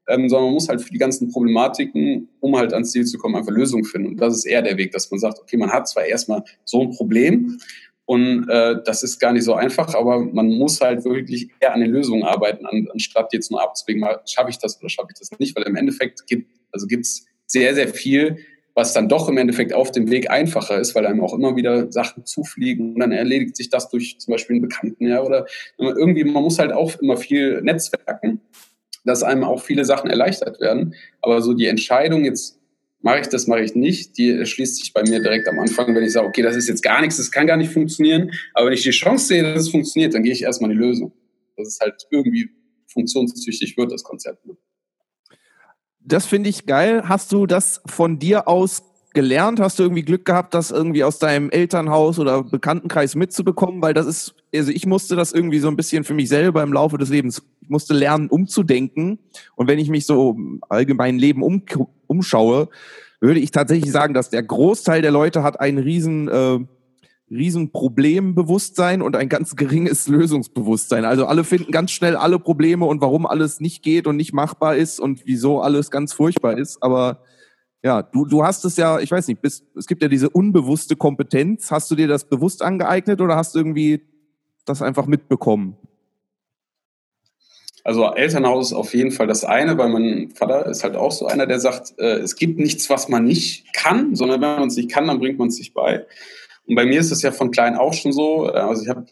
Ähm, 0.08 0.30
sondern 0.30 0.46
man 0.46 0.54
muss 0.54 0.70
halt 0.70 0.82
für 0.82 0.92
die 0.92 0.98
ganzen 0.98 1.30
Problematiken, 1.32 2.30
um 2.40 2.56
halt 2.58 2.74
ans 2.74 2.92
Ziel 2.92 3.06
zu 3.06 3.18
kommen, 3.18 3.36
einfach 3.36 3.52
Lösungen 3.52 3.84
finden. 3.84 4.10
Und 4.10 4.18
das 4.18 4.36
ist 4.36 4.46
eher 4.46 4.62
der 4.62 4.78
Weg, 4.78 4.92
dass 4.92 5.12
man 5.12 5.20
sagt, 5.20 5.40
okay, 5.40 5.58
man 5.58 5.72
hat 5.72 5.88
zwar 5.88 6.06
erstmal 6.06 6.44
so 6.64 6.82
ein 6.82 6.92
Problem 6.92 7.60
und 8.06 8.48
äh, 8.50 8.76
das 8.86 9.04
ist 9.04 9.20
gar 9.20 9.34
nicht 9.34 9.44
so 9.44 9.54
einfach, 9.54 9.94
aber 9.94 10.20
man 10.20 10.48
muss 10.48 10.80
halt 10.80 11.04
wirklich 11.04 11.50
eher 11.60 11.74
an 11.74 11.82
den 11.82 11.92
Lösungen 11.92 12.24
arbeiten, 12.24 12.66
an, 12.66 12.88
anstatt 12.92 13.34
jetzt 13.34 13.52
nur 13.52 13.62
abzuwägen, 13.62 14.06
schaffe 14.26 14.50
ich 14.50 14.58
das 14.60 14.80
oder 14.80 14.90
schaffe 14.90 15.10
ich 15.14 15.20
das 15.20 15.38
nicht, 15.40 15.56
weil 15.58 15.64
im 15.64 15.76
Endeffekt 15.76 16.26
gibt 16.26 16.58
also 16.72 16.88
gibt's 16.88 17.26
sehr, 17.46 17.76
sehr 17.76 17.88
viel, 17.88 18.38
was 18.76 18.94
dann 18.94 19.10
doch 19.10 19.28
im 19.28 19.38
Endeffekt 19.38 19.74
auf 19.74 19.92
dem 19.92 20.12
Weg 20.12 20.30
einfacher 20.30 20.80
ist, 20.80 20.94
weil 20.94 21.06
einem 21.06 21.22
auch 21.22 21.34
immer 21.34 21.56
wieder 21.56 21.92
Sachen 21.92 22.26
zufliegen 22.26 22.94
und 22.94 23.00
dann 23.00 23.12
erledigt 23.12 23.56
sich 23.56 23.70
das 23.70 23.90
durch 23.90 24.20
zum 24.20 24.34
Beispiel 24.34 24.56
einen 24.56 24.62
Bekannten, 24.62 25.08
ja, 25.08 25.22
oder 25.22 25.48
irgendwie, 25.78 26.24
man 26.24 26.44
muss 26.44 26.60
halt 26.60 26.72
auch 26.72 26.96
immer 27.00 27.18
viel 27.18 27.62
netzwerken, 27.62 28.42
dass 29.08 29.24
einem 29.24 29.44
auch 29.44 29.62
viele 29.62 29.86
Sachen 29.86 30.10
erleichtert 30.10 30.60
werden. 30.60 30.94
Aber 31.22 31.42
so 31.42 31.54
die 31.54 31.66
Entscheidung, 31.66 32.26
jetzt 32.26 32.60
mache 33.02 33.22
ich 33.22 33.28
das, 33.28 33.48
mache 33.48 33.62
ich 33.62 33.76
nicht, 33.76 34.18
die 34.18 34.46
schließt 34.46 34.78
sich 34.78 34.94
bei 34.94 35.04
mir 35.04 35.22
direkt 35.22 35.48
am 35.48 35.60
Anfang, 35.60 35.96
wenn 35.96 36.04
ich 36.04 36.12
sage, 36.12 36.28
okay, 36.28 36.42
das 36.42 36.56
ist 36.56 36.68
jetzt 36.68 36.84
gar 36.84 37.02
nichts, 37.02 37.18
das 37.18 37.32
kann 37.32 37.48
gar 37.48 37.58
nicht 37.58 37.72
funktionieren, 37.72 38.32
aber 38.54 38.68
wenn 38.68 38.74
ich 38.74 38.84
die 38.84 38.92
Chance 38.92 39.28
sehe, 39.28 39.44
dass 39.44 39.62
es 39.62 39.70
funktioniert, 39.70 40.14
dann 40.14 40.24
gehe 40.24 40.34
ich 40.34 40.44
erstmal 40.44 40.72
in 40.72 40.78
die 40.78 40.84
Lösung. 40.84 41.14
Das 41.56 41.68
ist 41.68 41.80
halt 41.80 42.06
irgendwie 42.12 42.50
funktionstüchtig 42.88 43.78
wird, 43.78 43.92
das 43.92 44.04
Konzept. 44.04 44.46
Ne? 44.46 44.58
das 46.08 46.26
finde 46.26 46.50
ich 46.50 46.66
geil. 46.66 47.04
Hast 47.08 47.32
du 47.32 47.46
das 47.46 47.82
von 47.86 48.18
dir 48.18 48.48
aus 48.48 48.84
gelernt? 49.14 49.60
Hast 49.60 49.78
du 49.78 49.84
irgendwie 49.84 50.04
Glück 50.04 50.26
gehabt, 50.26 50.54
das 50.54 50.72
irgendwie 50.72 51.04
aus 51.04 51.20
deinem 51.20 51.50
Elternhaus 51.50 52.18
oder 52.18 52.44
Bekanntenkreis 52.44 53.16
mitzubekommen? 53.16 53.82
Weil 53.82 53.94
das 53.94 54.06
ist, 54.06 54.36
also 54.54 54.72
ich 54.72 54.86
musste 54.86 55.16
das 55.16 55.34
irgendwie 55.34 55.60
so 55.60 55.68
ein 55.68 55.76
bisschen 55.76 56.04
für 56.04 56.14
mich 56.14 56.30
selber 56.30 56.64
im 56.64 56.74
Laufe 56.74 56.98
des 56.98 57.10
Lebens, 57.10 57.44
ich 57.62 57.70
musste 57.70 57.94
lernen, 57.94 58.30
umzudenken. 58.30 59.20
Und 59.56 59.68
wenn 59.68 59.80
ich 59.80 59.90
mich 59.90 60.06
so 60.06 60.32
im 60.32 60.62
allgemeinen 60.70 61.20
Leben 61.20 61.44
um, 61.44 61.64
umschaue, 62.08 62.70
würde 63.20 63.40
ich 63.40 63.52
tatsächlich 63.52 63.92
sagen, 63.92 64.14
dass 64.14 64.30
der 64.30 64.44
Großteil 64.44 65.02
der 65.02 65.12
Leute 65.12 65.44
hat 65.44 65.60
einen 65.60 65.80
riesen 65.80 66.28
äh, 66.28 66.60
riesen 67.30 67.72
Problembewusstsein 67.72 69.02
und 69.02 69.16
ein 69.16 69.30
ganz 69.30 69.56
geringes 69.56 70.08
Lösungsbewusstsein. 70.08 71.06
Also 71.06 71.26
alle 71.26 71.44
finden 71.44 71.72
ganz 71.72 71.92
schnell 71.92 72.16
alle 72.16 72.40
Probleme 72.40 72.86
und 72.86 73.02
warum 73.02 73.26
alles 73.26 73.60
nicht 73.60 73.84
geht 73.84 74.08
und 74.08 74.16
nicht 74.16 74.34
machbar 74.34 74.76
ist 74.76 75.00
und 75.00 75.26
wieso 75.26 75.62
alles 75.62 75.92
ganz 75.92 76.14
furchtbar 76.14 76.58
ist. 76.58 76.82
Aber 76.82 77.24
ja, 77.84 78.02
du, 78.02 78.26
du 78.26 78.44
hast 78.44 78.66
es 78.66 78.78
ja, 78.78 79.00
ich 79.00 79.12
weiß 79.12 79.28
nicht, 79.28 79.42
bist, 79.42 79.66
es 79.76 79.88
gibt 79.88 80.02
ja 80.02 80.08
diese 80.08 80.30
unbewusste 80.30 80.96
Kompetenz. 80.96 81.70
Hast 81.70 81.92
du 81.92 81.96
dir 81.96 82.08
das 82.08 82.30
bewusst 82.30 82.62
angeeignet 82.62 83.22
oder 83.22 83.36
hast 83.36 83.56
du 83.56 83.60
irgendwie 83.60 84.02
das 84.70 84.82
einfach 84.82 85.06
mitbekommen? 85.06 85.78
Also 87.84 88.04
Elternhaus 88.04 88.68
ist 88.68 88.74
auf 88.74 88.94
jeden 88.94 89.12
Fall 89.12 89.28
das 89.28 89.46
eine, 89.46 89.78
weil 89.78 89.88
mein 89.88 90.32
Vater 90.32 90.66
ist 90.66 90.84
halt 90.84 90.98
auch 90.98 91.12
so 91.14 91.26
einer, 91.26 91.48
der 91.48 91.62
sagt, 91.62 91.94
äh, 91.98 92.18
es 92.18 92.36
gibt 92.36 92.60
nichts, 92.60 92.90
was 92.90 93.08
man 93.08 93.24
nicht 93.24 93.74
kann, 93.74 94.14
sondern 94.14 94.42
wenn 94.42 94.60
man 94.60 94.68
es 94.68 94.76
nicht 94.76 94.92
kann, 94.92 95.08
dann 95.08 95.20
bringt 95.20 95.40
man 95.40 95.48
es 95.48 95.56
sich 95.56 95.74
bei. 95.74 96.06
Und 96.66 96.76
bei 96.76 96.86
mir 96.86 97.00
ist 97.00 97.12
es 97.12 97.22
ja 97.22 97.32
von 97.32 97.50
klein 97.50 97.78
auch 97.78 97.94
schon 97.94 98.12
so. 98.12 98.50
Äh, 98.50 98.58
also 98.58 98.84
ich 98.84 98.90
habe 98.90 99.06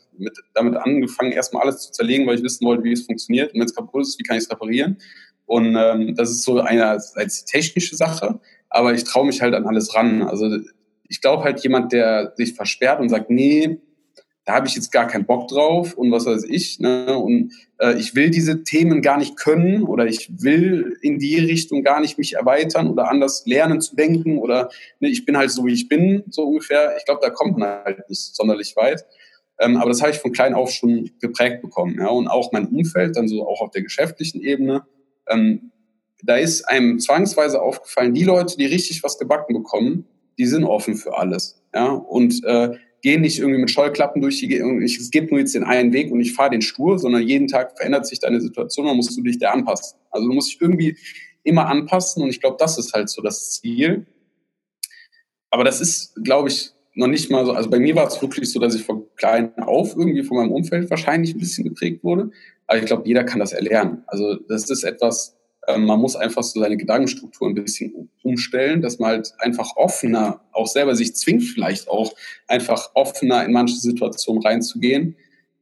damit 0.53 0.75
angefangen, 0.75 1.31
erstmal 1.31 1.63
alles 1.63 1.83
zu 1.83 1.93
zerlegen, 1.93 2.27
weil 2.27 2.35
ich 2.35 2.43
wissen 2.43 2.65
wollte, 2.65 2.83
wie 2.83 2.91
es 2.91 3.05
funktioniert. 3.05 3.53
Und 3.53 3.61
wenn 3.61 3.65
es 3.65 3.73
kaputt 3.73 4.01
ist, 4.01 4.19
wie 4.19 4.23
kann 4.23 4.35
ich 4.35 4.43
es 4.43 4.51
reparieren? 4.51 4.97
Und 5.45 5.77
ähm, 5.77 6.13
das 6.15 6.31
ist 6.31 6.43
so 6.43 6.59
eine 6.59 6.85
als 6.87 7.45
technische 7.45 7.95
Sache, 7.95 8.41
aber 8.69 8.93
ich 8.93 9.05
traue 9.05 9.25
mich 9.25 9.41
halt 9.41 9.53
an 9.53 9.67
alles 9.67 9.95
ran. 9.95 10.21
Also 10.23 10.57
ich 11.07 11.21
glaube 11.21 11.43
halt 11.43 11.61
jemand, 11.61 11.93
der 11.93 12.33
sich 12.35 12.55
versperrt 12.55 12.99
und 12.99 13.09
sagt, 13.09 13.29
nee, 13.29 13.79
da 14.45 14.53
habe 14.53 14.67
ich 14.67 14.75
jetzt 14.75 14.91
gar 14.91 15.07
keinen 15.07 15.25
Bock 15.25 15.47
drauf 15.47 15.95
und 15.95 16.11
was 16.11 16.27
weiß 16.27 16.43
ich. 16.43 16.79
Ne? 16.79 17.17
Und 17.17 17.51
äh, 17.79 17.97
ich 17.97 18.13
will 18.13 18.29
diese 18.29 18.63
Themen 18.63 19.01
gar 19.01 19.17
nicht 19.17 19.37
können 19.37 19.83
oder 19.83 20.05
ich 20.05 20.29
will 20.41 20.97
in 21.01 21.17
die 21.17 21.39
Richtung 21.39 21.83
gar 21.83 21.99
nicht 21.99 22.19
mich 22.19 22.35
erweitern 22.35 22.87
oder 22.87 23.09
anders 23.09 23.43
lernen 23.47 23.81
zu 23.81 23.95
denken 23.95 24.37
oder 24.37 24.69
ne, 24.99 25.09
ich 25.09 25.25
bin 25.25 25.35
halt 25.35 25.49
so, 25.49 25.65
wie 25.65 25.73
ich 25.73 25.89
bin, 25.89 26.23
so 26.29 26.43
ungefähr. 26.43 26.95
Ich 26.97 27.05
glaube, 27.05 27.21
da 27.23 27.31
kommt 27.31 27.57
man 27.57 27.83
halt 27.83 28.07
nicht 28.07 28.35
sonderlich 28.35 28.75
weit. 28.75 29.03
Ähm, 29.59 29.77
aber 29.77 29.89
das 29.89 30.01
habe 30.01 30.11
ich 30.11 30.19
von 30.19 30.31
klein 30.31 30.53
auf 30.53 30.71
schon 30.71 31.09
geprägt 31.19 31.63
bekommen. 31.63 31.97
Ja? 31.99 32.09
Und 32.09 32.27
auch 32.27 32.51
mein 32.51 32.67
Umfeld, 32.67 33.15
dann 33.15 33.27
so 33.27 33.47
auch 33.47 33.61
auf 33.61 33.71
der 33.71 33.81
geschäftlichen 33.81 34.41
Ebene. 34.41 34.83
Ähm, 35.27 35.71
da 36.21 36.35
ist 36.35 36.63
einem 36.63 36.99
zwangsweise 36.99 37.61
aufgefallen, 37.61 38.13
die 38.13 38.23
Leute, 38.23 38.57
die 38.57 38.65
richtig 38.65 39.03
was 39.03 39.17
gebacken 39.17 39.53
bekommen, 39.53 40.05
die 40.37 40.45
sind 40.45 40.65
offen 40.65 40.95
für 40.95 41.17
alles. 41.17 41.63
Ja? 41.73 41.87
Und 41.87 42.43
äh, 42.43 42.77
gehen 43.05 43.21
nicht 43.21 43.37
irgendwie 43.37 43.59
mit 43.59 43.69
Scheuklappen 43.69 44.19
durch 44.19 44.39
die, 44.39 44.55
es 44.55 45.11
gibt 45.11 45.29
nur 45.29 45.39
jetzt 45.39 45.53
den 45.53 45.63
einen 45.63 45.93
Weg 45.93 46.11
und 46.11 46.21
ich 46.21 46.33
fahre 46.33 46.49
den 46.49 46.63
stur, 46.63 46.97
sondern 46.97 47.21
jeden 47.21 47.47
Tag 47.47 47.77
verändert 47.77 48.07
sich 48.07 48.17
deine 48.19 48.41
Situation, 48.41 48.87
dann 48.87 48.95
musst 48.95 49.15
du 49.15 49.21
dich 49.21 49.37
da 49.37 49.51
anpassen. 49.51 49.99
Also 50.09 50.27
du 50.27 50.33
musst 50.33 50.49
dich 50.49 50.59
irgendwie 50.59 50.97
immer 51.43 51.67
anpassen 51.67 52.23
und 52.23 52.29
ich 52.29 52.41
glaube, 52.41 52.57
das 52.59 52.79
ist 52.79 52.93
halt 52.93 53.09
so 53.09 53.21
das 53.21 53.51
Ziel. 53.51 54.07
Aber 55.51 55.63
das 55.63 55.81
ist, 55.81 56.15
glaube 56.23 56.49
ich, 56.49 56.71
noch 56.95 57.05
nicht 57.05 57.29
mal 57.29 57.45
so, 57.45 57.51
also 57.51 57.69
bei 57.69 57.77
mir 57.77 57.95
war 57.95 58.07
es 58.07 58.19
wirklich 58.19 58.51
so, 58.51 58.59
dass 58.59 58.73
ich 58.73 58.83
von 58.83 59.05
klein 59.17 59.55
auf 59.59 59.95
irgendwie 59.95 60.23
von 60.23 60.37
meinem 60.37 60.51
Umfeld 60.51 60.89
wahrscheinlich 60.89 61.35
ein 61.35 61.39
bisschen 61.39 61.65
geprägt 61.65 62.03
wurde. 62.03 62.31
Aber 62.65 62.79
ich 62.79 62.85
glaube, 62.85 63.07
jeder 63.07 63.23
kann 63.23 63.39
das 63.39 63.53
erlernen. 63.53 64.03
Also 64.07 64.33
das 64.49 64.67
ist 64.71 64.83
etwas, 64.83 65.37
man 65.77 65.99
muss 65.99 66.15
einfach 66.15 66.43
so 66.43 66.59
seine 66.59 66.77
Gedankenstruktur 66.77 67.47
ein 67.47 67.55
bisschen 67.55 68.09
umstellen, 68.23 68.81
dass 68.81 68.99
man 68.99 69.11
halt 69.11 69.33
einfach 69.39 69.75
offener, 69.75 70.41
auch 70.51 70.67
selber 70.67 70.95
sich 70.95 71.15
zwingt 71.15 71.43
vielleicht 71.43 71.87
auch, 71.87 72.13
einfach 72.47 72.91
offener 72.93 73.43
in 73.43 73.51
manche 73.51 73.75
Situationen 73.75 74.43
reinzugehen. 74.43 75.15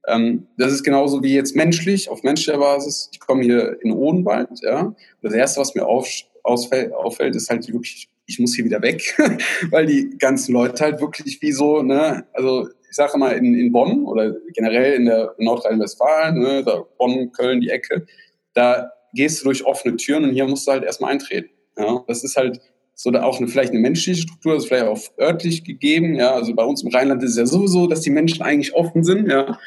Ähm, 0.08 0.48
das 0.58 0.74
ist 0.74 0.84
genauso 0.84 1.24
wie 1.24 1.34
jetzt 1.34 1.56
menschlich, 1.56 2.10
auf 2.10 2.24
menschlicher 2.24 2.58
Basis. 2.58 3.10
Ich 3.14 3.20
komme 3.20 3.44
hier 3.44 3.78
in 3.82 3.92
Odenwald, 3.92 4.50
ja. 4.62 4.94
Das 5.22 5.34
erste, 5.34 5.62
was 5.62 5.76
mir 5.76 5.86
auf, 5.86 6.08
ausfällt, 6.44 6.94
auffällt, 6.94 7.36
ist 7.36 7.50
halt 7.50 7.68
wirklich, 7.72 8.10
ich 8.26 8.40
muss 8.40 8.56
hier 8.56 8.66
wieder 8.66 8.82
weg, 8.82 9.16
weil 9.70 9.86
die 9.86 10.18
ganzen 10.18 10.54
Leute 10.54 10.84
halt 10.84 11.00
wirklich 11.00 11.42
wie 11.42 11.54
so, 11.54 11.82
ne, 11.82 12.26
also 12.34 12.68
ich 12.90 12.96
sage 12.96 13.18
mal 13.18 13.32
in, 13.32 13.56
in 13.56 13.72
Bonn 13.72 14.06
oder 14.06 14.36
generell 14.54 14.94
in 14.94 15.06
der 15.06 15.34
Nordrhein-Westfalen, 15.38 16.38
ne, 16.38 16.86
Bonn, 16.98 17.32
Köln, 17.32 17.62
die 17.62 17.70
Ecke, 17.70 18.06
da 18.54 18.92
gehst 19.14 19.42
du 19.42 19.46
durch 19.46 19.66
offene 19.66 19.96
Türen 19.96 20.26
und 20.26 20.34
hier 20.34 20.48
musst 20.48 20.68
du 20.68 20.72
halt 20.72 20.84
erstmal 20.84 21.12
eintreten. 21.12 21.50
Ja, 21.78 22.04
das 22.08 22.24
ist 22.24 22.36
halt 22.36 22.60
so 22.96 23.10
da 23.10 23.24
auch 23.24 23.40
eine, 23.40 23.48
vielleicht 23.48 23.72
eine 23.72 23.80
menschliche 23.80 24.22
Struktur, 24.22 24.54
das 24.54 24.64
ist 24.64 24.68
vielleicht 24.70 24.86
auch 24.86 25.00
örtlich 25.20 25.64
gegeben. 25.64 26.16
Ja, 26.16 26.32
also 26.34 26.54
bei 26.54 26.64
uns 26.64 26.84
im 26.84 26.90
Rheinland 26.90 27.24
ist 27.24 27.32
es 27.32 27.38
ja 27.38 27.46
sowieso, 27.46 27.88
dass 27.88 28.02
die 28.02 28.12
Menschen 28.12 28.42
eigentlich 28.44 28.74
offen 28.76 29.04
sind. 29.04 29.30
Ja, 29.30 29.58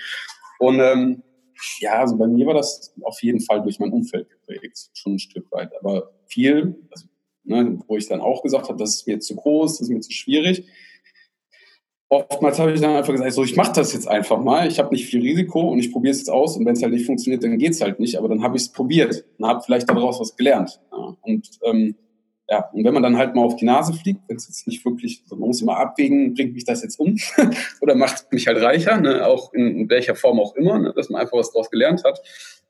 und 0.59 0.81
ähm, 0.81 1.23
ja, 1.81 2.01
also 2.01 2.17
bei 2.17 2.27
mir 2.27 2.47
war 2.47 2.55
das 2.55 2.95
auf 3.03 3.23
jeden 3.23 3.41
Fall 3.41 3.63
durch 3.63 3.79
mein 3.79 3.93
Umfeld 3.93 4.29
geprägt, 4.31 4.91
schon 4.95 5.15
ein 5.15 5.19
Stück 5.19 5.51
weit. 5.51 5.71
Aber 5.81 6.13
viel, 6.27 6.77
also, 6.91 7.07
ne, 7.45 7.79
wo 7.87 7.97
ich 7.97 8.07
dann 8.09 8.21
auch 8.21 8.43
gesagt 8.43 8.69
habe, 8.69 8.79
das 8.79 8.95
ist 8.95 9.07
mir 9.07 9.19
zu 9.21 9.35
groß, 9.35 9.79
das 9.79 9.89
ist 9.89 9.95
mir 9.95 10.01
zu 10.01 10.13
schwierig 10.13 10.65
oftmals 12.09 12.59
habe 12.59 12.73
ich 12.73 12.81
dann 12.81 12.97
einfach 12.97 13.13
gesagt, 13.13 13.33
so 13.33 13.43
ich 13.43 13.57
mache 13.57 13.73
das 13.75 13.93
jetzt 13.93 14.09
einfach 14.09 14.39
mal. 14.39 14.69
Ich 14.69 14.79
habe 14.79 14.95
nicht 14.95 15.07
viel 15.07 15.21
Risiko 15.21 15.61
und 15.61 15.79
ich 15.79 15.93
probiere 15.93 16.13
es 16.13 16.19
jetzt 16.19 16.31
aus. 16.31 16.57
Und 16.57 16.65
wenn 16.67 16.75
es 16.75 16.83
halt 16.83 16.93
nicht 16.93 17.07
funktioniert, 17.07 17.43
dann 17.43 17.59
geht 17.59 17.73
es 17.73 17.81
halt 17.81 18.01
nicht. 18.01 18.17
Aber 18.17 18.29
dann 18.29 18.43
habe 18.43 18.57
ich 18.57 18.65
es 18.65 18.73
probiert 18.73 19.25
und 19.39 19.47
habe 19.47 19.63
vielleicht 19.63 19.89
daraus 19.89 20.21
was 20.21 20.37
gelernt. 20.37 20.81
Ja, 20.93 21.17
und 21.23 21.49
ähm, 21.65 21.97
ja, 22.49 22.71
und 22.73 22.85
wenn 22.85 22.95
man 22.95 23.03
dann 23.03 23.17
halt 23.17 23.35
mal 23.35 23.43
auf 23.43 23.57
die 23.57 23.65
Nase 23.65 23.93
fliegt, 23.93 24.21
wenn 24.29 24.37
es 24.37 24.47
jetzt 24.47 24.69
nicht 24.69 24.85
wirklich, 24.85 25.21
also 25.25 25.35
man 25.35 25.49
muss 25.49 25.61
immer 25.61 25.79
abwägen, 25.79 26.33
bringt 26.35 26.55
mich 26.55 26.65
das 26.65 26.81
jetzt 26.85 27.01
um 27.01 27.17
oder 27.81 27.97
macht 27.97 28.33
mich 28.33 28.47
halt 28.47 28.63
reicher, 28.63 29.01
ne? 29.01 29.27
auch 29.27 29.53
in, 29.53 29.77
in 29.77 29.91
welcher 29.91 30.15
Form 30.15 30.39
auch 30.39 30.55
immer, 30.55 30.79
ne? 30.79 30.93
dass 30.95 31.11
man 31.11 31.21
einfach 31.21 31.37
was 31.37 31.51
daraus 31.51 31.71
gelernt 31.71 32.05
hat. 32.05 32.21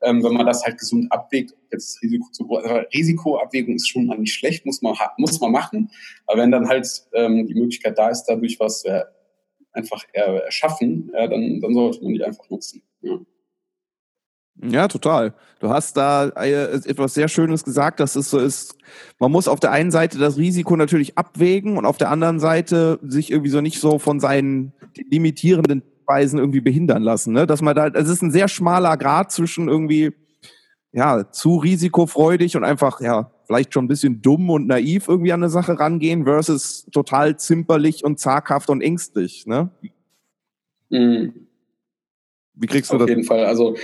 Ähm, 0.01 0.23
wenn 0.23 0.33
man 0.33 0.47
das 0.47 0.63
halt 0.63 0.79
gesund 0.79 1.11
abwägt, 1.11 1.53
jetzt 1.71 2.01
Risiko 2.01 2.27
zu 2.31 2.49
also 2.49 2.75
Risikoabwägung 2.91 3.75
ist 3.75 3.87
schon 3.87 4.07
mal 4.07 4.17
nicht 4.17 4.33
schlecht, 4.33 4.65
muss 4.65 4.81
man 4.81 4.95
muss 5.17 5.39
man 5.39 5.51
machen. 5.51 5.91
Aber 6.25 6.41
wenn 6.41 6.51
dann 6.51 6.67
halt 6.67 6.87
ähm, 7.13 7.45
die 7.45 7.55
Möglichkeit 7.55 7.97
da 7.99 8.09
ist, 8.09 8.25
dadurch 8.25 8.59
was 8.59 8.83
äh, 8.83 9.01
einfach 9.77 10.03
erschaffen, 10.11 11.11
dann, 11.13 11.61
dann 11.61 11.73
sollte 11.73 12.03
man 12.03 12.13
die 12.13 12.23
einfach 12.23 12.49
nutzen. 12.49 12.81
Ja. 13.01 13.19
Ja, 14.63 14.87
total. 14.87 15.35
Du 15.59 15.69
hast 15.69 15.97
da 15.97 16.29
äh, 16.29 16.73
etwas 16.73 17.13
sehr 17.13 17.27
Schönes 17.27 17.63
gesagt, 17.63 17.99
dass 17.99 18.15
es 18.15 18.31
so 18.31 18.39
ist, 18.39 18.75
man 19.19 19.31
muss 19.31 19.47
auf 19.47 19.59
der 19.59 19.71
einen 19.71 19.91
Seite 19.91 20.17
das 20.17 20.37
Risiko 20.37 20.75
natürlich 20.75 21.17
abwägen 21.17 21.77
und 21.77 21.85
auf 21.85 21.97
der 21.97 22.09
anderen 22.09 22.39
Seite 22.39 22.99
sich 23.03 23.31
irgendwie 23.31 23.51
so 23.51 23.61
nicht 23.61 23.79
so 23.79 23.99
von 23.99 24.19
seinen 24.19 24.73
limitierenden 25.11 25.83
Weisen 26.07 26.39
irgendwie 26.39 26.61
behindern 26.61 27.03
lassen. 27.03 27.33
Ne? 27.33 27.45
Dass 27.45 27.61
man 27.61 27.75
da, 27.75 27.87
es 27.87 28.09
ist 28.09 28.23
ein 28.23 28.31
sehr 28.31 28.47
schmaler 28.47 28.97
Grad 28.97 29.31
zwischen 29.31 29.67
irgendwie, 29.67 30.13
ja, 30.91 31.31
zu 31.31 31.57
risikofreudig 31.57 32.57
und 32.57 32.63
einfach, 32.63 32.99
ja, 32.99 33.31
vielleicht 33.47 33.73
schon 33.73 33.85
ein 33.85 33.87
bisschen 33.87 34.21
dumm 34.21 34.49
und 34.49 34.67
naiv 34.67 35.07
irgendwie 35.07 35.31
an 35.31 35.41
eine 35.41 35.49
Sache 35.49 35.79
rangehen 35.79 36.25
versus 36.25 36.85
total 36.91 37.37
zimperlich 37.37 38.03
und 38.03 38.19
zaghaft 38.19 38.69
und 38.69 38.81
ängstlich, 38.81 39.47
ne? 39.47 39.69
Mhm. 40.89 41.47
Wie 42.53 42.67
kriegst 42.67 42.91
du 42.91 42.95
Auf 42.95 42.99
das? 42.99 43.05
Auf 43.05 43.09
jeden 43.09 43.23
Fall. 43.23 43.45
Also 43.45 43.75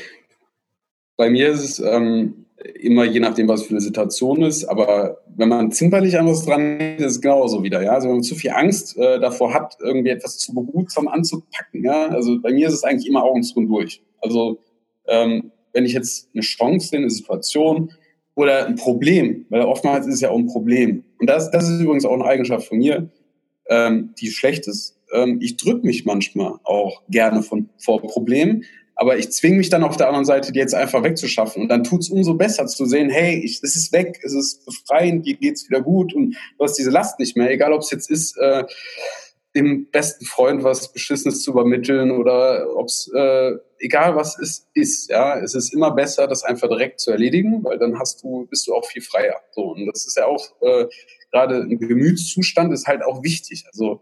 bei 1.16 1.30
mir 1.30 1.50
ist 1.50 1.64
es 1.64 1.80
ähm, 1.80 2.46
immer 2.76 3.06
je 3.06 3.20
nachdem, 3.20 3.48
was 3.48 3.64
für 3.64 3.72
eine 3.72 3.82
Situation 3.82 4.42
ist. 4.42 4.66
Aber 4.66 5.18
wenn 5.36 5.50
man 5.50 5.72
zimperlich 5.72 6.18
an 6.18 6.28
was 6.28 6.46
dran 6.46 6.80
ist, 6.80 7.02
ist 7.02 7.12
es 7.12 7.22
genauso 7.22 7.64
wieder. 7.64 7.82
Ja? 7.82 7.94
Also 7.94 8.08
wenn 8.08 8.16
man 8.16 8.24
zu 8.24 8.36
viel 8.36 8.52
Angst 8.52 8.98
äh, 8.98 9.20
davor 9.20 9.54
hat, 9.54 9.78
irgendwie 9.80 10.10
etwas 10.10 10.38
zu 10.38 10.54
behutsam 10.54 11.08
anzupacken. 11.08 11.84
Ja? 11.84 12.08
Also 12.08 12.40
bei 12.42 12.52
mir 12.52 12.68
ist 12.68 12.74
es 12.74 12.84
eigentlich 12.84 13.08
immer 13.08 13.24
Augen 13.24 13.44
zu 13.44 13.58
und 13.58 13.68
durch. 13.68 14.02
Also 14.22 14.60
ähm, 15.08 15.52
wenn 15.74 15.86
ich 15.86 15.94
jetzt 15.94 16.30
eine 16.34 16.42
Chance 16.42 16.90
sehe, 16.90 17.00
eine 17.00 17.10
Situation, 17.10 17.92
oder 18.36 18.66
ein 18.66 18.76
Problem, 18.76 19.46
weil 19.50 19.62
oftmals 19.62 20.08
ist 20.08 20.16
es 20.16 20.22
ja 20.22 20.30
auch 20.30 20.38
ein 20.38 20.48
Problem. 20.48 21.04
Und 21.20 21.30
das, 21.30 21.52
das 21.52 21.70
ist 21.70 21.80
übrigens 21.80 22.06
auch 22.06 22.14
eine 22.14 22.26
Eigenschaft 22.26 22.68
von 22.68 22.78
mir, 22.78 23.10
ähm, 23.70 24.14
die 24.20 24.32
schlecht 24.32 24.68
ist. 24.68 24.98
Ähm, 25.14 25.40
ich 25.42 25.58
drücke 25.58 25.86
mich 25.86 26.06
manchmal 26.06 26.56
auch 26.64 27.04
gerne 27.10 27.44
von, 27.44 27.70
vor 27.78 28.02
Problemen, 28.02 28.66
aber 28.96 29.18
ich 29.18 29.32
zwinge 29.32 29.58
mich 29.58 29.70
dann 29.70 29.84
auf 29.84 29.98
der 29.98 30.08
anderen 30.08 30.26
Seite, 30.26 30.52
die 30.52 30.60
jetzt 30.60 30.76
einfach 30.76 31.04
wegzuschaffen. 31.04 31.64
Und 31.64 31.70
dann 31.70 31.84
tut 31.84 32.02
es 32.02 32.10
umso 32.10 32.36
besser 32.36 32.68
zu 32.68 32.86
sehen, 32.86 33.10
hey, 33.10 33.40
ich, 33.44 33.60
es 33.64 33.76
ist 33.76 33.92
weg, 33.92 34.20
es 34.24 34.34
ist 34.34 34.66
befreiend, 34.66 35.26
dir 35.26 35.36
geht's 35.36 35.68
wieder 35.68 35.82
gut 35.82 36.14
und 36.14 36.36
du 36.58 36.64
hast 36.64 36.76
diese 36.76 36.92
Last 36.92 37.20
nicht 37.20 37.36
mehr, 37.36 37.50
egal 37.52 37.74
ob 37.74 37.82
es 37.82 37.92
jetzt 37.92 38.10
ist, 38.10 38.38
äh, 38.38 38.64
dem 39.56 39.90
besten 39.92 40.26
Freund 40.26 40.64
was 40.64 40.92
Beschissenes 40.92 41.44
zu 41.44 41.52
übermitteln 41.52 42.12
oder 42.12 42.76
ob 42.76 42.88
es, 42.88 43.10
äh, 43.14 43.52
egal 43.80 44.16
was 44.16 44.40
es 44.40 44.68
ist, 44.74 45.10
ja, 45.10 45.40
es 45.40 45.54
ist 45.54 45.74
immer 45.74 45.92
besser, 45.92 46.28
das 46.28 46.44
einfach 46.44 46.68
direkt 46.68 47.00
zu 47.00 47.12
erledigen, 47.12 47.64
weil 47.64 47.78
dann 47.78 48.00
hast 48.00 48.24
du, 48.24 48.48
bist 48.50 48.68
du 48.68 48.74
auch 48.74 48.86
viel 48.86 49.02
freier. 49.02 49.40
So, 49.52 49.74
und 49.74 49.86
das 49.86 50.08
ist 50.08 50.18
ja 50.18 50.26
auch 50.26 50.44
äh, 50.62 50.86
gerade 51.32 51.62
ein 51.62 51.80
Gemütszustand 51.80 52.74
ist 52.74 52.88
halt 52.88 53.04
auch 53.04 53.24
wichtig. 53.24 53.66
Also 53.68 54.02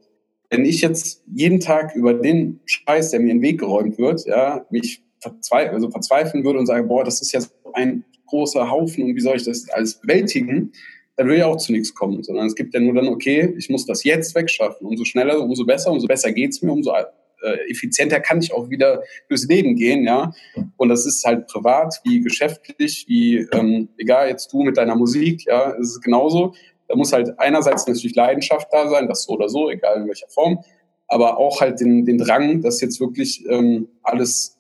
wenn 0.50 0.66
ich 0.66 0.82
jetzt 0.82 1.24
jeden 1.34 1.60
Tag 1.60 1.96
über 1.96 2.14
den 2.14 2.60
Scheiß, 2.66 3.12
der 3.12 3.20
mir 3.20 3.32
in 3.32 3.38
den 3.38 3.42
Weg 3.42 3.60
geräumt 3.60 3.98
wird, 3.98 4.26
ja, 4.26 4.66
mich 4.70 5.04
verzweifeln, 5.20 5.74
also 5.74 5.90
verzweifeln 5.90 6.44
würde 6.44 6.60
und 6.60 6.66
sage, 6.66 6.86
boah, 6.88 7.04
das 7.04 7.22
ist 7.22 7.32
ja 7.32 7.42
so 7.42 7.50
ein 7.74 8.04
großer 8.28 8.70
Haufen 8.70 9.04
und 9.04 9.16
wie 9.16 9.22
soll 9.22 9.38
ich 9.38 9.44
das 9.44 9.70
alles 9.70 10.00
bewältigen, 10.00 10.74
dann 11.22 11.30
will 11.30 11.38
ja 11.38 11.46
auch 11.46 11.58
zu 11.58 11.72
nichts 11.72 11.94
kommen, 11.94 12.24
sondern 12.24 12.48
es 12.48 12.56
gibt 12.56 12.74
ja 12.74 12.80
nur 12.80 12.96
dann, 12.96 13.08
okay, 13.08 13.54
ich 13.56 13.70
muss 13.70 13.86
das 13.86 14.04
jetzt 14.04 14.34
wegschaffen. 14.34 14.88
Umso 14.88 15.06
schneller, 15.06 15.40
umso 15.40 15.66
besser, 15.66 15.92
umso 15.92 16.08
besser 16.08 16.32
geht's 16.32 16.64
mir, 16.64 16.72
umso 16.72 16.94
äh, 16.94 17.70
effizienter 17.70 18.20
kann 18.20 18.40
ich 18.40 18.52
auch 18.52 18.72
wieder 18.72 19.04
durchs 19.30 19.48
Leben 19.48 19.76
gehen, 19.76 20.04
ja. 20.04 20.34
Und 20.78 20.90
das 20.90 21.06
ist 21.06 21.24
halt 21.24 21.46
privat 21.46 22.02
wie 22.04 22.22
geschäftlich, 22.22 23.06
wie 23.08 23.48
ähm, 23.54 23.90
egal 23.98 24.30
jetzt 24.30 24.52
du 24.52 24.64
mit 24.64 24.78
deiner 24.78 24.96
Musik, 24.96 25.46
ja, 25.46 25.76
es 25.80 26.02
genauso. 26.02 26.56
Da 26.88 26.96
muss 26.96 27.14
halt 27.14 27.38
einerseits 27.40 27.86
natürlich 27.86 28.16
Leidenschaft 28.16 28.68
da 28.72 28.90
sein, 28.90 29.08
das 29.08 29.24
so 29.24 29.34
oder 29.34 29.48
so, 29.48 29.70
egal 29.70 30.02
in 30.02 30.08
welcher 30.08 30.28
Form, 30.28 30.64
aber 31.08 31.38
auch 31.38 31.62
halt 31.62 31.80
den, 31.82 32.04
den 32.06 32.18
Drang, 32.18 32.64
das 32.64 32.82
jetzt 32.82 33.00
wirklich 33.00 33.46
ähm, 33.48 33.90
alles 34.02 34.58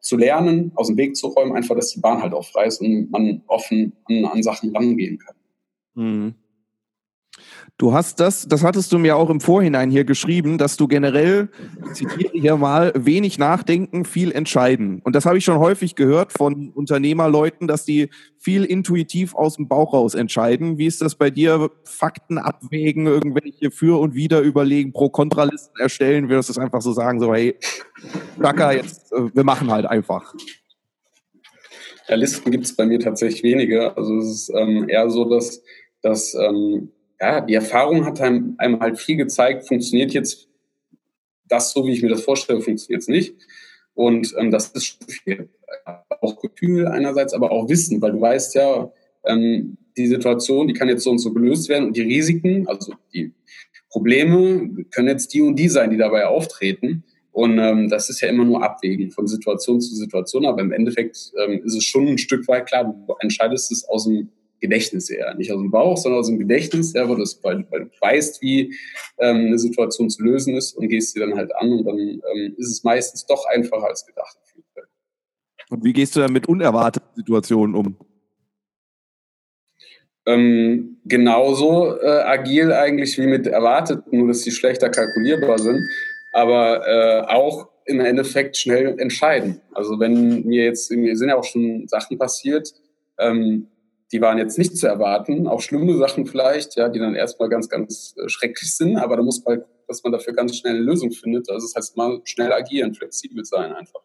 zu 0.00 0.16
lernen, 0.16 0.72
aus 0.76 0.86
dem 0.86 0.96
Weg 0.96 1.14
zu 1.14 1.26
räumen, 1.26 1.54
einfach, 1.54 1.76
dass 1.76 1.90
die 1.90 2.00
Bahn 2.00 2.22
halt 2.22 2.32
auch 2.32 2.46
frei 2.46 2.64
ist 2.64 2.80
und 2.80 3.10
man 3.10 3.42
offen 3.48 3.92
an, 4.06 4.24
an 4.24 4.42
Sachen 4.42 4.74
rangehen 4.74 5.18
kann. 5.18 5.34
Mhm. 5.94 6.34
Du 7.76 7.92
hast 7.92 8.20
das, 8.20 8.46
das 8.46 8.62
hattest 8.62 8.92
du 8.92 8.98
mir 8.98 9.16
auch 9.16 9.28
im 9.28 9.40
Vorhinein 9.40 9.90
hier 9.90 10.04
geschrieben, 10.04 10.58
dass 10.58 10.76
du 10.76 10.86
generell, 10.86 11.48
zitiere 11.92 12.30
hier 12.32 12.56
mal, 12.56 12.92
wenig 12.94 13.36
nachdenken, 13.36 14.04
viel 14.04 14.30
entscheiden. 14.30 15.00
Und 15.02 15.16
das 15.16 15.26
habe 15.26 15.38
ich 15.38 15.44
schon 15.44 15.58
häufig 15.58 15.96
gehört 15.96 16.32
von 16.32 16.70
Unternehmerleuten, 16.70 17.66
dass 17.66 17.84
die 17.84 18.10
viel 18.38 18.64
intuitiv 18.64 19.34
aus 19.34 19.56
dem 19.56 19.66
Bauch 19.66 19.92
raus 19.92 20.14
entscheiden. 20.14 20.78
Wie 20.78 20.86
ist 20.86 21.02
das 21.02 21.16
bei 21.16 21.30
dir? 21.30 21.68
Fakten 21.82 22.38
abwägen, 22.38 23.06
irgendwelche 23.06 23.72
Für- 23.72 23.98
und 23.98 24.14
Wider 24.14 24.40
überlegen, 24.40 24.92
Pro-Kontralisten 24.92 25.80
erstellen? 25.80 26.28
Würdest 26.28 26.50
du 26.50 26.52
es 26.52 26.58
einfach 26.58 26.80
so 26.80 26.92
sagen, 26.92 27.18
so, 27.18 27.34
hey, 27.34 27.56
Dacker, 28.40 28.76
jetzt, 28.76 29.12
äh, 29.12 29.34
wir 29.34 29.42
machen 29.42 29.72
halt 29.72 29.86
einfach? 29.86 30.32
Ja, 32.08 32.14
Listen 32.14 32.52
gibt 32.52 32.66
es 32.66 32.76
bei 32.76 32.86
mir 32.86 33.00
tatsächlich 33.00 33.42
weniger. 33.42 33.96
Also 33.96 34.18
es 34.18 34.26
ist 34.26 34.52
ähm, 34.54 34.88
eher 34.88 35.10
so, 35.10 35.24
dass 35.28 35.62
dass 36.04 36.34
ähm, 36.34 36.90
ja, 37.20 37.40
die 37.40 37.54
Erfahrung 37.54 38.04
hat 38.04 38.20
einem, 38.20 38.54
einem 38.58 38.80
halt 38.80 38.98
viel 38.98 39.16
gezeigt, 39.16 39.66
funktioniert 39.66 40.12
jetzt 40.12 40.48
das 41.48 41.72
so, 41.72 41.86
wie 41.86 41.92
ich 41.92 42.02
mir 42.02 42.10
das 42.10 42.22
vorstelle, 42.22 42.60
funktioniert 42.60 43.02
es 43.02 43.08
nicht. 43.08 43.34
Und 43.94 44.34
ähm, 44.38 44.50
das 44.50 44.68
ist 44.68 44.98
viel. 45.10 45.48
Auch 46.20 46.40
Gefühl 46.40 46.86
einerseits, 46.86 47.32
aber 47.32 47.50
auch 47.50 47.68
Wissen, 47.68 48.00
weil 48.02 48.12
du 48.12 48.20
weißt 48.20 48.54
ja, 48.54 48.92
ähm, 49.24 49.76
die 49.96 50.06
Situation, 50.06 50.68
die 50.68 50.74
kann 50.74 50.88
jetzt 50.88 51.04
so 51.04 51.10
und 51.10 51.18
so 51.18 51.32
gelöst 51.32 51.68
werden 51.68 51.86
und 51.86 51.96
die 51.96 52.02
Risiken, 52.02 52.66
also 52.66 52.94
die 53.12 53.32
Probleme 53.90 54.84
können 54.90 55.08
jetzt 55.08 55.32
die 55.32 55.40
und 55.40 55.56
die 55.56 55.68
sein, 55.68 55.90
die 55.90 55.96
dabei 55.96 56.26
auftreten. 56.26 57.04
Und 57.32 57.58
ähm, 57.58 57.88
das 57.88 58.10
ist 58.10 58.20
ja 58.20 58.28
immer 58.28 58.44
nur 58.44 58.62
Abwägen 58.62 59.10
von 59.10 59.26
Situation 59.26 59.80
zu 59.80 59.94
Situation, 59.94 60.46
aber 60.46 60.60
im 60.60 60.72
Endeffekt 60.72 61.32
ähm, 61.44 61.62
ist 61.64 61.76
es 61.76 61.84
schon 61.84 62.06
ein 62.06 62.18
Stück 62.18 62.46
weit 62.48 62.66
klar, 62.66 62.84
du 62.84 63.14
entscheidest 63.20 63.72
es 63.72 63.84
aus 63.88 64.04
dem 64.04 64.28
Gedächtnis 64.64 65.10
eher. 65.10 65.34
Nicht 65.34 65.52
aus 65.52 65.60
dem 65.60 65.70
Bauch, 65.70 65.96
sondern 65.96 66.20
aus 66.20 66.28
dem 66.28 66.38
Gedächtnis, 66.38 66.94
ja, 66.94 67.08
weil, 67.08 67.18
das, 67.18 67.38
weil, 67.42 67.66
weil 67.70 67.84
du 67.84 67.90
weißt, 68.00 68.40
wie 68.42 68.74
ähm, 69.18 69.46
eine 69.46 69.58
Situation 69.58 70.08
zu 70.08 70.22
lösen 70.22 70.56
ist 70.56 70.72
und 70.72 70.88
gehst 70.88 71.12
sie 71.12 71.20
dann 71.20 71.36
halt 71.36 71.54
an 71.56 71.70
und 71.72 71.84
dann 71.84 71.98
ähm, 71.98 72.54
ist 72.56 72.70
es 72.70 72.82
meistens 72.82 73.26
doch 73.26 73.44
einfacher 73.46 73.88
als 73.88 74.06
gedacht. 74.06 74.38
Und 75.70 75.84
wie 75.84 75.92
gehst 75.92 76.14
du 76.16 76.20
dann 76.20 76.32
mit 76.32 76.46
unerwarteten 76.46 77.08
Situationen 77.16 77.74
um? 77.74 77.96
Ähm, 80.26 80.98
genauso 81.04 82.00
äh, 82.00 82.06
agil 82.06 82.72
eigentlich 82.72 83.18
wie 83.18 83.26
mit 83.26 83.46
erwarteten, 83.46 84.18
nur 84.18 84.28
dass 84.28 84.40
sie 84.40 84.50
schlechter 84.50 84.88
kalkulierbar 84.88 85.58
sind, 85.58 85.86
aber 86.32 86.86
äh, 86.86 87.20
auch 87.28 87.68
im 87.84 88.00
Endeffekt 88.00 88.56
schnell 88.56 88.98
entscheiden. 88.98 89.60
Also 89.72 90.00
wenn 90.00 90.44
mir 90.44 90.64
jetzt, 90.64 90.90
mir 90.90 91.16
sind 91.16 91.28
ja 91.28 91.36
auch 91.36 91.44
schon 91.44 91.86
Sachen 91.88 92.16
passiert, 92.16 92.72
ähm, 93.18 93.68
die 94.14 94.20
waren 94.20 94.38
jetzt 94.38 94.58
nicht 94.58 94.76
zu 94.76 94.86
erwarten, 94.86 95.48
auch 95.48 95.60
schlimme 95.60 95.96
Sachen 95.96 96.24
vielleicht, 96.24 96.76
ja, 96.76 96.88
die 96.88 97.00
dann 97.00 97.16
erstmal 97.16 97.48
ganz, 97.48 97.68
ganz 97.68 98.14
äh, 98.16 98.28
schrecklich 98.28 98.76
sind, 98.76 98.96
aber 98.96 99.16
da 99.16 99.24
muss 99.24 99.44
man, 99.44 99.62
dass 99.88 100.04
man 100.04 100.12
dafür 100.12 100.34
ganz 100.34 100.56
schnell 100.56 100.76
eine 100.76 100.84
Lösung 100.84 101.10
findet. 101.10 101.50
Also 101.50 101.66
das 101.66 101.74
heißt 101.74 101.96
mal 101.96 102.20
schnell 102.22 102.52
agieren, 102.52 102.94
flexibel 102.94 103.44
sein 103.44 103.72
einfach. 103.72 104.02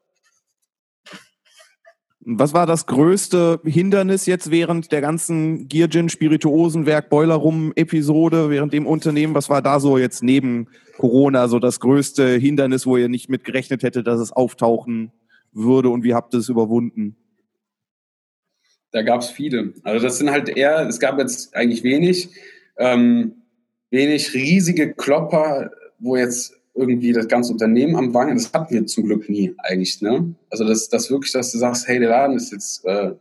Was 2.22 2.55
war 2.55 2.66
das 2.66 2.88
größte 2.88 3.62
Hindernis 3.64 4.26
jetzt 4.26 4.49
während 4.49 4.91
der 4.91 5.01
ganzen 5.01 5.68
Geargin 5.68 6.10
Spirituosenwerk 6.10 7.12
Boiler 7.12 7.36
Rum 7.36 7.72
Episode, 7.76 8.49
während 8.49 8.74
dem 8.74 8.88
Unternehmen? 8.88 9.36
Was 9.36 9.47
war 9.47 9.62
da 9.62 9.80
so 9.80 9.99
jetzt 9.99 10.24
neben 10.24 10.70
Corona 10.97 11.47
so 11.47 11.60
das 11.60 11.80
größte 11.80 12.36
Hindernis, 12.38 12.88
wo 12.88 12.97
ihr 12.97 13.10
nicht 13.10 13.30
mit 13.30 13.43
gerechnet 13.43 13.84
hättet, 13.84 14.07
dass 14.07 14.20
es 14.20 14.32
auftauchen 14.32 15.12
würde 15.51 15.89
und 15.89 16.03
wie 16.03 16.16
habt 16.16 16.34
ihr 16.34 16.39
es 16.39 16.49
überwunden? 16.49 17.16
Da 18.92 19.02
gab 19.04 19.22
es 19.22 19.30
viele. 19.30 19.74
Also 19.84 20.06
das 20.06 20.18
sind 20.18 20.32
halt 20.32 20.50
eher, 20.50 20.88
es 20.88 21.00
gab 21.00 21.20
jetzt 21.20 21.56
eigentlich 21.56 21.84
wenig, 21.84 22.30
ähm, 22.78 23.44
wenig 23.92 24.34
riesige 24.34 24.94
Klopper, 24.94 25.72
wo 26.00 26.16
jetzt 26.16 26.54
irgendwie 26.74 27.12
das 27.12 27.28
ganze 27.28 27.52
Unternehmen 27.52 27.96
am 27.96 28.14
Wangen, 28.14 28.38
das 28.38 28.54
hatten 28.54 28.74
wir 28.74 28.86
zum 28.86 29.06
Glück 29.06 29.30
nie 29.30 29.54
eigentlich. 29.60 30.02
Ne? 30.02 30.34
Also 30.50 30.66
das, 30.66 30.90
das 30.90 31.12
wirklich, 31.12 31.34
dass 31.34 31.52
du 31.52 31.58
sagst, 31.58 31.88
hey, 31.88 32.00
der 32.00 32.10
Laden 32.10 32.38
ist 32.38 32.52
jetzt, 32.52 32.86
äh, 32.86 33.12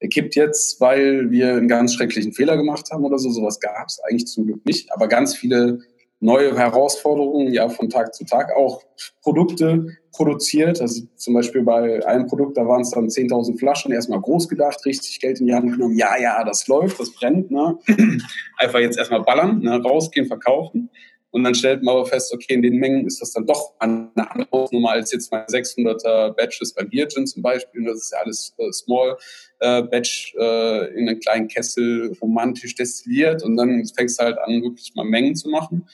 er 0.00 0.08
kippt 0.08 0.34
jetzt, 0.36 0.80
weil 0.80 1.30
wir 1.30 1.54
einen 1.54 1.68
ganz 1.68 1.94
schrecklichen 1.94 2.32
Fehler 2.32 2.56
gemacht 2.56 2.90
haben 2.90 3.04
oder 3.04 3.18
so. 3.18 3.30
Sowas 3.30 3.60
gab 3.60 3.88
es 3.88 4.00
eigentlich 4.00 4.26
zum 4.26 4.46
Glück 4.46 4.64
nicht. 4.64 4.92
Aber 4.92 5.08
ganz 5.08 5.36
viele 5.36 5.80
neue 6.20 6.56
Herausforderungen, 6.56 7.52
ja, 7.52 7.68
von 7.68 7.88
Tag 7.88 8.14
zu 8.14 8.24
Tag 8.24 8.50
auch 8.56 8.82
Produkte 9.22 9.86
produziert. 10.12 10.80
Also 10.80 11.02
zum 11.16 11.34
Beispiel 11.34 11.62
bei 11.62 12.04
einem 12.06 12.26
Produkt, 12.26 12.56
da 12.56 12.66
waren 12.66 12.80
es 12.80 12.90
dann 12.90 13.06
10.000 13.06 13.58
Flaschen, 13.58 13.92
erstmal 13.92 14.20
groß 14.20 14.48
gedacht, 14.48 14.84
richtig 14.84 15.20
Geld 15.20 15.40
in 15.40 15.46
die 15.46 15.54
Hand 15.54 15.72
genommen. 15.72 15.96
Ja, 15.96 16.16
ja, 16.20 16.42
das 16.44 16.66
läuft, 16.66 16.98
das 16.98 17.14
brennt, 17.14 17.50
ne? 17.50 17.78
Einfach 18.56 18.80
jetzt 18.80 18.98
erstmal 18.98 19.22
ballern, 19.22 19.60
ne? 19.60 19.80
rausgehen, 19.80 20.26
verkaufen. 20.26 20.90
Und 21.30 21.44
dann 21.44 21.54
stellt 21.54 21.82
man 21.82 21.94
aber 21.94 22.06
fest, 22.06 22.32
okay, 22.32 22.54
in 22.54 22.62
den 22.62 22.76
Mengen 22.78 23.06
ist 23.06 23.20
das 23.20 23.32
dann 23.32 23.46
doch 23.46 23.74
eine 23.78 24.10
andere 24.16 24.68
Nummer 24.72 24.92
als 24.92 25.12
jetzt 25.12 25.30
meine 25.30 25.44
600er 25.44 26.30
Batches 26.30 26.72
beim 26.72 26.88
Biergin 26.88 27.26
zum 27.26 27.42
Beispiel. 27.42 27.84
Das 27.84 27.96
ist 27.98 28.12
ja 28.12 28.18
alles 28.24 28.54
äh, 28.56 28.72
Small 28.72 29.16
äh, 29.60 29.82
Batch 29.82 30.34
äh, 30.38 30.86
in 30.94 31.06
einem 31.06 31.20
kleinen 31.20 31.48
Kessel 31.48 32.16
romantisch 32.22 32.74
destilliert. 32.74 33.42
Und 33.44 33.56
dann 33.56 33.84
fängst 33.94 34.18
du 34.18 34.24
halt 34.24 34.38
an, 34.38 34.62
wirklich 34.62 34.94
mal 34.94 35.04
Mengen 35.04 35.36
zu 35.36 35.50
machen 35.50 35.86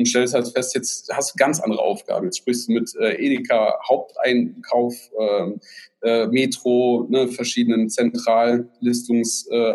und 0.00 0.06
stellst 0.06 0.34
halt 0.34 0.48
fest, 0.48 0.74
jetzt 0.74 1.12
hast 1.12 1.34
du 1.34 1.36
ganz 1.36 1.60
andere 1.60 1.80
Aufgaben. 1.82 2.24
Jetzt 2.24 2.38
sprichst 2.38 2.68
du 2.68 2.72
mit 2.72 2.90
äh, 2.96 3.14
Edeka 3.22 3.78
Haupteinkauf, 3.86 4.94
äh, 5.18 5.50
äh, 6.02 6.26
Metro, 6.28 7.06
ne, 7.10 7.28
verschiedenen 7.28 7.90
Zentrallistungs, 7.90 9.46
äh, 9.48 9.74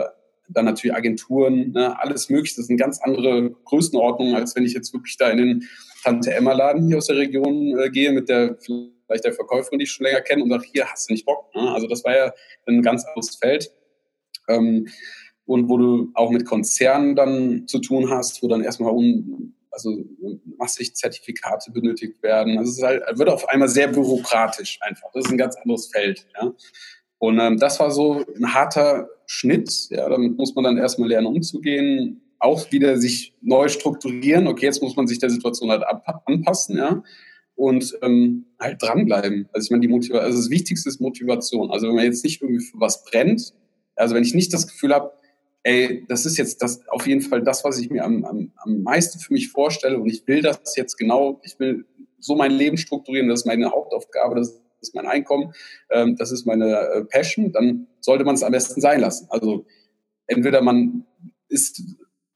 dann 0.50 0.66
natürlich 0.66 0.96
Agenturen, 0.96 1.72
ne, 1.72 2.00
alles 2.00 2.30
mögliche. 2.30 2.56
Das 2.58 2.66
sind 2.66 2.78
ganz 2.78 3.00
andere 3.02 3.52
Größenordnungen, 3.66 4.36
als 4.36 4.56
wenn 4.56 4.66
ich 4.66 4.74
jetzt 4.74 4.94
wirklich 4.94 5.16
da 5.18 5.30
in 5.30 5.38
den 5.38 5.64
Tante 6.04 6.34
Emma 6.34 6.54
Laden 6.54 6.88
hier 6.88 6.98
aus 6.98 7.08
der 7.08 7.18
Region 7.18 7.78
äh, 7.78 7.90
gehe 7.92 8.12
mit 8.12 8.28
der 8.28 8.58
vielleicht 8.60 9.26
der 9.26 9.34
Verkäuferin, 9.34 9.78
die 9.78 9.84
ich 9.84 9.92
schon 9.92 10.06
länger 10.08 10.22
kenne 10.22 10.44
und 10.44 10.50
sage, 10.50 10.66
hier 10.74 10.86
hast 10.88 11.10
du 11.10 11.14
nicht 11.14 11.26
Bock. 11.26 11.54
Ne? 11.54 11.72
Also 11.72 11.88
das 11.88 12.04
war 12.04 12.16
ja 12.16 12.34
ein 12.66 12.82
ganz 12.82 13.06
anderes 13.06 13.36
Feld. 13.36 13.72
Ähm, 14.48 14.88
und 15.46 15.70
wo 15.70 15.78
du 15.78 16.10
auch 16.16 16.32
mit 16.32 16.46
Konzernen 16.46 17.16
dann 17.16 17.68
zu 17.68 17.80
tun 17.80 18.10
hast, 18.10 18.42
wo 18.42 18.48
dann 18.48 18.64
erstmal 18.64 18.92
un, 18.92 19.54
also 19.76 19.94
massig 20.58 20.96
Zertifikate 20.96 21.72
benötigt 21.72 22.24
werden. 22.24 22.58
Also 22.58 22.72
es 22.72 22.82
halt, 22.82 23.04
wird 23.20 23.30
auf 23.30 23.48
einmal 23.50 23.70
sehr 23.70 23.90
bürokratisch 23.90 24.80
einfach. 24.82 25.10
Das 25.14 25.26
ist 25.26 25.32
ein 25.32 25.38
ganz 25.38 25.56
anderes 25.58 25.88
Feld. 25.88 26.26
Ja. 26.42 26.54
Und 27.20 27.40
ähm, 27.40 27.58
das 27.58 27.80
war 27.80 27.92
so 27.92 28.26
ein 28.36 28.54
harter 28.54 29.08
Schnitt. 29.28 29.88
Ja, 29.90 30.10
damit 30.10 30.38
muss 30.38 30.56
man 30.56 30.64
dann 30.64 30.78
erstmal 30.78 31.10
lernen, 31.10 31.28
umzugehen. 31.28 32.22
Auch 32.40 32.72
wieder 32.72 32.98
sich 32.98 33.36
neu 33.42 33.68
strukturieren. 33.70 34.48
Okay, 34.48 34.66
jetzt 34.66 34.82
muss 34.82 34.96
man 34.96 35.08
sich 35.08 35.20
der 35.20 35.30
Situation 35.30 35.70
halt 35.70 35.84
anpassen, 36.26 36.78
ja. 36.78 37.04
Und 37.56 37.98
ähm, 38.02 38.48
halt 38.60 38.82
dranbleiben. 38.82 39.48
Also 39.54 39.66
ich 39.66 39.72
meine, 39.72 39.82
die 39.82 39.88
Motivation, 39.88 40.26
also 40.26 40.38
das 40.40 40.50
Wichtigste 40.50 40.90
ist 40.90 41.00
Motivation. 41.00 41.72
Also 41.72 41.88
wenn 41.88 41.96
man 41.96 42.06
jetzt 42.06 42.24
nicht 42.24 42.42
irgendwie 42.42 42.64
für 42.64 42.80
was 42.80 43.06
brennt, 43.06 43.54
Also 43.96 44.16
wenn 44.16 44.24
ich 44.24 44.34
nicht 44.34 44.54
das 44.54 44.68
Gefühl 44.68 44.94
habe, 44.94 45.14
ey, 45.66 46.05
das 46.07 46.26
ist 46.28 46.38
jetzt 46.38 46.61
das 46.61 46.88
auf 46.89 47.07
jeden 47.07 47.22
Fall 47.22 47.41
das, 47.41 47.63
was 47.63 47.80
ich 47.80 47.89
mir 47.89 48.05
am, 48.05 48.24
am, 48.24 48.51
am 48.57 48.84
meisten 48.84 49.20
für 49.20 49.34
mich 49.34 49.49
vorstelle 49.49 49.97
und 49.99 50.07
ich 50.07 50.26
will 50.28 50.41
das 50.41 50.76
jetzt 50.76 50.95
genau, 50.95 51.41
ich 51.43 51.59
will 51.59 51.86
so 52.20 52.36
mein 52.36 52.51
Leben 52.51 52.78
strukturieren, 52.78 53.28
das 53.28 53.41
ist 53.41 53.45
meine 53.47 53.72
Hauptaufgabe, 53.72 54.36
das 54.36 54.61
ist 54.80 54.93
mein 54.93 55.07
Einkommen, 55.07 55.53
ähm, 55.89 56.16
das 56.18 56.32
ist 56.32 56.45
meine 56.45 56.78
äh, 56.78 57.03
Passion, 57.05 57.51
dann 57.51 57.88
sollte 57.99 58.24
man 58.24 58.36
es 58.36 58.43
am 58.43 58.51
besten 58.51 58.80
sein 58.80 59.01
lassen. 59.01 59.28
Also 59.32 59.66
entweder 60.28 60.61
man 60.61 61.05
ist 61.49 61.82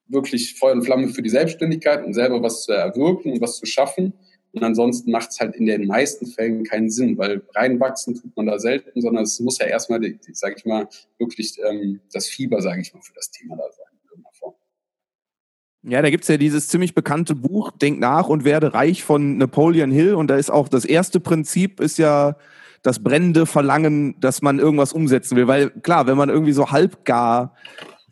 wirklich 0.07 0.57
Feuer 0.57 0.73
und 0.73 0.82
Flamme 0.82 1.09
für 1.09 1.21
die 1.21 1.30
Selbstständigkeit 1.30 2.03
und 2.03 2.15
selber 2.15 2.41
was 2.41 2.63
zu 2.63 2.71
erwirken 2.71 3.32
und 3.34 3.41
was 3.41 3.57
zu 3.57 3.67
schaffen. 3.67 4.13
Und 4.52 4.64
ansonsten 4.64 5.12
macht 5.12 5.30
es 5.30 5.39
halt 5.39 5.56
in 5.56 5.66
den 5.66 5.86
meisten 5.86 6.26
Fällen 6.26 6.64
keinen 6.64 6.89
Sinn, 6.89 7.18
weil 7.18 7.41
reinwachsen 7.54 8.16
tut 8.16 8.36
man 8.36 8.47
da 8.47 8.58
selten, 8.58 9.02
sondern 9.02 9.24
es 9.24 9.39
muss 9.39 9.60
ja 9.60 9.68
erstmal, 9.68 10.02
sage 10.32 10.56
ich 10.58 10.66
mal, 10.66 10.88
wirklich 11.18 11.58
ähm, 11.70 12.00
das 12.12 12.28
Fieber, 12.28 12.62
sage 12.62 12.82
ich 12.82 12.93
mal, 12.93 13.02
für 13.02 13.14
das 13.14 13.30
Thema 13.30 13.56
da 13.56 13.64
sein. 13.72 13.89
Ja, 15.84 16.02
da 16.02 16.10
gibt's 16.10 16.28
ja 16.28 16.36
dieses 16.36 16.68
ziemlich 16.68 16.93
bekannte 16.93 17.36
Buch, 17.36 17.72
Denk 17.72 18.00
nach 18.00 18.28
und 18.28 18.43
werde 18.43 18.74
reich 18.74 19.04
von 19.04 19.38
Napoleon 19.38 19.91
Hill. 19.91 20.16
Und 20.16 20.28
da 20.28 20.36
ist 20.36 20.50
auch 20.50 20.68
das 20.68 20.84
erste 20.84 21.22
Prinzip 21.22 21.80
ist 21.80 21.97
ja 21.97 22.36
das 22.82 23.02
brennende 23.02 23.45
Verlangen, 23.45 24.20
dass 24.20 24.41
man 24.41 24.60
irgendwas 24.60 24.91
umsetzen 24.91 25.38
will. 25.38 25.47
Weil 25.47 25.70
klar, 25.70 26.06
wenn 26.06 26.18
man 26.18 26.30
irgendwie 26.30 26.52
so 26.52 26.72
halbgar 26.72 27.56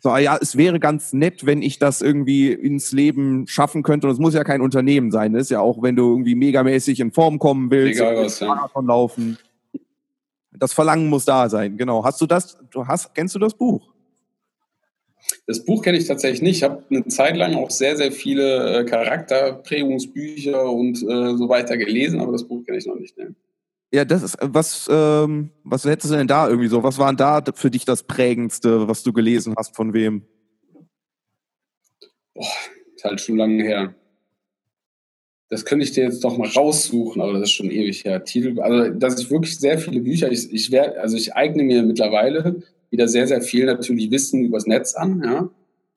so, 0.00 0.16
ja, 0.16 0.38
es 0.40 0.56
wäre 0.56 0.78
ganz 0.78 1.12
nett, 1.12 1.44
wenn 1.44 1.60
ich 1.60 1.78
das 1.78 2.02
irgendwie 2.02 2.52
ins 2.52 2.92
Leben 2.92 3.46
schaffen 3.46 3.82
könnte. 3.82 4.06
Und 4.06 4.12
es 4.12 4.18
muss 4.18 4.34
ja 4.34 4.44
kein 4.44 4.60
Unternehmen 4.60 5.10
sein. 5.10 5.32
Das 5.32 5.42
ist 5.42 5.50
ja 5.50 5.60
auch, 5.60 5.82
wenn 5.82 5.96
du 5.96 6.10
irgendwie 6.10 6.34
megamäßig 6.34 7.00
in 7.00 7.12
Form 7.12 7.38
kommen 7.38 7.70
willst, 7.70 8.00
Egal 8.00 8.16
was, 8.16 8.40
Marathon 8.40 8.84
ja. 8.84 8.88
laufen. 8.88 9.38
Das 10.52 10.72
Verlangen 10.72 11.08
muss 11.08 11.24
da 11.24 11.48
sein, 11.48 11.76
genau. 11.76 12.04
Hast 12.04 12.20
du 12.20 12.26
das, 12.26 12.58
du 12.70 12.86
hast, 12.86 13.14
kennst 13.14 13.34
du 13.34 13.38
das 13.38 13.54
Buch? 13.54 13.92
Das 15.46 15.64
Buch 15.64 15.82
kenne 15.82 15.98
ich 15.98 16.06
tatsächlich 16.06 16.42
nicht. 16.42 16.56
Ich 16.58 16.62
habe 16.62 16.82
eine 16.90 17.06
Zeit 17.06 17.36
lang 17.36 17.54
auch 17.54 17.70
sehr, 17.70 17.96
sehr 17.96 18.12
viele 18.12 18.80
äh, 18.80 18.84
Charakterprägungsbücher 18.84 20.70
und 20.70 20.96
äh, 21.02 21.36
so 21.36 21.48
weiter 21.48 21.76
gelesen, 21.76 22.20
aber 22.20 22.32
das 22.32 22.44
Buch 22.44 22.64
kenne 22.64 22.78
ich 22.78 22.86
noch 22.86 22.96
nicht. 22.96 23.16
Ne? 23.18 23.34
Ja, 23.92 24.04
das 24.04 24.22
ist, 24.22 24.36
was, 24.42 24.86
ähm, 24.90 25.50
was 25.64 25.84
hättest 25.84 26.12
du 26.12 26.16
denn 26.16 26.26
da 26.26 26.48
irgendwie 26.48 26.68
so? 26.68 26.82
Was 26.82 26.98
war 26.98 27.08
denn 27.08 27.16
da 27.16 27.42
für 27.54 27.70
dich 27.70 27.86
das 27.86 28.02
Prägendste, 28.02 28.86
was 28.86 29.02
du 29.02 29.12
gelesen 29.12 29.54
hast, 29.56 29.74
von 29.74 29.94
wem? 29.94 30.26
Boah, 32.34 32.46
ist 32.94 33.04
halt 33.04 33.20
schon 33.20 33.38
lange 33.38 33.62
her. 33.62 33.94
Das 35.48 35.64
könnte 35.64 35.84
ich 35.84 35.92
dir 35.92 36.04
jetzt 36.04 36.22
doch 36.22 36.36
mal 36.36 36.48
raussuchen, 36.48 37.22
aber 37.22 37.32
das 37.32 37.44
ist 37.44 37.52
schon 37.52 37.70
ewig 37.70 38.04
her. 38.04 38.22
Titel, 38.22 38.60
also, 38.60 38.92
dass 38.92 39.18
ich 39.18 39.30
wirklich 39.30 39.58
sehr 39.58 39.78
viele 39.78 40.00
Bücher, 40.00 40.30
ich, 40.30 40.52
ich 40.52 40.70
werde, 40.70 41.00
also 41.00 41.16
ich 41.16 41.34
eigne 41.34 41.62
mir 41.62 41.82
mittlerweile 41.82 42.62
wieder 42.90 43.08
sehr, 43.08 43.26
sehr 43.26 43.40
viel 43.40 43.64
natürlich 43.64 44.10
Wissen 44.10 44.44
übers 44.44 44.66
Netz 44.66 44.94
an, 44.94 45.22
ja. 45.24 45.50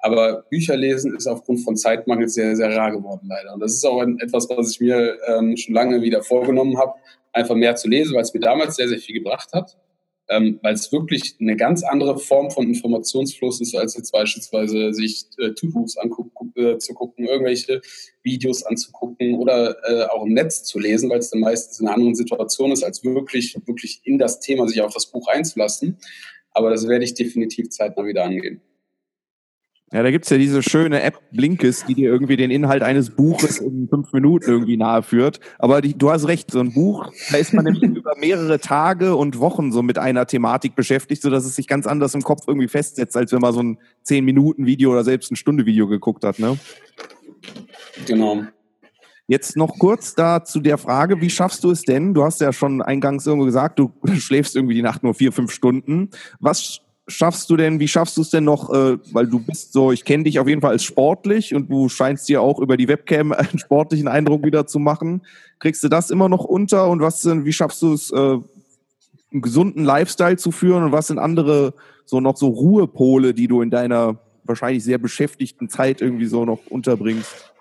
Aber 0.03 0.45
Bücher 0.49 0.75
lesen 0.75 1.15
ist 1.15 1.27
aufgrund 1.27 1.59
von 1.59 1.77
Zeitmangel 1.77 2.27
sehr, 2.27 2.55
sehr 2.55 2.75
rar 2.75 2.91
geworden, 2.91 3.27
leider. 3.27 3.53
Und 3.53 3.59
das 3.59 3.73
ist 3.73 3.85
auch 3.85 4.01
etwas, 4.01 4.49
was 4.49 4.71
ich 4.71 4.79
mir 4.79 5.17
ähm, 5.27 5.55
schon 5.55 5.75
lange 5.75 6.01
wieder 6.01 6.23
vorgenommen 6.23 6.77
habe, 6.79 6.93
einfach 7.33 7.55
mehr 7.55 7.75
zu 7.75 7.87
lesen, 7.87 8.15
weil 8.15 8.23
es 8.23 8.33
mir 8.33 8.39
damals 8.39 8.75
sehr, 8.75 8.87
sehr 8.87 8.99
viel 8.99 9.15
gebracht 9.15 9.53
hat. 9.53 9.77
Ähm, 10.29 10.59
weil 10.61 10.75
es 10.75 10.91
wirklich 10.93 11.35
eine 11.41 11.57
ganz 11.57 11.83
andere 11.83 12.17
Form 12.17 12.51
von 12.51 12.65
Informationsfluss 12.65 13.59
ist, 13.59 13.75
als 13.75 13.97
jetzt 13.97 14.11
beispielsweise 14.11 14.93
sich 14.93 15.25
äh, 15.39 15.49
Tutorials 15.49 15.97
angucken, 15.97 16.53
äh, 16.55 16.77
zu 16.77 16.93
gucken, 16.93 17.25
irgendwelche 17.25 17.81
Videos 18.23 18.63
anzugucken 18.63 19.35
oder 19.35 19.75
äh, 19.83 20.05
auch 20.05 20.25
im 20.25 20.33
Netz 20.33 20.63
zu 20.63 20.79
lesen, 20.79 21.09
weil 21.09 21.19
es 21.19 21.31
dann 21.31 21.41
meistens 21.41 21.81
in 21.81 21.87
einer 21.87 21.95
anderen 21.95 22.15
Situation 22.15 22.71
ist, 22.71 22.83
als 22.83 23.03
wirklich, 23.03 23.57
wirklich 23.65 24.01
in 24.05 24.19
das 24.19 24.39
Thema 24.39 24.67
sich 24.69 24.81
auf 24.81 24.93
das 24.93 25.07
Buch 25.07 25.27
einzulassen. 25.27 25.97
Aber 26.51 26.69
das 26.69 26.87
werde 26.87 27.03
ich 27.03 27.13
definitiv 27.13 27.69
zeitnah 27.69 28.05
wieder 28.05 28.23
angehen. 28.23 28.61
Ja, 29.93 30.03
da 30.03 30.11
gibt's 30.11 30.29
ja 30.29 30.37
diese 30.37 30.63
schöne 30.63 31.01
App 31.01 31.19
Blinkes, 31.31 31.83
die 31.85 31.95
dir 31.95 32.09
irgendwie 32.09 32.37
den 32.37 32.49
Inhalt 32.49 32.81
eines 32.81 33.09
Buches 33.09 33.59
in 33.59 33.89
fünf 33.89 34.13
Minuten 34.13 34.49
irgendwie 34.49 34.77
nahe 34.77 35.03
führt. 35.03 35.41
Aber 35.59 35.81
die, 35.81 35.97
du 35.97 36.09
hast 36.09 36.29
recht, 36.29 36.49
so 36.49 36.61
ein 36.61 36.73
Buch, 36.73 37.11
da 37.29 37.37
ist 37.37 37.53
man 37.53 37.65
nämlich 37.65 37.83
über 37.97 38.13
mehrere 38.17 38.59
Tage 38.59 39.17
und 39.17 39.39
Wochen 39.39 39.73
so 39.73 39.81
mit 39.81 39.97
einer 39.97 40.25
Thematik 40.27 40.75
beschäftigt, 40.75 41.21
sodass 41.21 41.43
es 41.43 41.57
sich 41.57 41.67
ganz 41.67 41.87
anders 41.87 42.15
im 42.15 42.21
Kopf 42.21 42.43
irgendwie 42.47 42.69
festsetzt, 42.69 43.17
als 43.17 43.33
wenn 43.33 43.41
man 43.41 43.53
so 43.53 43.61
ein 43.61 43.79
zehn 44.03 44.23
Minuten 44.23 44.65
Video 44.65 44.91
oder 44.91 45.03
selbst 45.03 45.29
ein 45.29 45.35
Stunde 45.35 45.65
Video 45.65 45.87
geguckt 45.87 46.23
hat, 46.23 46.39
ne? 46.39 46.57
Genau. 48.07 48.43
Jetzt 49.27 49.57
noch 49.57 49.77
kurz 49.77 50.15
da 50.15 50.45
zu 50.45 50.61
der 50.61 50.77
Frage, 50.77 51.19
wie 51.19 51.29
schaffst 51.29 51.65
du 51.65 51.71
es 51.71 51.81
denn? 51.81 52.13
Du 52.13 52.23
hast 52.23 52.39
ja 52.39 52.53
schon 52.53 52.81
eingangs 52.81 53.27
irgendwo 53.27 53.45
gesagt, 53.45 53.77
du 53.77 53.91
schläfst 54.15 54.55
irgendwie 54.55 54.75
die 54.75 54.81
Nacht 54.81 55.03
nur 55.03 55.13
vier, 55.13 55.33
fünf 55.33 55.51
Stunden. 55.51 56.11
Was 56.39 56.79
schaffst 57.11 57.49
du 57.49 57.57
denn, 57.57 57.79
wie 57.79 57.87
schaffst 57.87 58.17
du 58.17 58.21
es 58.21 58.29
denn 58.29 58.43
noch, 58.43 58.73
äh, 58.73 58.97
weil 59.11 59.27
du 59.27 59.39
bist 59.39 59.73
so, 59.73 59.91
ich 59.91 60.05
kenne 60.05 60.23
dich 60.23 60.39
auf 60.39 60.47
jeden 60.47 60.61
Fall 60.61 60.71
als 60.71 60.83
sportlich 60.83 61.53
und 61.53 61.69
du 61.69 61.89
scheinst 61.89 62.27
dir 62.27 62.41
auch 62.41 62.59
über 62.59 62.77
die 62.77 62.87
Webcam 62.87 63.31
einen 63.31 63.59
sportlichen 63.59 64.07
Eindruck 64.07 64.43
wieder 64.45 64.65
zu 64.67 64.79
machen. 64.79 65.21
Kriegst 65.59 65.83
du 65.83 65.89
das 65.89 66.09
immer 66.09 66.29
noch 66.29 66.43
unter 66.43 66.89
und 66.89 67.01
was 67.01 67.21
denn, 67.21 67.45
wie 67.45 67.53
schaffst 67.53 67.81
du 67.81 67.93
es, 67.93 68.11
äh, 68.11 68.39
einen 69.31 69.41
gesunden 69.41 69.85
Lifestyle 69.85 70.37
zu 70.37 70.51
führen 70.51 70.83
und 70.83 70.91
was 70.91 71.07
sind 71.07 71.19
andere 71.19 71.73
so 72.05 72.19
noch 72.19 72.35
so 72.35 72.47
Ruhepole, 72.47 73.33
die 73.33 73.47
du 73.47 73.61
in 73.61 73.69
deiner 73.69 74.19
wahrscheinlich 74.43 74.83
sehr 74.83 74.97
beschäftigten 74.97 75.69
Zeit 75.69 76.01
irgendwie 76.01 76.25
so 76.25 76.45
noch 76.45 76.59
unterbringst? 76.69 77.51